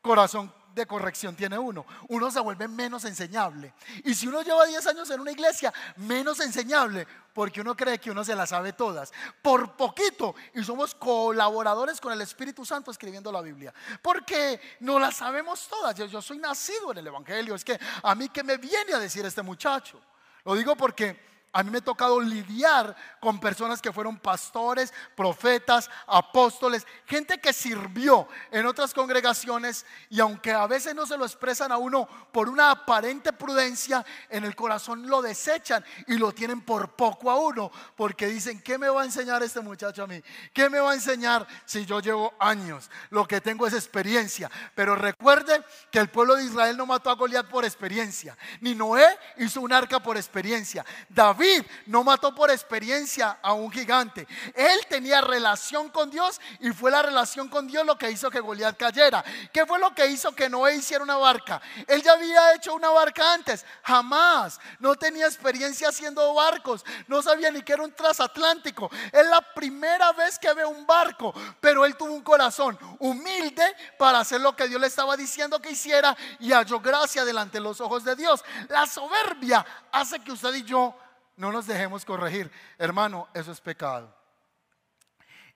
corazón 0.00 0.52
de 0.74 0.86
corrección 0.86 1.34
tiene 1.34 1.58
uno. 1.58 1.84
Uno 2.08 2.30
se 2.30 2.40
vuelve 2.40 2.68
menos 2.68 3.04
enseñable. 3.04 3.74
Y 4.04 4.14
si 4.14 4.26
uno 4.26 4.42
lleva 4.42 4.66
10 4.66 4.86
años 4.86 5.10
en 5.10 5.20
una 5.20 5.32
iglesia, 5.32 5.72
menos 5.96 6.40
enseñable, 6.40 7.06
porque 7.32 7.60
uno 7.60 7.76
cree 7.76 7.98
que 7.98 8.10
uno 8.10 8.24
se 8.24 8.34
las 8.34 8.50
sabe 8.50 8.72
todas. 8.72 9.12
Por 9.42 9.76
poquito. 9.76 10.34
Y 10.54 10.64
somos 10.64 10.94
colaboradores 10.94 12.00
con 12.00 12.12
el 12.12 12.20
Espíritu 12.20 12.64
Santo 12.64 12.90
escribiendo 12.90 13.30
la 13.30 13.42
Biblia. 13.42 13.72
Porque 14.02 14.60
no 14.80 14.98
las 14.98 15.16
sabemos 15.16 15.68
todas. 15.68 15.94
Yo, 15.94 16.06
yo 16.06 16.22
soy 16.22 16.38
nacido 16.38 16.92
en 16.92 16.98
el 16.98 17.06
Evangelio. 17.06 17.54
Es 17.54 17.64
que 17.64 17.78
a 18.02 18.14
mí 18.14 18.28
que 18.28 18.42
me 18.42 18.56
viene 18.56 18.94
a 18.94 18.98
decir 18.98 19.24
este 19.24 19.42
muchacho. 19.42 20.00
Lo 20.44 20.54
digo 20.54 20.76
porque 20.76 21.37
A 21.58 21.64
mí 21.64 21.72
me 21.72 21.78
ha 21.78 21.80
tocado 21.80 22.20
lidiar 22.20 22.94
con 23.18 23.40
personas 23.40 23.82
que 23.82 23.92
fueron 23.92 24.16
pastores, 24.16 24.94
profetas, 25.16 25.90
apóstoles, 26.06 26.86
gente 27.04 27.40
que 27.40 27.52
sirvió 27.52 28.28
en 28.52 28.64
otras 28.64 28.94
congregaciones 28.94 29.84
y 30.08 30.20
aunque 30.20 30.52
a 30.52 30.68
veces 30.68 30.94
no 30.94 31.04
se 31.04 31.18
lo 31.18 31.24
expresan 31.24 31.72
a 31.72 31.76
uno 31.76 32.06
por 32.30 32.48
una 32.48 32.70
aparente 32.70 33.32
prudencia, 33.32 34.06
en 34.28 34.44
el 34.44 34.54
corazón 34.54 35.08
lo 35.08 35.20
desechan 35.20 35.84
y 36.06 36.16
lo 36.16 36.30
tienen 36.30 36.60
por 36.60 36.94
poco 36.94 37.28
a 37.28 37.40
uno, 37.40 37.72
porque 37.96 38.28
dicen, 38.28 38.62
¿qué 38.62 38.78
me 38.78 38.88
va 38.88 39.02
a 39.02 39.06
enseñar 39.06 39.42
este 39.42 39.60
muchacho 39.60 40.04
a 40.04 40.06
mí? 40.06 40.22
¿Qué 40.54 40.70
me 40.70 40.78
va 40.78 40.92
a 40.92 40.94
enseñar 40.94 41.44
si 41.64 41.84
yo 41.84 41.98
llevo 41.98 42.34
años? 42.38 42.88
Lo 43.10 43.26
que 43.26 43.40
tengo 43.40 43.66
es 43.66 43.74
experiencia. 43.74 44.48
Pero 44.76 44.94
recuerde 44.94 45.64
que 45.90 45.98
el 45.98 46.08
pueblo 46.08 46.36
de 46.36 46.44
Israel 46.44 46.76
no 46.76 46.86
mató 46.86 47.10
a 47.10 47.16
Goliat 47.16 47.48
por 47.48 47.64
experiencia, 47.64 48.38
ni 48.60 48.76
Noé 48.76 49.08
hizo 49.38 49.60
un 49.60 49.72
arca 49.72 49.98
por 49.98 50.16
experiencia. 50.16 50.86
David 51.08 51.47
no 51.86 52.04
mató 52.04 52.34
por 52.34 52.50
experiencia 52.50 53.38
a 53.42 53.52
un 53.52 53.70
gigante. 53.70 54.26
Él 54.54 54.80
tenía 54.88 55.20
relación 55.20 55.88
con 55.90 56.10
Dios 56.10 56.40
y 56.60 56.70
fue 56.70 56.90
la 56.90 57.02
relación 57.02 57.48
con 57.48 57.66
Dios 57.66 57.84
lo 57.86 57.96
que 57.96 58.10
hizo 58.10 58.30
que 58.30 58.40
Goliat 58.40 58.76
cayera. 58.76 59.24
¿Qué 59.52 59.66
fue 59.66 59.78
lo 59.78 59.94
que 59.94 60.06
hizo 60.06 60.32
que 60.32 60.48
Noé 60.48 60.76
hiciera 60.76 61.02
una 61.02 61.16
barca? 61.16 61.60
Él 61.86 62.02
ya 62.02 62.12
había 62.12 62.54
hecho 62.54 62.74
una 62.74 62.90
barca 62.90 63.32
antes, 63.32 63.64
jamás. 63.82 64.60
No 64.78 64.94
tenía 64.96 65.26
experiencia 65.26 65.88
haciendo 65.88 66.34
barcos, 66.34 66.84
no 67.06 67.22
sabía 67.22 67.50
ni 67.50 67.62
que 67.62 67.72
era 67.72 67.82
un 67.82 67.92
transatlántico. 67.92 68.90
Es 69.12 69.26
la 69.26 69.40
primera 69.40 70.12
vez 70.12 70.38
que 70.38 70.52
ve 70.52 70.64
un 70.64 70.86
barco, 70.86 71.34
pero 71.60 71.84
él 71.84 71.96
tuvo 71.96 72.12
un 72.12 72.22
corazón 72.22 72.78
humilde 72.98 73.64
para 73.98 74.20
hacer 74.20 74.40
lo 74.40 74.54
que 74.54 74.68
Dios 74.68 74.80
le 74.80 74.86
estaba 74.86 75.16
diciendo 75.16 75.60
que 75.60 75.70
hiciera 75.70 76.16
y 76.38 76.52
halló 76.52 76.80
gracia 76.80 77.24
delante 77.24 77.58
de 77.58 77.64
los 77.64 77.80
ojos 77.80 78.04
de 78.04 78.16
Dios. 78.16 78.44
La 78.68 78.86
soberbia 78.86 79.64
hace 79.92 80.20
que 80.20 80.32
usted 80.32 80.54
y 80.54 80.62
yo 80.64 80.94
no 81.38 81.52
nos 81.52 81.66
dejemos 81.66 82.04
corregir. 82.04 82.50
Hermano, 82.76 83.28
eso 83.32 83.52
es 83.52 83.60
pecado. 83.60 84.14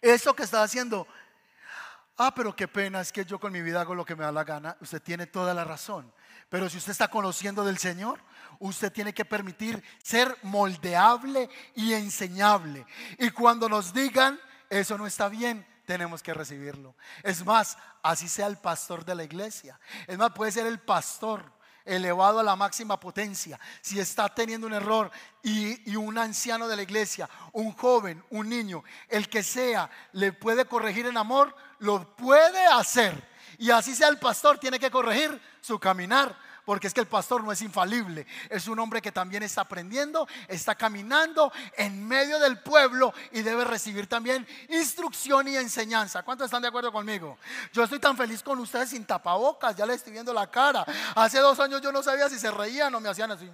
Eso 0.00 0.34
que 0.34 0.44
está 0.44 0.62
haciendo, 0.62 1.06
ah, 2.16 2.32
pero 2.34 2.56
qué 2.56 2.66
pena, 2.66 3.00
es 3.00 3.12
que 3.12 3.24
yo 3.24 3.38
con 3.38 3.52
mi 3.52 3.60
vida 3.60 3.80
hago 3.80 3.94
lo 3.94 4.04
que 4.04 4.16
me 4.16 4.24
da 4.24 4.32
la 4.32 4.44
gana. 4.44 4.76
Usted 4.80 5.02
tiene 5.02 5.26
toda 5.26 5.52
la 5.52 5.64
razón. 5.64 6.12
Pero 6.48 6.68
si 6.70 6.78
usted 6.78 6.92
está 6.92 7.08
conociendo 7.08 7.64
del 7.64 7.78
Señor, 7.78 8.20
usted 8.60 8.92
tiene 8.92 9.12
que 9.12 9.24
permitir 9.24 9.82
ser 10.02 10.36
moldeable 10.42 11.50
y 11.74 11.92
enseñable. 11.94 12.86
Y 13.18 13.30
cuando 13.30 13.68
nos 13.68 13.92
digan, 13.92 14.40
eso 14.70 14.96
no 14.96 15.06
está 15.06 15.28
bien, 15.28 15.66
tenemos 15.84 16.22
que 16.22 16.32
recibirlo. 16.32 16.94
Es 17.24 17.44
más, 17.44 17.76
así 18.02 18.28
sea 18.28 18.46
el 18.46 18.56
pastor 18.56 19.04
de 19.04 19.16
la 19.16 19.24
iglesia. 19.24 19.80
Es 20.06 20.16
más, 20.16 20.30
puede 20.30 20.52
ser 20.52 20.66
el 20.66 20.78
pastor 20.78 21.52
elevado 21.84 22.40
a 22.40 22.42
la 22.42 22.56
máxima 22.56 22.98
potencia. 22.98 23.58
Si 23.80 23.98
está 23.98 24.28
teniendo 24.28 24.66
un 24.66 24.72
error 24.72 25.10
y, 25.42 25.96
un 25.96 26.18
anciano 26.18 26.68
de 26.68 26.76
la 26.76 26.82
iglesia, 26.82 27.28
un 27.52 27.72
joven, 27.72 28.22
un 28.30 28.48
niño, 28.48 28.84
el 29.08 29.28
que 29.28 29.42
sea, 29.42 29.90
le 30.12 30.32
puede 30.32 30.64
corregir 30.64 31.06
en 31.06 31.16
amor, 31.16 31.54
lo 31.78 32.16
puede 32.16 32.66
hacer. 32.66 33.30
Y 33.58 33.70
así 33.70 33.94
sea 33.94 34.08
el 34.08 34.18
pastor, 34.18 34.58
tiene 34.58 34.78
que 34.78 34.90
corregir 34.90 35.40
su 35.60 35.78
caminar 35.78 36.36
porque 36.64 36.86
es 36.86 36.94
que 36.94 37.00
el 37.00 37.06
pastor 37.06 37.42
no 37.42 37.52
es 37.52 37.62
infalible, 37.62 38.26
es 38.48 38.68
un 38.68 38.78
hombre 38.78 39.02
que 39.02 39.12
también 39.12 39.42
está 39.42 39.62
aprendiendo, 39.62 40.28
está 40.48 40.74
caminando 40.74 41.52
en 41.76 42.06
medio 42.06 42.38
del 42.38 42.58
pueblo 42.60 43.12
y 43.32 43.42
debe 43.42 43.64
recibir 43.64 44.06
también 44.06 44.46
instrucción 44.68 45.48
y 45.48 45.56
enseñanza. 45.56 46.22
¿Cuántos 46.22 46.46
están 46.46 46.62
de 46.62 46.68
acuerdo 46.68 46.92
conmigo? 46.92 47.38
Yo 47.72 47.82
estoy 47.82 47.98
tan 47.98 48.16
feliz 48.16 48.42
con 48.42 48.58
ustedes 48.58 48.90
sin 48.90 49.04
tapabocas, 49.04 49.76
ya 49.76 49.86
les 49.86 49.96
estoy 49.96 50.12
viendo 50.12 50.32
la 50.32 50.50
cara. 50.50 50.84
Hace 51.14 51.38
dos 51.38 51.58
años 51.60 51.80
yo 51.80 51.92
no 51.92 52.02
sabía 52.02 52.28
si 52.28 52.38
se 52.38 52.50
reían 52.50 52.94
o 52.94 53.00
me 53.00 53.08
hacían 53.08 53.30
así. 53.30 53.50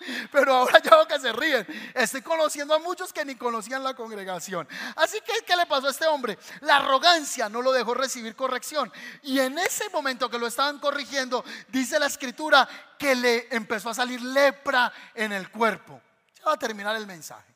Pero 0.32 0.54
ahora 0.54 0.80
ya 0.82 0.90
veo 0.90 1.06
que 1.06 1.18
se 1.18 1.32
ríen. 1.32 1.66
Estoy 1.94 2.22
conociendo 2.22 2.74
a 2.74 2.78
muchos 2.78 3.12
que 3.12 3.24
ni 3.24 3.34
conocían 3.34 3.82
la 3.82 3.94
congregación. 3.94 4.68
Así 4.96 5.20
que, 5.20 5.44
¿qué 5.46 5.56
le 5.56 5.66
pasó 5.66 5.88
a 5.88 5.90
este 5.90 6.06
hombre? 6.06 6.38
La 6.60 6.76
arrogancia 6.76 7.48
no 7.48 7.62
lo 7.62 7.72
dejó 7.72 7.94
recibir 7.94 8.34
corrección. 8.34 8.92
Y 9.22 9.40
en 9.40 9.58
ese 9.58 9.88
momento 9.90 10.30
que 10.30 10.38
lo 10.38 10.46
estaban 10.46 10.78
corrigiendo, 10.78 11.44
dice 11.68 11.98
la 11.98 12.06
escritura 12.06 12.68
que 12.98 13.14
le 13.14 13.48
empezó 13.54 13.90
a 13.90 13.94
salir 13.94 14.20
lepra 14.20 14.92
en 15.14 15.32
el 15.32 15.50
cuerpo. 15.50 16.00
Ya 16.38 16.44
va 16.46 16.52
a 16.52 16.58
terminar 16.58 16.96
el 16.96 17.06
mensaje. 17.06 17.54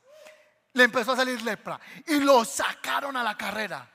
Le 0.73 0.85
empezó 0.85 1.13
a 1.13 1.17
salir 1.17 1.41
lepra. 1.43 1.81
Y 2.07 2.21
lo 2.21 2.45
sacaron 2.45 3.17
a 3.17 3.23
la 3.23 3.37
carrera. 3.37 3.91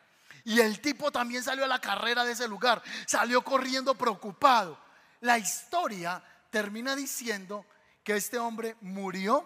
Y 0.46 0.60
el 0.62 0.80
tipo 0.80 1.12
también 1.12 1.44
salió 1.44 1.66
a 1.66 1.68
la 1.68 1.80
carrera 1.80 2.24
de 2.24 2.32
ese 2.32 2.48
lugar. 2.48 2.82
Salió 3.06 3.44
corriendo 3.44 3.96
preocupado. 3.96 4.80
La 5.22 5.38
historia 5.38 6.24
termina 6.50 6.96
diciendo 6.96 7.66
que 8.10 8.16
este 8.16 8.40
hombre 8.40 8.76
murió 8.82 9.46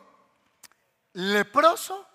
leproso, 1.11 2.07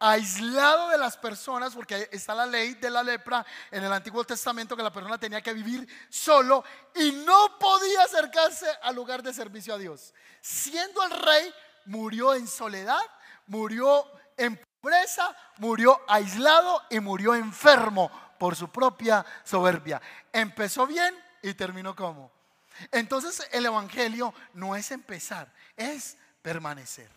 aislado 0.00 0.88
de 0.88 0.98
las 0.98 1.16
personas, 1.16 1.72
porque 1.72 2.08
está 2.10 2.34
la 2.34 2.46
ley 2.46 2.74
de 2.74 2.90
la 2.90 3.04
lepra 3.04 3.46
en 3.70 3.84
el 3.84 3.92
Antiguo 3.92 4.24
Testamento 4.24 4.76
que 4.76 4.82
la 4.82 4.92
persona 4.92 5.18
tenía 5.18 5.40
que 5.40 5.52
vivir 5.52 5.88
solo 6.08 6.64
y 6.96 7.12
no 7.12 7.60
podía 7.60 8.02
acercarse 8.02 8.66
al 8.82 8.96
lugar 8.96 9.22
de 9.22 9.32
servicio 9.32 9.72
a 9.72 9.78
Dios. 9.78 10.12
Siendo 10.40 11.00
el 11.04 11.12
rey, 11.12 11.54
murió 11.84 12.34
en 12.34 12.48
soledad, 12.48 12.98
murió 13.46 14.04
en 14.36 14.60
pobreza, 14.80 15.36
murió 15.58 16.00
aislado 16.08 16.82
y 16.90 16.98
murió 16.98 17.36
enfermo 17.36 18.10
por 18.36 18.56
su 18.56 18.68
propia 18.68 19.24
soberbia. 19.44 20.02
Empezó 20.32 20.88
bien 20.88 21.14
y 21.40 21.54
terminó 21.54 21.94
como 21.94 22.39
entonces 22.92 23.46
el 23.52 23.66
Evangelio 23.66 24.34
no 24.54 24.76
es 24.76 24.90
empezar, 24.90 25.52
es 25.76 26.16
permanecer. 26.42 27.10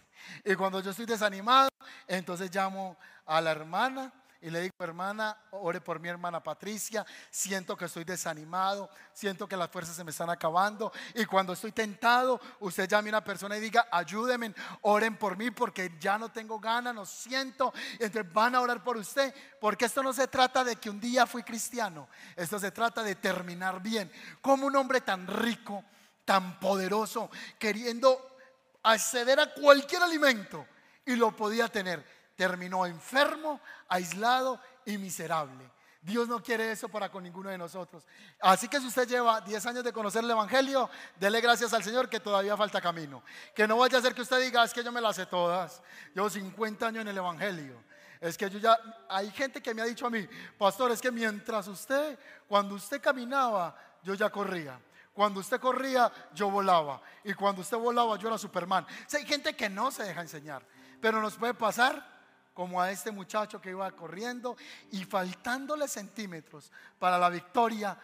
Y 0.46 0.56
cuando 0.56 0.80
yo 0.80 0.92
estoy 0.92 1.06
desanimado, 1.06 1.70
entonces 2.08 2.54
llamo 2.54 2.98
a 3.26 3.42
la 3.42 3.52
hermana 3.52 4.12
y 4.44 4.50
le 4.50 4.60
digo, 4.60 4.76
hermana, 4.80 5.38
ore 5.52 5.80
por 5.80 6.02
mi 6.02 6.10
hermana 6.10 6.44
Patricia, 6.44 7.06
siento 7.32 7.78
que 7.78 7.86
estoy 7.86 8.04
desanimado, 8.04 8.90
siento 9.14 9.48
que 9.48 9.56
las 9.56 9.70
fuerzas 9.70 9.96
se 9.96 10.04
me 10.04 10.12
están 10.12 10.30
acabando. 10.30 10.92
Y 11.16 11.24
cuando 11.24 11.54
estoy 11.54 11.72
tentado, 11.72 12.42
usted 12.60 12.86
llame 12.90 13.08
a 13.08 13.12
una 13.12 13.24
persona 13.24 13.56
y 13.56 13.62
diga, 13.62 13.88
ayúdenme, 13.90 14.54
oren 14.82 15.16
por 15.16 15.38
mí 15.38 15.50
porque 15.50 15.96
ya 15.98 16.18
no 16.18 16.30
tengo 16.30 16.60
ganas, 16.60 16.94
no 16.94 17.06
siento. 17.06 17.74
Entonces 17.94 18.34
van 18.34 18.54
a 18.56 18.60
orar 18.60 18.84
por 18.84 18.98
usted, 18.98 19.34
porque 19.62 19.86
esto 19.86 20.04
no 20.04 20.12
se 20.12 20.28
trata 20.28 20.66
de 20.66 20.76
que 20.76 20.90
un 20.90 21.00
día 21.00 21.26
fui 21.26 21.44
cristiano, 21.44 22.10
esto 22.36 22.60
se 22.60 22.72
trata 22.72 23.02
de 23.02 23.16
terminar 23.16 23.82
bien. 23.82 24.12
Como 24.42 24.68
un 24.68 24.76
hombre 24.76 25.00
tan 25.00 25.26
rico, 25.26 25.86
tan 26.26 26.60
poderoso, 26.60 27.32
queriendo 27.58 28.36
acceder 28.84 29.40
a 29.40 29.54
cualquier 29.54 30.04
alimento 30.04 30.68
y 31.06 31.16
lo 31.16 31.34
podía 31.34 31.70
tener 31.70 32.23
terminó 32.44 32.86
enfermo, 32.86 33.62
aislado 33.88 34.60
y 34.86 34.98
miserable. 34.98 35.72
Dios 36.02 36.28
no 36.28 36.44
quiere 36.44 36.74
eso 36.74 36.90
para 36.90 37.10
con 37.10 37.24
ninguno 37.24 37.50
de 37.50 37.58
nosotros. 37.58 38.04
Así 38.42 38.68
que 38.68 38.82
si 38.82 38.88
usted 38.88 39.08
lleva 39.08 39.40
10 39.40 39.66
años 39.68 39.84
de 39.86 39.94
conocer 39.94 40.22
el 40.22 40.32
Evangelio, 40.32 40.90
dele 41.18 41.40
gracias 41.40 41.74
al 41.74 41.86
Señor 41.86 42.10
que 42.10 42.20
todavía 42.20 42.58
falta 42.58 42.82
camino. 42.82 43.24
Que 43.56 43.66
no 43.66 43.78
vaya 43.78 43.98
a 43.98 44.02
ser 44.02 44.14
que 44.14 44.24
usted 44.24 44.42
diga, 44.42 44.62
es 44.66 44.74
que 44.74 44.84
yo 44.84 44.92
me 44.92 45.00
las 45.00 45.16
sé 45.16 45.26
todas. 45.26 45.82
Llevo 46.14 46.30
50 46.30 46.86
años 46.86 47.02
en 47.04 47.08
el 47.08 47.18
Evangelio. 47.18 47.82
Es 48.20 48.38
que 48.38 48.50
yo 48.50 48.60
ya, 48.60 48.78
hay 49.08 49.32
gente 49.32 49.62
que 49.62 49.74
me 49.74 49.82
ha 49.82 49.86
dicho 49.86 50.06
a 50.06 50.10
mí, 50.10 50.28
pastor, 50.58 50.92
es 50.92 51.00
que 51.00 51.12
mientras 51.12 51.66
usted, 51.70 52.20
cuando 52.46 52.76
usted 52.76 53.02
caminaba, 53.02 53.74
yo 54.04 54.16
ya 54.16 54.30
corría. 54.30 54.78
Cuando 55.14 55.40
usted 55.40 55.62
corría, 55.62 56.12
yo 56.34 56.50
volaba. 56.50 57.02
Y 57.24 57.34
cuando 57.34 57.62
usted 57.62 57.78
volaba, 57.78 58.18
yo 58.18 58.28
era 58.28 58.38
Superman. 58.38 58.86
hay 59.14 59.26
gente 59.26 59.56
que 59.56 59.70
no 59.70 59.92
se 59.92 60.04
deja 60.04 60.20
enseñar. 60.20 60.66
Pero 61.00 61.22
nos 61.22 61.36
puede 61.36 61.54
pasar 61.54 62.13
como 62.54 62.82
a 62.82 62.92
este 62.92 63.12
muchacho 63.12 63.62
que 63.62 63.72
iba 63.72 63.90
corriendo 63.92 64.56
y 64.92 65.04
faltándole 65.06 65.88
centímetros 65.88 66.72
para 67.00 67.18
la 67.18 67.30
victoria, 67.30 67.98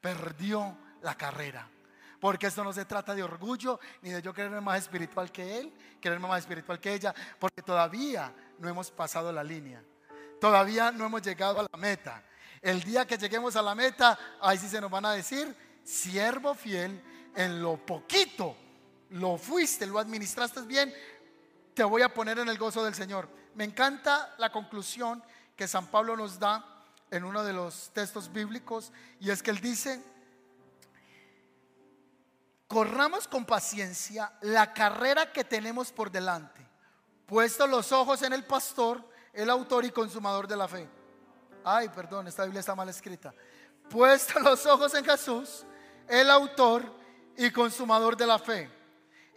perdió 0.00 0.76
la 1.02 1.14
carrera. 1.16 1.68
Porque 2.20 2.46
esto 2.46 2.64
no 2.64 2.72
se 2.72 2.84
trata 2.84 3.14
de 3.14 3.22
orgullo 3.22 3.78
ni 4.02 4.10
de 4.10 4.22
yo 4.22 4.32
quererme 4.32 4.60
más 4.60 4.80
espiritual 4.80 5.30
que 5.30 5.58
él, 5.58 5.72
quererme 6.00 6.28
más 6.28 6.40
espiritual 6.40 6.80
que 6.80 6.94
ella, 6.94 7.14
porque 7.38 7.62
todavía 7.62 8.32
no 8.58 8.68
hemos 8.68 8.90
pasado 8.90 9.30
la 9.32 9.44
línea. 9.44 9.82
Todavía 10.40 10.92
no 10.92 11.06
hemos 11.06 11.22
llegado 11.22 11.60
a 11.60 11.66
la 11.70 11.78
meta. 11.78 12.22
El 12.62 12.82
día 12.82 13.06
que 13.06 13.18
lleguemos 13.18 13.56
a 13.56 13.62
la 13.62 13.74
meta, 13.74 14.18
ahí 14.40 14.58
sí 14.58 14.68
se 14.68 14.80
nos 14.80 14.90
van 14.90 15.04
a 15.04 15.12
decir, 15.12 15.54
siervo 15.84 16.54
fiel, 16.54 17.02
en 17.34 17.62
lo 17.62 17.76
poquito 17.76 18.56
lo 19.10 19.36
fuiste, 19.38 19.86
lo 19.86 19.98
administraste 19.98 20.62
bien, 20.62 20.92
te 21.74 21.84
voy 21.84 22.02
a 22.02 22.12
poner 22.12 22.38
en 22.38 22.48
el 22.48 22.58
gozo 22.58 22.84
del 22.84 22.94
Señor. 22.94 23.28
Me 23.56 23.64
encanta 23.64 24.34
la 24.38 24.52
conclusión 24.52 25.22
que 25.56 25.66
San 25.66 25.86
Pablo 25.86 26.16
nos 26.16 26.38
da 26.38 26.64
en 27.10 27.24
uno 27.24 27.42
de 27.42 27.52
los 27.52 27.90
textos 27.94 28.32
bíblicos 28.32 28.92
y 29.18 29.30
es 29.30 29.42
que 29.42 29.50
él 29.50 29.60
dice, 29.60 30.00
corramos 32.68 33.26
con 33.26 33.44
paciencia 33.44 34.32
la 34.42 34.72
carrera 34.72 35.32
que 35.32 35.42
tenemos 35.42 35.90
por 35.90 36.10
delante, 36.10 36.60
puesto 37.26 37.66
los 37.66 37.92
ojos 37.92 38.22
en 38.22 38.34
el 38.34 38.44
pastor, 38.44 39.02
el 39.32 39.48
autor 39.48 39.86
y 39.86 39.90
consumador 39.90 40.46
de 40.46 40.56
la 40.56 40.68
fe. 40.68 40.88
Ay, 41.64 41.88
perdón, 41.88 42.28
esta 42.28 42.44
Biblia 42.44 42.60
está 42.60 42.74
mal 42.74 42.88
escrita. 42.90 43.34
Puesto 43.88 44.38
los 44.40 44.66
ojos 44.66 44.94
en 44.94 45.04
Jesús, 45.04 45.64
el 46.06 46.30
autor 46.30 46.94
y 47.36 47.50
consumador 47.50 48.16
de 48.16 48.26
la 48.26 48.38
fe 48.38 48.70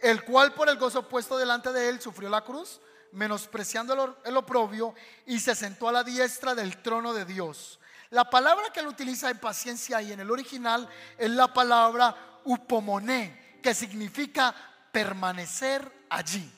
el 0.00 0.24
cual 0.24 0.52
por 0.54 0.68
el 0.68 0.78
gozo 0.78 1.08
puesto 1.08 1.36
delante 1.36 1.72
de 1.72 1.88
él 1.88 2.00
sufrió 2.00 2.28
la 2.28 2.42
cruz, 2.42 2.80
menospreciando 3.12 4.18
el 4.24 4.36
oprobio, 4.36 4.94
y 5.26 5.40
se 5.40 5.54
sentó 5.54 5.88
a 5.88 5.92
la 5.92 6.04
diestra 6.04 6.54
del 6.54 6.82
trono 6.82 7.12
de 7.12 7.24
Dios. 7.24 7.80
La 8.10 8.28
palabra 8.28 8.70
que 8.72 8.80
él 8.80 8.88
utiliza 8.88 9.30
en 9.30 9.38
paciencia 9.38 10.02
y 10.02 10.12
en 10.12 10.20
el 10.20 10.30
original 10.30 10.88
es 11.16 11.30
la 11.30 11.52
palabra 11.52 12.40
upomoné, 12.44 13.58
que 13.62 13.74
significa 13.74 14.54
permanecer 14.90 16.06
allí. 16.08 16.50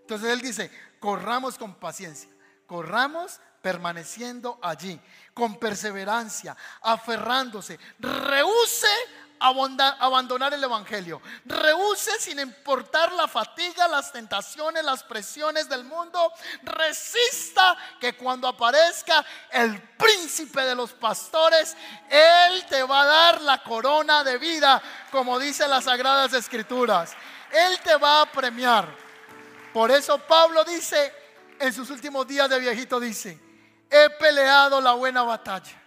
Entonces 0.00 0.30
él 0.30 0.40
dice, 0.40 0.70
corramos 1.00 1.58
con 1.58 1.74
paciencia, 1.74 2.30
corramos 2.66 3.40
permaneciendo 3.60 4.58
allí, 4.62 5.00
con 5.34 5.58
perseverancia, 5.58 6.56
aferrándose, 6.82 7.78
rehúse 7.98 8.88
abandonar 9.42 10.54
el 10.54 10.62
Evangelio. 10.62 11.20
Rehúse 11.44 12.12
sin 12.20 12.38
importar 12.38 13.12
la 13.12 13.26
fatiga, 13.26 13.88
las 13.88 14.12
tentaciones, 14.12 14.84
las 14.84 15.02
presiones 15.02 15.68
del 15.68 15.84
mundo. 15.84 16.32
Resista 16.62 17.76
que 18.00 18.14
cuando 18.14 18.46
aparezca 18.46 19.24
el 19.50 19.80
príncipe 19.96 20.62
de 20.62 20.74
los 20.74 20.92
pastores, 20.92 21.76
Él 22.08 22.64
te 22.66 22.82
va 22.84 23.02
a 23.02 23.06
dar 23.06 23.40
la 23.40 23.62
corona 23.62 24.22
de 24.22 24.38
vida, 24.38 24.80
como 25.10 25.38
dice 25.38 25.66
las 25.66 25.84
Sagradas 25.84 26.32
Escrituras. 26.32 27.14
Él 27.50 27.78
te 27.80 27.96
va 27.96 28.22
a 28.22 28.26
premiar. 28.30 28.88
Por 29.72 29.90
eso 29.90 30.18
Pablo 30.18 30.62
dice, 30.64 31.12
en 31.58 31.72
sus 31.72 31.90
últimos 31.90 32.26
días 32.26 32.48
de 32.48 32.60
viejito, 32.60 33.00
dice, 33.00 33.40
he 33.90 34.10
peleado 34.10 34.80
la 34.80 34.92
buena 34.92 35.22
batalla, 35.22 35.82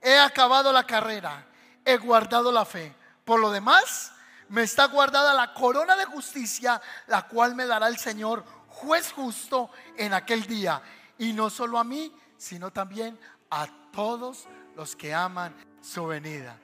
he 0.00 0.18
acabado 0.18 0.72
la 0.72 0.84
carrera 0.84 1.45
he 1.86 1.96
guardado 1.96 2.52
la 2.52 2.66
fe. 2.66 2.94
Por 3.24 3.40
lo 3.40 3.50
demás, 3.50 4.12
me 4.50 4.62
está 4.62 4.86
guardada 4.86 5.32
la 5.32 5.54
corona 5.54 5.96
de 5.96 6.04
justicia, 6.04 6.82
la 7.06 7.26
cual 7.26 7.54
me 7.54 7.66
dará 7.66 7.88
el 7.88 7.96
Señor, 7.96 8.44
juez 8.68 9.12
justo, 9.12 9.70
en 9.96 10.12
aquel 10.12 10.46
día. 10.46 10.82
Y 11.16 11.32
no 11.32 11.48
solo 11.48 11.78
a 11.78 11.84
mí, 11.84 12.14
sino 12.36 12.72
también 12.72 13.18
a 13.50 13.66
todos 13.92 14.46
los 14.74 14.94
que 14.94 15.14
aman 15.14 15.54
su 15.80 16.06
venida. 16.06 16.58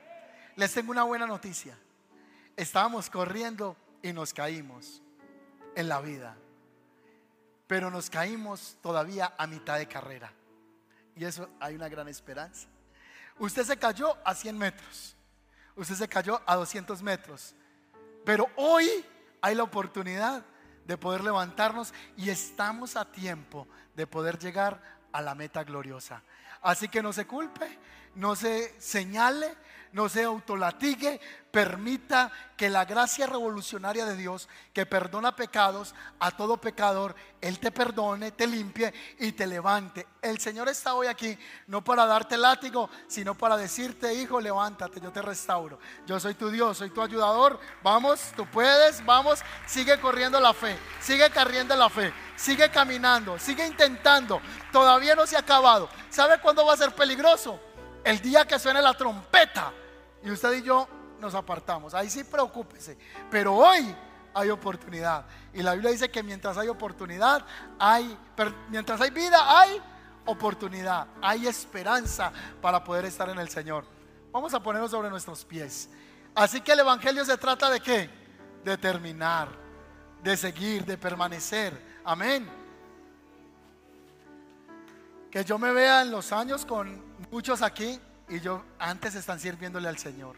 Les 0.57 0.75
tengo 0.75 0.91
una 0.91 1.05
buena 1.05 1.27
noticia. 1.27 1.79
Estábamos 2.57 3.09
corriendo 3.09 3.77
y 4.03 4.13
nos 4.13 4.35
caímos 4.35 5.01
en 5.75 5.89
la 5.89 6.01
vida. 6.01 6.37
Pero 7.67 7.91
nos 7.91 8.11
caímos 8.11 8.77
todavía 8.83 9.33
a 9.39 9.47
mitad 9.47 9.79
de 9.79 9.87
carrera. 9.87 10.33
Y 11.17 11.25
eso 11.25 11.49
hay 11.61 11.75
una 11.75 11.89
gran 11.89 12.09
esperanza. 12.09 12.69
Usted 13.39 13.65
se 13.65 13.77
cayó 13.77 14.17
a 14.25 14.35
100 14.35 14.59
metros. 14.59 15.17
Usted 15.77 15.95
se 15.95 16.09
cayó 16.09 16.41
a 16.47 16.57
200 16.57 17.03
metros. 17.03 17.55
Pero 18.25 18.49
hoy 18.57 18.89
hay 19.41 19.55
la 19.55 19.63
oportunidad 19.63 20.45
de 20.85 20.97
poder 20.97 21.23
levantarnos 21.23 21.93
y 22.17 22.31
estamos 22.31 22.97
a 22.97 23.11
tiempo 23.11 23.67
de 23.95 24.07
poder 24.07 24.39
llegar 24.39 24.81
a 25.13 25.23
la 25.23 25.35
meta 25.35 25.65
gloriosa. 25.65 26.23
Así 26.61 26.89
que 26.89 27.03
no 27.03 27.13
se 27.13 27.27
culpe, 27.27 27.79
no 28.15 28.37
se 28.37 28.81
señale, 28.81 29.55
no 29.93 30.09
se 30.09 30.25
autolatigue, 30.25 31.21
permita 31.53 32.33
que 32.57 32.71
la 32.71 32.87
gracia 32.87 33.27
revolucionaria 33.27 34.07
de 34.07 34.17
Dios, 34.17 34.49
que 34.73 34.87
perdona 34.87 35.37
pecados 35.37 35.95
a 36.19 36.31
todo 36.31 36.57
pecador, 36.57 37.15
Él 37.41 37.59
te 37.59 37.71
perdone, 37.71 38.31
te 38.31 38.47
limpie 38.47 38.93
y 39.19 39.33
te 39.33 39.47
levante. 39.47 40.07
El 40.23 40.39
Señor 40.39 40.69
está 40.69 40.95
hoy 40.95 41.09
aquí 41.09 41.39
no 41.67 41.85
para 41.85 42.07
darte 42.07 42.39
látigo, 42.39 42.89
sino 43.07 43.35
para 43.37 43.59
decirte, 43.59 44.15
hijo, 44.15 44.41
levántate, 44.41 45.01
yo 45.01 45.13
te 45.13 45.21
restauro. 45.21 45.79
Yo 46.07 46.19
soy 46.19 46.35
tu 46.35 46.51
Dios, 46.51 46.79
soy 46.79 46.91
tu 46.91 47.03
ayudador. 47.03 47.61
Vamos, 47.83 48.33
tú 48.35 48.47
puedes, 48.47 49.05
vamos, 49.05 49.41
sigue 49.67 50.01
corriendo 50.01 50.41
la 50.41 50.55
fe, 50.55 50.79
sigue 51.01 51.29
corriendo 51.31 51.77
la 51.77 51.91
fe, 51.91 52.15
sigue 52.37 52.71
caminando, 52.71 53.39
sigue 53.39 53.67
intentando. 53.67 54.41
Todavía 54.73 55.15
no 55.15 55.27
se 55.27 55.37
ha 55.37 55.41
acabado. 55.41 55.91
¿Sabe 56.09 56.41
cuándo 56.41 56.65
va 56.65 56.73
a 56.73 56.79
ser 56.79 56.95
peligroso? 56.95 57.61
El 58.05 58.21
día 58.21 58.47
que 58.47 58.59
suene 58.59 58.81
la 58.81 58.95
trompeta 58.95 59.73
y 60.25 60.31
usted 60.31 60.53
y 60.55 60.63
yo 60.63 60.89
nos 61.21 61.35
apartamos. 61.35 61.95
Ahí 61.95 62.11
sí 62.11 62.25
preocúpese. 62.25 62.99
Pero 63.31 63.55
hoy 63.55 63.95
hay 64.35 64.51
oportunidad. 64.51 65.25
Y 65.53 65.63
la 65.63 65.75
Biblia 65.75 65.91
dice 65.91 66.11
que 66.11 66.23
mientras 66.23 66.57
hay 66.59 66.69
oportunidad, 66.69 67.45
hay, 67.79 68.17
mientras 68.69 69.01
hay 69.01 69.11
vida, 69.11 69.61
hay 69.61 69.81
oportunidad, 70.27 71.07
hay 71.21 71.47
esperanza 71.47 72.33
para 72.61 72.83
poder 72.83 73.05
estar 73.05 73.29
en 73.31 73.39
el 73.39 73.49
Señor. 73.49 73.85
Vamos 74.31 74.55
a 74.55 74.63
ponernos 74.63 74.91
sobre 74.91 75.11
nuestros 75.11 75.45
pies. 75.45 75.89
Así 76.35 76.61
que 76.61 76.73
el 76.73 76.81
Evangelio 76.81 77.25
se 77.25 77.37
trata 77.37 77.69
de 77.69 77.81
qué? 77.81 78.09
De 78.65 78.77
terminar, 78.79 79.49
de 80.23 80.37
seguir, 80.37 80.85
de 80.85 80.97
permanecer. 80.97 82.01
Amén. 82.05 82.49
Que 85.31 85.45
yo 85.45 85.59
me 85.59 85.73
vea 85.73 86.03
en 86.03 86.11
los 86.11 86.33
años 86.33 86.65
con 86.65 87.03
muchos 87.31 87.63
aquí 87.63 88.01
y 88.29 88.41
yo 88.41 88.65
antes 88.79 89.15
están 89.15 89.39
sirviéndole 89.41 89.89
al 89.89 89.99
Señor. 89.99 90.37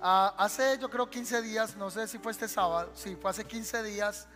Ah, 0.00 0.34
hace 0.36 0.78
yo 0.78 0.90
creo 0.90 1.08
15 1.08 1.42
días, 1.42 1.76
no 1.76 1.90
sé 1.90 2.08
si 2.08 2.18
fue 2.18 2.32
este 2.32 2.48
sábado, 2.48 2.90
sí, 2.94 3.16
fue 3.20 3.30
hace 3.30 3.44
15 3.44 3.82
días, 3.84 4.26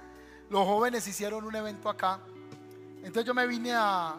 los 0.48 0.64
jóvenes 0.64 1.06
hicieron 1.08 1.44
un 1.44 1.56
evento 1.56 1.88
acá. 1.88 2.20
Entonces 2.98 3.24
yo 3.24 3.34
me 3.34 3.46
vine 3.46 3.72
a 3.72 4.16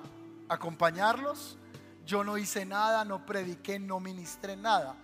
acompañarlos. 0.49 1.57
Yo 2.05 2.23
no 2.23 2.37
hice 2.37 2.65
nada, 2.65 3.03
no 3.03 3.25
prediqué, 3.25 3.79
no 3.79 3.99
ministré 3.99 4.55
nada. 4.55 4.95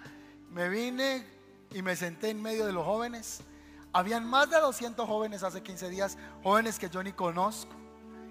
Me 0.52 0.70
vine 0.70 1.26
y 1.72 1.82
me 1.82 1.96
senté 1.96 2.30
en 2.30 2.42
medio 2.42 2.66
de 2.66 2.72
los 2.72 2.86
jóvenes. 2.86 3.42
Habían 3.92 4.26
más 4.26 4.50
de 4.50 4.60
200 4.60 5.06
jóvenes 5.06 5.44
hace 5.44 5.62
15 5.62 5.90
días, 5.90 6.18
jóvenes 6.44 6.80
que 6.80 6.90
yo 6.90 7.04
ni 7.04 7.12
conozco, 7.12 7.74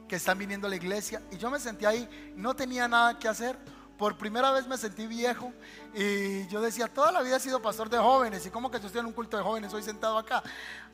que 0.09 0.17
están 0.17 0.39
viniendo 0.39 0.67
a 0.67 0.71
la 0.71 0.77
iglesia. 0.77 1.23
Y 1.31 1.37
yo 1.37 1.51
me 1.51 1.61
senté 1.61 1.87
ahí, 1.87 2.33
no 2.35 2.55
tenía 2.55 2.89
nada 2.89 3.19
que 3.19 3.29
hacer 3.29 3.59
por 4.03 4.19
primera 4.19 4.51
vez 4.51 4.67
me 4.67 4.77
sentí 4.77 5.07
viejo 5.07 5.53
y 5.95 6.45
yo 6.49 6.61
decía, 6.61 6.89
toda 6.89 7.13
la 7.13 7.23
vida 7.23 7.37
he 7.37 7.41
sido 7.41 7.63
pastor 7.63 7.89
de 7.89 7.99
jóvenes 7.99 8.45
y 8.45 8.51
como 8.51 8.69
que 8.69 8.81
yo 8.81 8.89
estoy 8.89 8.99
en 8.99 9.07
un 9.07 9.13
culto 9.13 9.37
de 9.37 9.45
jóvenes, 9.45 9.73
hoy 9.73 9.85
sentado 9.85 10.19
acá. 10.19 10.43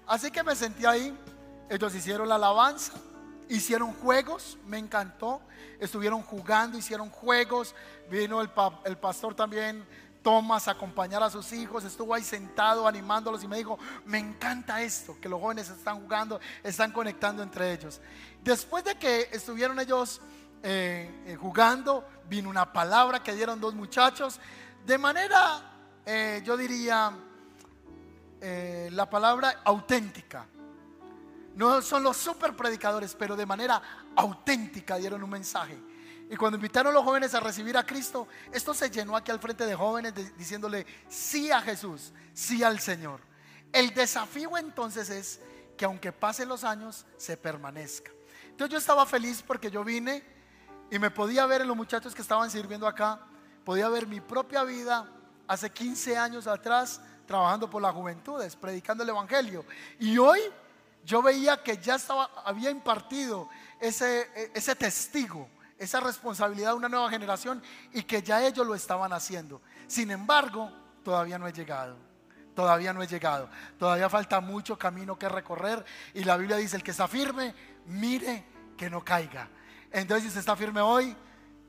Así 0.07 0.31
que 0.31 0.43
me 0.43 0.55
sentí 0.55 0.85
ahí, 0.85 1.19
ellos 1.71 1.95
hicieron 1.95 2.29
la 2.29 2.35
alabanza, 2.35 2.93
hicieron 3.49 3.95
juegos, 3.95 4.59
me 4.67 4.77
encantó, 4.77 5.41
estuvieron 5.81 6.21
jugando, 6.21 6.77
hicieron 6.77 7.09
juegos, 7.09 7.75
vino 8.11 8.43
el, 8.43 8.51
el 8.85 8.99
pastor 8.99 9.35
también 9.35 9.87
Tomás 10.23 10.69
acompañar 10.69 11.23
a 11.23 11.31
sus 11.31 11.51
hijos, 11.55 11.85
estuvo 11.85 12.13
ahí 12.13 12.23
sentado 12.23 12.87
animándolos 12.87 13.43
y 13.43 13.49
me 13.49 13.57
dijo, 13.57 13.79
me 14.05 14.19
encanta 14.19 14.83
esto, 14.83 15.17
que 15.19 15.31
los 15.31 15.41
jóvenes 15.41 15.71
están 15.71 16.03
jugando, 16.03 16.41
están 16.63 16.93
conectando 16.93 17.43
entre 17.43 17.73
ellos. 17.73 18.03
Después 18.43 18.85
de 18.85 18.97
que 18.97 19.31
estuvieron 19.33 19.81
ellos 19.81 20.21
eh, 20.63 21.23
eh, 21.27 21.37
jugando, 21.37 22.05
vino 22.29 22.51
una 22.51 22.73
palabra 22.73 23.23
que 23.23 23.35
dieron 23.35 23.61
dos 23.61 23.75
muchachos, 23.75 24.41
de 24.85 24.99
manera, 24.99 26.01
eh, 26.05 26.43
yo 26.45 26.57
diría, 26.57 27.13
la 28.41 29.11
palabra 29.11 29.63
auténtica. 29.65 30.47
No 31.57 31.83
son 31.83 32.05
los 32.05 32.17
super 32.17 32.55
predicadores, 32.55 33.17
pero 33.17 33.35
de 33.35 33.45
manera 33.45 33.83
auténtica 34.15 34.97
dieron 34.97 35.25
un 35.25 35.31
mensaje. 35.31 35.77
Y 36.31 36.37
cuando 36.37 36.57
invitaron 36.57 36.93
a 36.93 36.95
los 36.95 37.05
jóvenes 37.05 37.35
a 37.35 37.41
recibir 37.41 37.77
a 37.77 37.85
Cristo, 37.85 38.29
esto 38.53 38.75
se 38.75 38.91
llenó 38.91 39.17
aquí 39.17 39.33
al 39.33 39.41
frente 39.41 39.67
de 39.67 39.75
jóvenes 39.75 40.15
diciéndole 40.37 40.87
sí 41.09 41.51
a 41.51 41.61
Jesús, 41.61 42.13
sí 42.33 42.63
al 42.63 42.79
Señor. 42.79 43.21
El 43.73 43.93
desafío 43.93 44.57
entonces 44.57 45.11
es 45.11 45.41
que 45.77 45.85
aunque 45.85 46.13
pasen 46.13 46.49
los 46.49 46.65
años, 46.65 47.07
se 47.17 47.37
permanezca. 47.37 48.13
Entonces 48.51 48.73
yo 48.73 48.79
estaba 48.79 49.07
feliz 49.07 49.43
porque 49.47 49.71
yo 49.71 49.83
vine 49.83 50.38
y 50.91 50.99
me 50.99 51.11
podía 51.11 51.47
ver 51.47 51.63
en 51.63 51.69
los 51.69 51.77
muchachos 51.77 52.15
que 52.15 52.23
estaban 52.23 52.51
sirviendo 52.51 52.87
acá, 52.87 53.21
podía 53.65 53.89
ver 53.89 54.07
mi 54.07 54.21
propia 54.21 54.65
vida 54.65 55.07
hace 55.47 55.71
15 55.71 56.17
años 56.17 56.47
atrás 56.47 57.01
trabajando 57.27 57.69
por 57.69 57.83
las 57.83 57.95
juventudes, 57.95 58.57
predicando 58.57 59.03
el 59.03 59.11
Evangelio. 59.11 59.65
Y 59.99 60.17
hoy 60.19 60.41
yo 61.05 61.23
veía 61.23 61.63
que 61.63 61.77
ya 61.77 61.97
estaba, 61.97 62.31
había 62.45 62.71
impartido 62.71 63.49
ese, 63.81 64.51
ese 64.55 64.75
testigo, 64.75 65.49
esa 65.79 66.01
responsabilidad 66.01 66.73
a 66.73 66.75
una 66.75 66.89
nueva 66.89 67.11
generación 67.11 67.63
y 67.93 68.03
que 68.03 68.23
ya 68.23 68.45
ellos 68.47 68.67
lo 68.67 68.75
estaban 68.75 69.13
haciendo. 69.13 69.61
Sin 69.87 70.11
embargo, 70.11 70.71
todavía 71.05 71.39
no 71.39 71.47
he 71.47 71.53
llegado. 71.53 71.97
Todavía 72.55 72.93
no 72.93 73.03
he 73.03 73.07
llegado. 73.07 73.49
Todavía 73.79 74.09
falta 74.09 74.41
mucho 74.41 74.77
camino 74.77 75.19
que 75.19 75.29
recorrer. 75.29 75.85
Y 76.15 76.25
la 76.25 76.37
Biblia 76.37 76.57
dice, 76.57 76.77
el 76.77 76.83
que 76.83 76.91
está 76.91 77.07
firme, 77.07 77.55
mire 77.87 78.45
que 78.77 78.91
no 78.91 79.05
caiga. 79.05 79.49
Entonces, 79.91 80.23
si 80.23 80.29
usted 80.29 80.41
está 80.41 80.57
firme 80.57 80.81
hoy, 80.81 81.17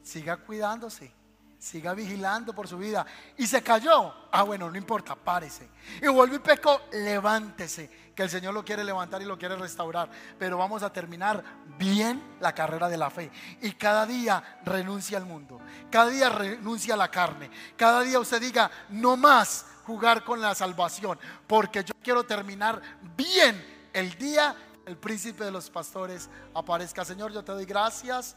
siga 0.02 0.38
cuidándose, 0.38 1.12
siga 1.58 1.94
vigilando 1.94 2.54
por 2.54 2.68
su 2.68 2.78
vida. 2.78 3.06
Y 3.38 3.46
se 3.46 3.62
cayó, 3.62 4.14
ah, 4.32 4.44
bueno, 4.44 4.70
no 4.70 4.78
importa, 4.78 5.16
párese. 5.16 5.70
Y 6.02 6.08
vuelve 6.08 6.38
y 6.38 6.40
pecó, 6.40 6.82
levántese, 6.92 7.90
que 8.16 8.24
el 8.24 8.30
Señor 8.30 8.54
lo 8.54 8.66
quiere 8.66 8.84
levantar 8.84 9.22
y 9.22 9.26
lo 9.26 9.38
quiere 9.38 9.56
restaurar. 9.56 10.10
Pero 10.38 10.58
vamos 10.58 10.84
a 10.84 10.92
terminar 10.92 11.44
bien 11.78 12.38
la 12.40 12.54
carrera 12.54 12.90
de 12.90 12.98
la 12.98 13.10
fe. 13.10 13.32
Y 13.62 13.74
cada 13.74 14.06
día 14.06 14.60
renuncia 14.66 15.18
al 15.18 15.26
mundo, 15.26 15.60
cada 15.92 16.10
día 16.10 16.30
renuncia 16.30 16.94
a 16.94 16.98
la 16.98 17.12
carne, 17.12 17.50
cada 17.78 18.02
día 18.02 18.20
usted 18.20 18.42
diga, 18.42 18.72
no 18.90 19.18
más 19.18 19.66
jugar 19.86 20.24
con 20.24 20.40
la 20.40 20.54
salvación, 20.54 21.18
porque 21.48 21.84
yo 21.84 21.94
quiero 22.04 22.24
terminar 22.24 22.82
bien 23.18 23.90
el 23.92 24.14
día 24.18 24.56
el 24.90 24.98
príncipe 24.98 25.44
de 25.44 25.52
los 25.52 25.70
pastores, 25.70 26.30
aparezca. 26.54 27.06
Señor, 27.06 27.32
yo 27.32 27.44
te 27.44 27.52
doy 27.52 27.66
gracias. 27.66 28.36